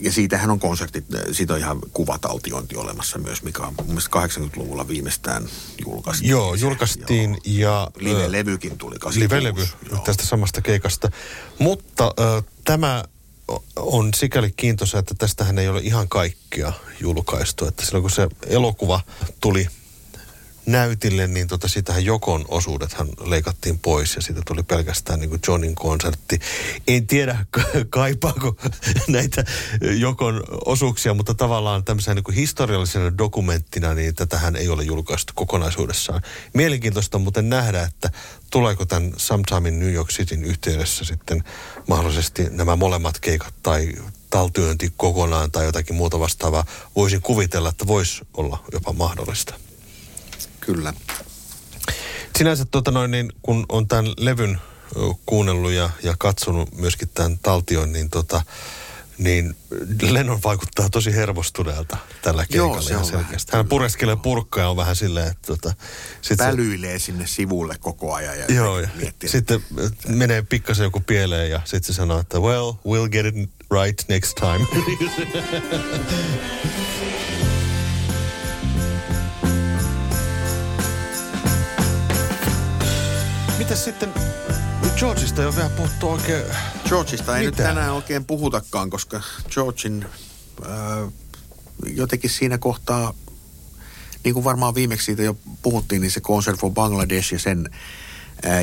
ja 0.00 0.12
siitähän 0.12 0.50
on 0.50 0.60
konsertit, 0.60 1.04
siitä 1.32 1.54
on 1.54 1.58
ihan 1.58 1.78
kuvataltiointi 1.92 2.76
olemassa 2.76 3.18
myös, 3.18 3.42
mikä 3.42 3.62
on 3.62 3.74
mun 3.78 3.86
mielestä 3.86 4.10
80-luvulla 4.26 4.88
viimeistään 4.88 5.48
julkaistiin. 5.86 6.30
Joo, 6.30 6.54
julkaistiin 6.54 7.30
Joo. 7.30 7.40
ja... 7.44 7.90
Live-levykin 7.96 8.78
tuli 8.78 8.98
86. 8.98 9.20
Live-levy 9.20 9.66
tästä 10.04 10.26
samasta 10.26 10.62
keikasta. 10.62 11.10
Mutta 11.58 12.04
äh, 12.04 12.44
tämä 12.64 13.04
on 13.76 14.14
sikäli 14.14 14.52
kiintoisa, 14.56 14.98
että 14.98 15.14
tästähän 15.18 15.58
ei 15.58 15.68
ole 15.68 15.80
ihan 15.80 16.08
kaikkia 16.08 16.72
julkaistu. 17.00 17.66
Että 17.66 17.86
silloin 17.86 18.02
kun 18.02 18.10
se 18.10 18.28
elokuva 18.46 19.00
tuli 19.40 19.68
näytille, 20.66 21.26
niin 21.26 21.46
tota, 21.46 21.68
sitähän 21.68 22.04
Jokon 22.04 22.44
osuudethan 22.48 23.08
leikattiin 23.24 23.78
pois 23.78 24.16
ja 24.16 24.22
siitä 24.22 24.40
tuli 24.46 24.62
pelkästään 24.62 25.20
niin 25.20 25.30
kuin 25.30 25.40
Johnin 25.48 25.74
konsertti. 25.74 26.38
En 26.88 27.06
tiedä 27.06 27.46
kaipaako 27.90 28.56
näitä 29.08 29.44
Jokon 29.98 30.44
osuuksia, 30.64 31.14
mutta 31.14 31.34
tavallaan 31.34 31.84
tämmöisenä 31.84 32.14
niin 32.14 32.24
kuin 32.24 32.34
historiallisena 32.34 33.18
dokumenttina, 33.18 33.94
niin 33.94 34.14
tätähän 34.14 34.56
ei 34.56 34.68
ole 34.68 34.82
julkaistu 34.82 35.32
kokonaisuudessaan. 35.36 36.22
Mielenkiintoista 36.54 37.18
muuten 37.18 37.48
nähdä, 37.48 37.82
että 37.82 38.10
tuleeko 38.50 38.86
tämän 38.86 39.12
Sometime 39.16 39.68
in 39.68 39.80
New 39.80 39.92
York 39.92 40.08
Cityn 40.08 40.44
yhteydessä 40.44 41.04
sitten 41.04 41.44
mahdollisesti 41.88 42.46
nämä 42.50 42.76
molemmat 42.76 43.20
keikat 43.20 43.54
tai 43.62 43.92
taltyönti 44.30 44.92
kokonaan 44.96 45.50
tai 45.50 45.64
jotakin 45.64 45.96
muuta 45.96 46.20
vastaavaa. 46.20 46.64
Voisin 46.96 47.22
kuvitella, 47.22 47.68
että 47.68 47.86
voisi 47.86 48.22
olla 48.34 48.64
jopa 48.72 48.92
mahdollista. 48.92 49.54
Kyllä. 50.66 50.94
Sinänsä 52.38 52.64
tota 52.64 52.90
noin, 52.90 53.10
niin 53.10 53.32
kun 53.42 53.66
on 53.68 53.88
tämän 53.88 54.12
levyn 54.18 54.58
kuunnellut 55.26 55.72
ja, 55.72 55.90
ja 56.02 56.14
katsonut 56.18 56.76
myöskin 56.76 57.08
tämän 57.14 57.38
taltion, 57.38 57.92
niin 57.92 58.10
tota, 58.10 58.42
niin 59.18 59.56
Lennon 60.02 60.40
vaikuttaa 60.44 60.90
tosi 60.90 61.14
hermostuneelta 61.14 61.96
tällä 62.22 62.46
keikalla 62.46 62.74
Joo, 62.74 62.82
se 62.82 62.96
on 62.96 63.04
selkeästi. 63.04 63.56
Hän 63.56 63.68
pureskelee 63.68 64.16
purkkaa 64.16 64.64
ja 64.64 64.68
on 64.68 64.76
vähän 64.76 64.96
silleen, 64.96 65.28
että 65.28 65.46
tota, 65.46 65.74
sit 66.22 66.38
Välyilee 66.38 66.98
se, 66.98 67.04
sinne 67.04 67.26
sivulle 67.26 67.74
koko 67.80 68.14
ajan 68.14 68.38
ja 68.38 68.44
joo, 68.48 68.80
ja 68.80 68.88
miettii. 68.94 69.28
sitten 69.28 69.64
menee 70.08 70.42
pikkasen 70.42 70.84
joku 70.84 71.00
pieleen 71.00 71.50
ja 71.50 71.60
sitten 71.64 71.94
se 71.94 71.96
sanoo, 71.96 72.20
että 72.20 72.38
well, 72.38 72.70
we'll 72.70 73.08
get 73.08 73.26
it 73.26 73.34
right 73.70 74.08
next 74.08 74.34
time. 74.34 74.66
Mitäs 83.64 83.84
sitten 83.84 84.14
Georgeista 84.96 85.42
ei 85.42 85.46
ole 85.46 85.56
vielä 85.56 85.68
puhuttu 85.68 86.08
oikein 86.08 86.44
Georgeista 86.88 87.38
ei 87.38 87.46
mitään. 87.46 87.68
nyt 87.68 87.76
tänään 87.76 87.94
oikein 87.94 88.24
puhutakaan, 88.24 88.90
koska 88.90 89.20
Georgein 89.50 90.06
äh, 90.66 91.12
jotenkin 91.86 92.30
siinä 92.30 92.58
kohtaa, 92.58 93.14
niin 94.24 94.34
kuin 94.34 94.44
varmaan 94.44 94.74
viimeksi 94.74 95.04
siitä 95.04 95.22
jo 95.22 95.36
puhuttiin, 95.62 96.00
niin 96.02 96.10
se 96.10 96.20
Concert 96.20 96.60
for 96.60 96.70
Bangladesh 96.70 97.32
ja 97.32 97.38
sen 97.38 97.70
äh, 97.72 97.80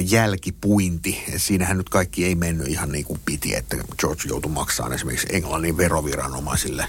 jälkipuinti. 0.06 1.24
Siinähän 1.38 1.78
nyt 1.78 1.90
kaikki 1.90 2.26
ei 2.26 2.36
mennyt 2.36 2.68
ihan 2.68 2.92
niin 2.92 3.06
kuin 3.06 3.20
piti, 3.26 3.56
että 3.56 3.78
George 3.98 4.24
joutui 4.28 4.52
maksamaan 4.52 4.94
esimerkiksi 4.94 5.28
Englannin 5.32 5.78
veroviranomaisille 5.78 6.88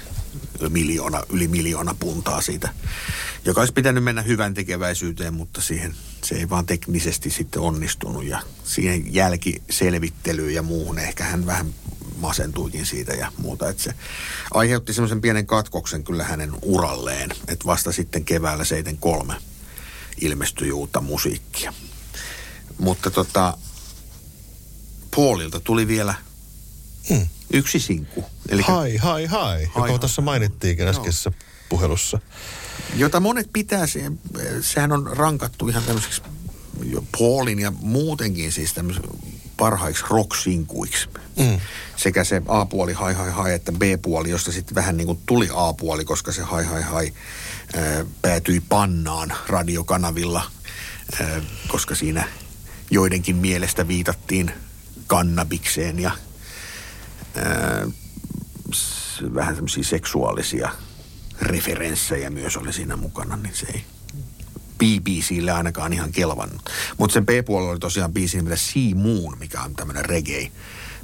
miljoona, 0.68 1.22
yli 1.30 1.48
miljoona 1.48 1.94
puntaa 2.00 2.40
siitä, 2.40 2.68
joka 3.44 3.60
olisi 3.60 3.72
pitänyt 3.72 4.04
mennä 4.04 4.22
hyvän 4.22 4.54
tekeväisyyteen, 4.54 5.34
mutta 5.34 5.60
siihen 5.60 5.94
se 6.24 6.34
ei 6.34 6.50
vaan 6.50 6.66
teknisesti 6.66 7.30
sitten 7.30 7.62
onnistunut 7.62 8.24
ja 8.24 8.40
siihen 8.64 9.14
jälkiselvittelyyn 9.14 10.54
ja 10.54 10.62
muuhun 10.62 10.98
ehkä 10.98 11.24
hän 11.24 11.46
vähän 11.46 11.74
masentuikin 12.16 12.86
siitä 12.86 13.12
ja 13.12 13.32
muuta. 13.38 13.68
Että 13.68 13.82
se 13.82 13.94
aiheutti 14.54 14.92
semmoisen 14.92 15.20
pienen 15.20 15.46
katkoksen 15.46 16.04
kyllä 16.04 16.24
hänen 16.24 16.52
uralleen, 16.62 17.30
että 17.30 17.66
vasta 17.66 17.92
sitten 17.92 18.24
keväällä 18.24 18.64
73 18.64 19.34
ilmestyi 20.20 20.72
uutta 20.72 21.00
musiikkia. 21.00 21.72
Mutta 22.78 23.10
tota, 23.10 23.58
Paulilta 25.16 25.60
tuli 25.60 25.88
vielä 25.88 26.14
hmm. 27.08 27.28
yksi 27.52 27.80
sinkku. 27.80 28.24
Eli 28.48 28.62
hai, 28.62 28.96
hai, 28.96 29.26
hai, 29.26 29.62
joka 29.62 29.80
hai, 29.80 29.98
tuossa 29.98 30.22
mainittiinkin 30.22 30.88
äskeisessä 30.88 31.32
puhelussa. 31.68 32.18
Jota 32.94 33.20
monet 33.20 33.48
pitää, 33.52 33.86
sehän 34.60 34.92
on 34.92 35.06
rankattu 35.16 35.68
ihan 35.68 35.82
tämmöiseksi 35.82 36.22
Paulin 37.18 37.58
ja 37.58 37.70
muutenkin 37.70 38.52
siis 38.52 38.74
parhaiksi 39.56 40.04
rock-sinkuiksi. 40.10 41.08
Mm. 41.36 41.60
Sekä 41.96 42.24
se 42.24 42.42
A-puoli 42.48 42.92
hai 42.92 43.14
hai 43.14 43.30
hai 43.30 43.54
että 43.54 43.72
B-puoli, 43.72 44.30
josta 44.30 44.52
sitten 44.52 44.74
vähän 44.74 44.96
niin 44.96 45.06
kuin 45.06 45.18
tuli 45.26 45.48
A-puoli, 45.54 46.04
koska 46.04 46.32
se 46.32 46.42
hai 46.42 46.64
hai 46.64 46.82
hai 46.82 47.12
ää, 47.74 48.04
päätyi 48.22 48.60
pannaan 48.60 49.32
radiokanavilla, 49.46 50.42
ää, 51.20 51.40
koska 51.68 51.94
siinä 51.94 52.28
joidenkin 52.92 53.36
mielestä 53.36 53.88
viitattiin 53.88 54.52
kannabikseen 55.06 55.98
ja 55.98 56.10
ää, 57.36 57.86
vähän 59.34 59.54
semmoisia 59.54 59.84
seksuaalisia 59.84 60.70
referenssejä 61.40 62.30
myös 62.30 62.56
oli 62.56 62.72
siinä 62.72 62.96
mukana, 62.96 63.36
niin 63.36 63.54
se 63.54 63.66
ei 63.66 63.84
BBClle 64.78 65.52
ainakaan 65.52 65.92
ihan 65.92 66.12
kelvannut. 66.12 66.70
Mutta 66.98 67.14
sen 67.14 67.26
B-puolella 67.26 67.70
oli 67.70 67.78
tosiaan 67.78 68.12
biisi 68.12 68.36
nimeltä 68.36 68.56
Sea 68.56 68.94
Moon, 68.94 69.38
mikä 69.38 69.62
on 69.62 69.74
tämmöinen 69.74 70.04
reggae 70.04 70.52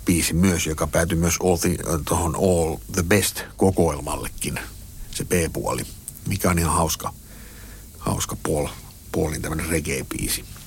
biisi 0.05 0.35
myös, 0.35 0.67
joka 0.67 0.87
päätyi 0.87 1.19
myös 1.19 1.37
all 1.45 1.57
the, 1.57 1.77
tohon 2.05 2.37
All 2.37 2.77
the 2.93 3.03
Best 3.03 3.43
kokoelmallekin, 3.57 4.61
se 5.11 5.25
B-puoli, 5.25 5.83
mikä 6.27 6.51
on 6.51 6.59
ihan 6.59 6.75
hauska, 6.75 7.15
hauska 7.99 8.37
Paul, 8.43 8.69
Paulin 9.13 9.43
tämmöinen 9.43 9.67
reggae-biisi. 9.67 10.58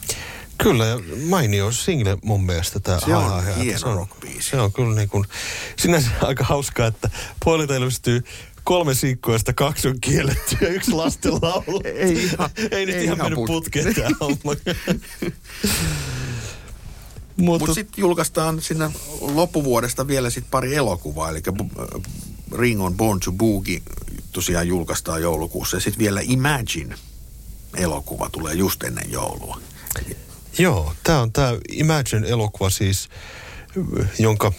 Kyllä, 0.63 0.85
ja 0.85 0.99
mainio 1.29 1.71
single 1.71 2.17
mun 2.23 2.45
mielestä 2.45 2.79
tämä 2.79 2.99
Se 2.99 3.15
on 3.15 3.45
hieno 3.55 3.79
se 3.79 3.85
on, 3.85 4.07
Se 4.39 4.59
on 4.59 4.73
kyllä 4.73 4.95
niin 4.95 5.09
kuin, 5.09 5.25
sinänsä 5.77 6.09
aika 6.21 6.43
hauskaa, 6.43 6.87
että 6.87 7.09
puolilta 7.43 7.75
ilmestyy 7.75 8.23
kolme 8.63 8.93
siikkoista, 8.93 9.53
kaksi 9.53 9.87
on 9.87 9.99
kielletty 10.01 10.57
ja 10.61 10.67
yksi 10.67 10.91
lasten 10.91 11.33
laulu. 11.41 11.81
ei, 11.83 12.23
ihan, 12.23 12.49
ei 12.71 12.85
nyt 12.85 12.95
ei 12.95 13.03
ihan, 13.03 13.17
mennyt 13.17 13.45
putkeen 13.47 13.95
tämä 13.95 14.09
homma. 14.19 14.55
Mutta 17.37 17.65
Mut 17.65 17.75
sitten 17.75 18.01
julkaistaan 18.01 18.61
sinne 18.61 18.89
loppuvuodesta 19.21 20.07
vielä 20.07 20.29
sit 20.29 20.45
pari 20.51 20.75
elokuvaa, 20.75 21.29
eli 21.29 21.41
Ring 22.51 22.81
on 22.83 22.97
Born 22.97 23.19
to 23.19 23.31
Boogie 23.31 23.81
tosiaan 24.31 24.67
julkaistaan 24.67 25.21
joulukuussa. 25.21 25.77
Ja 25.77 25.81
sitten 25.81 25.99
vielä 25.99 26.21
Imagine 26.23 26.95
elokuva 27.77 28.29
tulee 28.29 28.53
just 28.53 28.83
ennen 28.83 29.11
joulua. 29.11 29.61
Joo, 30.57 30.93
tämä 31.03 31.21
on 31.21 31.31
tämä 31.31 31.53
Imagine-elokuva 31.69 32.69
siis, 32.69 33.09
jonka 34.19 34.51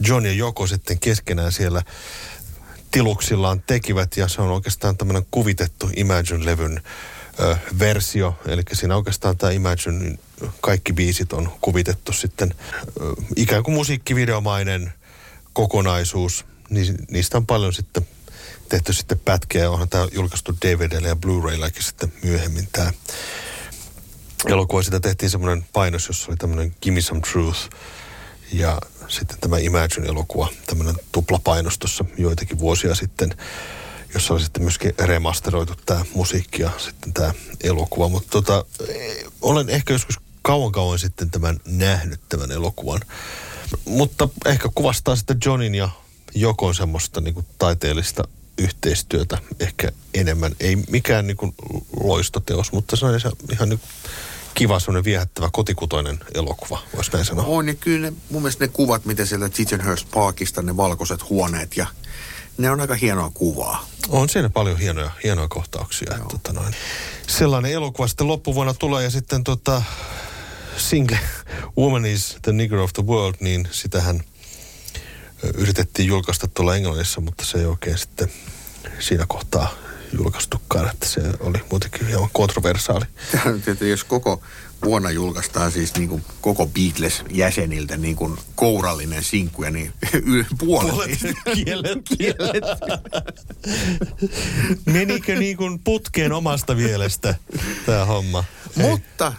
John 0.00 0.26
ja 0.26 0.32
Joko 0.32 0.66
sitten 0.66 0.98
keskenään 0.98 1.52
siellä 1.52 1.82
tiluksillaan 2.90 3.62
tekivät 3.66 4.16
ja 4.16 4.28
se 4.28 4.42
on 4.42 4.50
oikeastaan 4.50 4.96
tämmöinen 4.96 5.26
kuvitettu 5.30 5.90
Imagine-levyn 5.96 6.82
ö, 7.40 7.56
versio. 7.78 8.38
Eli 8.46 8.62
siinä 8.72 8.96
oikeastaan 8.96 9.36
tämä 9.36 9.52
Imagine, 9.52 10.18
kaikki 10.60 10.92
biisit 10.92 11.32
on 11.32 11.52
kuvitettu 11.60 12.12
sitten 12.12 12.54
ö, 13.00 13.14
ikään 13.36 13.62
kuin 13.62 13.74
musiikkivideomainen 13.74 14.92
kokonaisuus. 15.52 16.44
Ni, 16.70 16.94
niistä 17.10 17.36
on 17.36 17.46
paljon 17.46 17.72
sitten 17.72 18.06
tehty 18.68 18.92
sitten 18.92 19.18
pätkiä 19.18 19.70
onhan 19.70 19.88
tämä 19.88 20.08
julkaistu 20.12 20.56
DVDllä 20.62 21.08
ja 21.08 21.16
Blu-rayllakin 21.16 21.82
sitten 21.82 22.12
myöhemmin 22.22 22.68
tämä 22.72 22.92
elokuva. 24.46 24.82
Sitä 24.82 25.00
tehtiin 25.00 25.30
semmoinen 25.30 25.64
painos, 25.72 26.08
jossa 26.08 26.26
oli 26.28 26.36
tämmöinen 26.36 26.74
Gimme 26.82 27.00
Some 27.00 27.20
Truth 27.20 27.70
ja 28.52 28.78
sitten 29.08 29.38
tämä 29.40 29.58
Imagine-elokuva, 29.58 30.48
tämmöinen 30.66 30.94
tuplapainos 31.12 31.78
tuossa 31.78 32.04
joitakin 32.18 32.58
vuosia 32.58 32.94
sitten, 32.94 33.34
jossa 34.14 34.34
oli 34.34 34.42
sitten 34.42 34.62
myöskin 34.62 34.94
remasteroitu 34.98 35.74
tämä 35.86 36.04
musiikki 36.14 36.62
ja 36.62 36.70
sitten 36.78 37.12
tämä 37.12 37.34
elokuva. 37.62 38.08
Mutta 38.08 38.30
tota, 38.30 38.64
olen 39.42 39.68
ehkä 39.68 39.92
joskus 39.92 40.20
kauan 40.42 40.72
kauan 40.72 40.98
sitten 40.98 41.30
tämän 41.30 41.60
nähnyt 41.64 42.20
tämän 42.28 42.52
elokuvan. 42.52 43.00
Mutta 43.84 44.28
ehkä 44.46 44.68
kuvastaa 44.74 45.16
sitten 45.16 45.38
Johnin 45.44 45.74
ja 45.74 45.88
Jokon 46.34 46.74
semmoista 46.74 47.20
niin 47.20 47.34
kuin 47.34 47.46
taiteellista 47.58 48.28
yhteistyötä 48.58 49.38
ehkä 49.60 49.92
enemmän. 50.14 50.52
Ei 50.60 50.76
mikään 50.76 51.26
niin 51.26 51.36
kuin 51.36 51.54
loistoteos, 52.02 52.72
mutta 52.72 52.96
se 52.96 53.06
on 53.06 53.20
ihan 53.52 53.68
niin 53.68 53.80
kiva, 54.54 54.80
semmoinen 54.80 55.04
viehättävä 55.04 55.48
kotikutoinen 55.52 56.20
elokuva, 56.34 56.82
voisi 56.96 57.12
näin 57.12 57.24
sanoa. 57.24 57.44
On, 57.44 57.68
ja 57.68 57.74
kyllä 57.74 58.10
ne, 58.10 58.16
mun 58.30 58.42
mielestä 58.42 58.64
ne 58.64 58.68
kuvat, 58.68 59.04
miten 59.04 59.26
sieltä 59.26 59.48
Chichenhurst 59.48 60.06
Parkista, 60.14 60.62
ne 60.62 60.76
valkoiset 60.76 61.28
huoneet, 61.28 61.76
ja 61.76 61.86
ne 62.58 62.70
on 62.70 62.80
aika 62.80 62.94
hienoa 62.94 63.30
kuvaa. 63.34 63.86
On 64.08 64.28
siinä 64.28 64.50
paljon 64.50 64.78
hienoja, 64.78 65.10
hienoja 65.24 65.48
kohtauksia. 65.48 66.14
Että, 66.14 66.26
tota 66.30 66.52
noin. 66.52 66.74
Sellainen 67.26 67.72
elokuva 67.72 68.08
sitten 68.08 68.28
loppuvuonna 68.28 68.74
tulee, 68.74 69.04
ja 69.04 69.10
sitten 69.10 69.44
tota, 69.44 69.82
single 70.76 71.18
Woman 71.78 72.06
is 72.06 72.36
the 72.42 72.52
Nigger 72.52 72.78
of 72.78 72.92
the 72.92 73.06
World, 73.06 73.36
niin 73.40 73.68
sitähän 73.70 74.20
yritettiin 75.54 76.08
julkaista 76.08 76.48
tuolla 76.48 76.76
Englannissa, 76.76 77.20
mutta 77.20 77.44
se 77.44 77.58
ei 77.58 77.66
oikein 77.66 77.98
sitten 77.98 78.32
siinä 78.98 79.24
kohtaa 79.28 79.74
julkaistukaan, 80.12 80.90
että 80.90 81.08
se 81.08 81.20
oli 81.40 81.58
muutenkin 81.70 82.06
hieman 82.06 82.28
kontroversaali. 82.32 83.04
Tietysti, 83.64 83.90
jos 83.90 84.04
koko 84.04 84.42
vuonna 84.84 85.10
julkaistaan 85.10 85.72
siis 85.72 85.94
niin 85.94 86.08
kuin 86.08 86.24
koko 86.40 86.66
Beatles-jäseniltä 86.66 87.96
niin 87.96 88.16
kuin 88.16 88.38
kourallinen 88.54 89.24
sinkku, 89.24 89.62
niin 89.62 89.92
yl- 90.14 90.44
puolet, 90.58 90.90
Puolet 90.90 91.08
niistä 91.08 91.42
kiellettiin. 91.54 92.34
Menikö 94.86 95.36
niin 95.36 95.56
kuin 95.56 95.78
putkeen 95.78 96.32
omasta 96.32 96.74
mielestä 96.74 97.34
tämä 97.86 98.04
homma? 98.04 98.44
Ei. 98.78 98.86
Mutta 98.86 99.32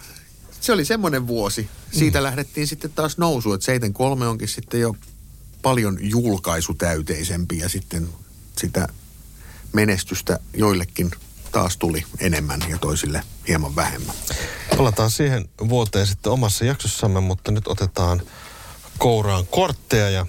se 0.62 0.74
oli 0.74 0.86
semmoinen 0.86 1.28
vuosi. 1.28 1.70
Siitä 1.92 2.20
mm. 2.20 2.24
lähdettiin 2.24 2.68
sitten 2.68 2.92
taas 2.96 3.18
nousuun, 3.18 3.56
että 3.56 3.66
73 3.66 4.28
onkin 4.28 4.48
sitten 4.48 4.82
jo 4.82 4.96
paljon 5.62 5.98
julkaisutäyteisempi 6.02 7.58
ja 7.58 7.70
sitten 7.70 8.10
sitä 8.58 8.88
menestystä 9.74 10.40
joillekin 10.54 11.12
taas 11.52 11.78
tuli 11.78 12.04
enemmän 12.20 12.60
ja 12.70 12.78
toisille 12.78 13.24
hieman 13.48 13.76
vähemmän. 13.76 14.16
Palataan 14.78 15.12
siihen 15.12 15.50
vuoteen 15.70 16.08
sitten 16.08 16.32
omassa 16.32 16.66
jaksossamme, 16.66 17.20
mutta 17.20 17.52
nyt 17.52 17.68
otetaan 17.68 18.22
kouraan 18.98 19.48
kortteja 19.48 20.10
ja 20.10 20.26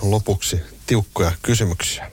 lopuksi 0.00 0.60
tiukkoja 0.86 1.32
kysymyksiä. 1.42 2.10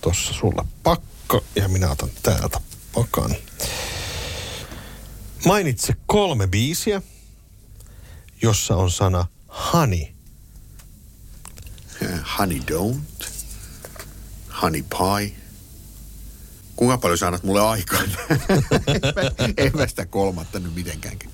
Tuossa 0.00 0.32
sulla 0.32 0.66
pakko 0.82 1.44
ja 1.56 1.68
minä 1.68 1.90
otan 1.90 2.10
täältä 2.22 2.60
pakan. 2.94 3.36
Mainitse 5.44 5.94
kolme 6.06 6.46
biisiä, 6.46 7.02
jossa 8.42 8.76
on 8.76 8.90
sana 8.90 9.26
honey. 9.72 10.06
Äh, 12.02 12.20
Honey 12.38 12.58
Don't, 12.58 13.26
Honey 14.62 14.82
Pie. 14.82 15.39
Kuinka 16.80 16.98
paljon 16.98 17.18
sä 17.18 17.26
annat 17.26 17.42
mulle 17.42 17.62
aikaa? 17.62 18.00
en 19.56 19.72
mä 19.76 19.86
sitä 19.86 20.06
kolmatta 20.06 20.58
nyt 20.58 20.74
mitenkään 20.74 21.16
ke- 21.24 21.28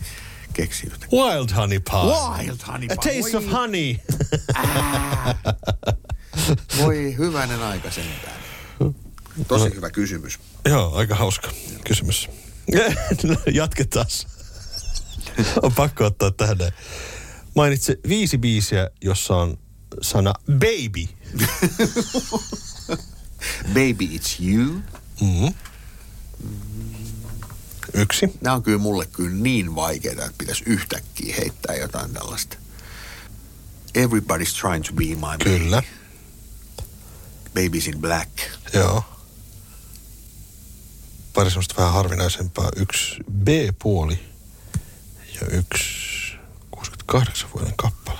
keksi 0.52 0.86
yhtä. 0.86 1.06
Wild 1.12 1.50
honey 1.56 1.80
pie. 1.80 2.46
Wild 2.46 2.58
Honey 2.66 2.88
A 2.90 2.96
Pie. 3.02 3.20
taste 3.22 3.36
of 3.36 3.44
Voi- 3.44 3.52
honey. 3.52 3.96
Voi 6.78 7.14
hyvänen 7.18 7.62
aika 7.62 7.90
sentään. 7.90 8.40
Tosi 9.48 9.74
hyvä 9.74 9.90
kysymys. 9.90 10.38
Joo, 10.68 10.94
aika 10.94 11.14
hauska 11.14 11.50
kysymys. 11.84 12.28
Jatketaan. 13.54 14.06
On 15.62 15.72
pakko 15.72 16.04
ottaa 16.04 16.30
tähän 16.30 16.58
näin. 16.58 16.72
Mainitse 17.56 17.96
viisi 18.08 18.38
biisiä, 18.38 18.90
jossa 19.04 19.36
on 19.36 19.58
sana 20.02 20.32
baby. 20.52 21.08
Baby 23.68 24.04
It's 24.16 24.44
You. 24.44 24.80
Mm. 25.20 25.54
Yksi. 27.94 28.38
Nämä 28.40 28.56
on 28.56 28.62
kyllä 28.62 28.78
mulle 28.78 29.06
kyllä 29.06 29.36
niin 29.36 29.74
vaikeita, 29.74 30.24
että 30.24 30.38
pitäisi 30.38 30.64
yhtäkkiä 30.66 31.36
heittää 31.38 31.76
jotain 31.76 32.12
tällaista. 32.12 32.56
Everybody's 33.98 34.60
trying 34.60 34.84
to 34.84 34.92
be 34.92 35.04
my 35.04 35.20
baby. 35.20 35.44
Kyllä. 35.44 35.82
Babies 37.54 37.86
in 37.86 37.98
Black. 38.00 38.30
Joo. 38.72 39.04
Pari 41.34 41.50
semmoista 41.50 41.74
vähän 41.76 41.92
harvinaisempaa. 41.92 42.70
Yksi 42.76 43.16
B-puoli 43.32 44.18
ja 45.40 45.46
yksi 45.46 45.86
68 46.70 47.50
vuoden 47.54 47.74
kappale. 47.76 48.18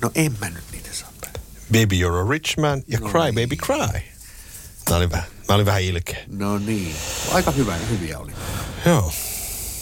No 0.00 0.10
en 0.14 0.36
mä 0.40 0.50
nyt 0.50 0.64
niitä 0.72 0.88
saa. 0.92 1.08
Baby 1.72 1.96
You're 2.00 2.26
a 2.26 2.30
Rich 2.30 2.58
Man 2.58 2.82
ja 2.88 3.00
No 3.00 3.08
Cry 3.10 3.32
niin. 3.32 3.34
Baby 3.34 3.56
Cry. 3.56 4.00
Mä 4.90 4.96
olin 4.96 5.10
vähän, 5.10 5.26
mä 5.48 5.54
olin 5.54 5.66
vähän 5.66 5.82
ilkeä. 5.82 6.24
No 6.26 6.58
niin. 6.58 6.96
Aika 7.32 7.50
hyvä, 7.50 7.76
hyviä 7.76 8.18
oli. 8.18 8.32
Joo. 8.86 9.12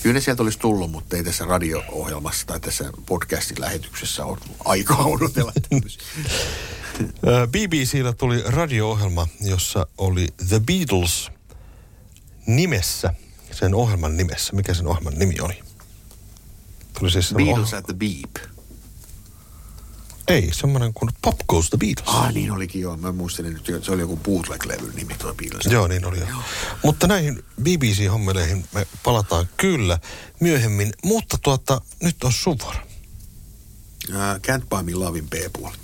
Kyllä 0.03 0.15
ne 0.15 0.21
sieltä 0.21 0.43
olisi 0.43 0.59
tullut, 0.59 0.91
mutta 0.91 1.17
ei 1.17 1.25
tässä 1.25 1.45
radio-ohjelmassa 1.45 2.47
tai 2.47 2.61
tässä 2.61 2.93
podcastin 3.07 3.61
lähetyksessä 3.61 4.25
ole 4.25 4.39
aikaa 4.65 5.05
odotella 5.05 5.53
BBCllä 7.53 8.13
tuli 8.13 8.43
radio-ohjelma, 8.47 9.29
jossa 9.41 9.87
oli 9.99 10.27
The 10.49 10.61
Beatles 10.61 11.31
nimessä, 12.47 13.15
sen 13.53 13.75
ohjelman 13.75 14.17
nimessä. 14.17 14.57
Mikä 14.57 14.75
sen 14.75 14.87
ohjelman 14.87 15.15
nimi 15.15 15.35
oli? 15.41 15.63
Tuli 16.99 17.11
siis 17.11 17.35
Beatles 17.35 17.73
oh- 17.73 17.77
at 17.77 17.85
the 17.85 17.95
Beep. 17.95 18.56
Ei, 20.29 20.51
semmoinen 20.53 20.93
kuin 20.95 21.11
Pop 21.23 21.37
Goes 21.49 21.71
the 21.71 21.79
Beatles. 21.79 22.09
Ah, 22.17 22.33
niin 22.35 22.53
olikin 22.53 22.81
joo. 22.81 22.97
Mä 22.97 23.13
muistelin 23.13 23.53
nyt, 23.53 23.69
että 23.69 23.87
se 23.87 23.93
oli 23.93 24.01
joku 24.01 24.17
bootleg-levyn 24.17 24.95
nimi 24.95 25.15
tuo 25.15 25.35
Beatles. 25.35 25.67
Joo, 25.67 25.89
niin 25.89 26.05
oli 26.05 26.19
jo. 26.21 26.27
Mutta 26.85 27.07
näihin 27.07 27.45
BBC-hommeleihin 27.63 28.65
me 28.73 28.87
palataan 29.03 29.49
kyllä 29.57 29.99
myöhemmin. 30.41 30.93
Mutta 31.05 31.39
tuota, 31.43 31.81
nyt 32.03 32.25
on 32.25 32.33
sun 32.33 32.57
vuoro. 32.63 32.79
Uh, 34.09 34.15
Can't 34.17 34.67
Buy 34.71 34.83
Me 34.83 34.95
Lovin 34.95 35.29
B-puoli. 35.31 35.77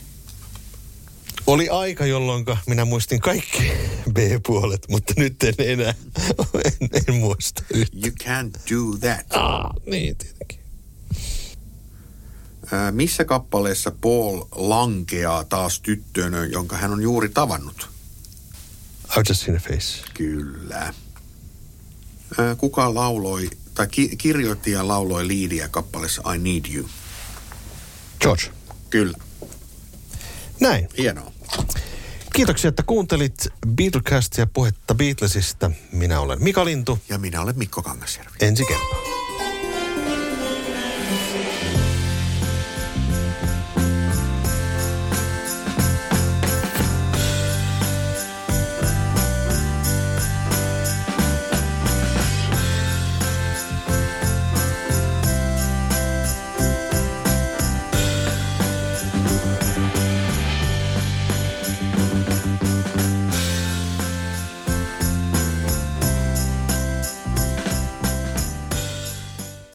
Oli 1.46 1.68
aika, 1.68 2.06
jolloin 2.06 2.44
minä 2.66 2.84
muistin 2.84 3.20
kaikki 3.20 3.72
B-puolet, 4.14 4.86
mutta 4.88 5.14
nyt 5.16 5.42
en 5.42 5.54
enää, 5.58 5.94
en, 6.64 6.88
en 7.08 7.14
muista 7.14 7.62
yhtä. 7.74 7.96
You 7.96 8.10
can't 8.22 8.60
do 8.70 8.98
that. 9.00 9.26
Ah, 9.30 9.70
niin 9.86 10.16
tietenkin. 10.16 10.61
Missä 12.90 13.24
kappaleessa 13.24 13.90
Paul 14.00 14.44
lankeaa 14.54 15.44
taas 15.44 15.80
tyttöön, 15.80 16.52
jonka 16.52 16.76
hän 16.76 16.92
on 16.92 17.02
juuri 17.02 17.28
tavannut? 17.28 17.90
I've 19.08 19.22
just 19.28 19.44
seen 19.44 19.56
a 19.56 19.60
face. 19.60 20.04
Kyllä. 20.14 20.94
Uh, 22.30 22.56
kuka 22.58 22.94
lauloi, 22.94 23.50
tai 23.74 23.86
ki- 23.86 24.16
kirjoitti 24.16 24.70
ja 24.70 24.88
lauloi 24.88 25.28
liidiä 25.28 25.68
kappaleessa 25.68 26.34
I 26.34 26.38
Need 26.38 26.74
You? 26.74 26.88
George. 28.20 28.42
Kyllä. 28.90 29.18
Näin. 30.60 30.88
Hienoa. 30.98 31.32
Kiitoksia, 32.32 32.68
että 32.68 32.82
kuuntelit 32.82 33.48
Beatlecastia 33.68 34.46
puhetta 34.46 34.94
Beatlesista. 34.94 35.70
Minä 35.92 36.20
olen 36.20 36.42
Mika 36.42 36.64
Lintu. 36.64 36.98
Ja 37.08 37.18
minä 37.18 37.40
olen 37.40 37.58
Mikko 37.58 37.82
Kangasjärvi. 37.82 38.32
Ensi 38.40 38.64
kertaa. 38.64 39.21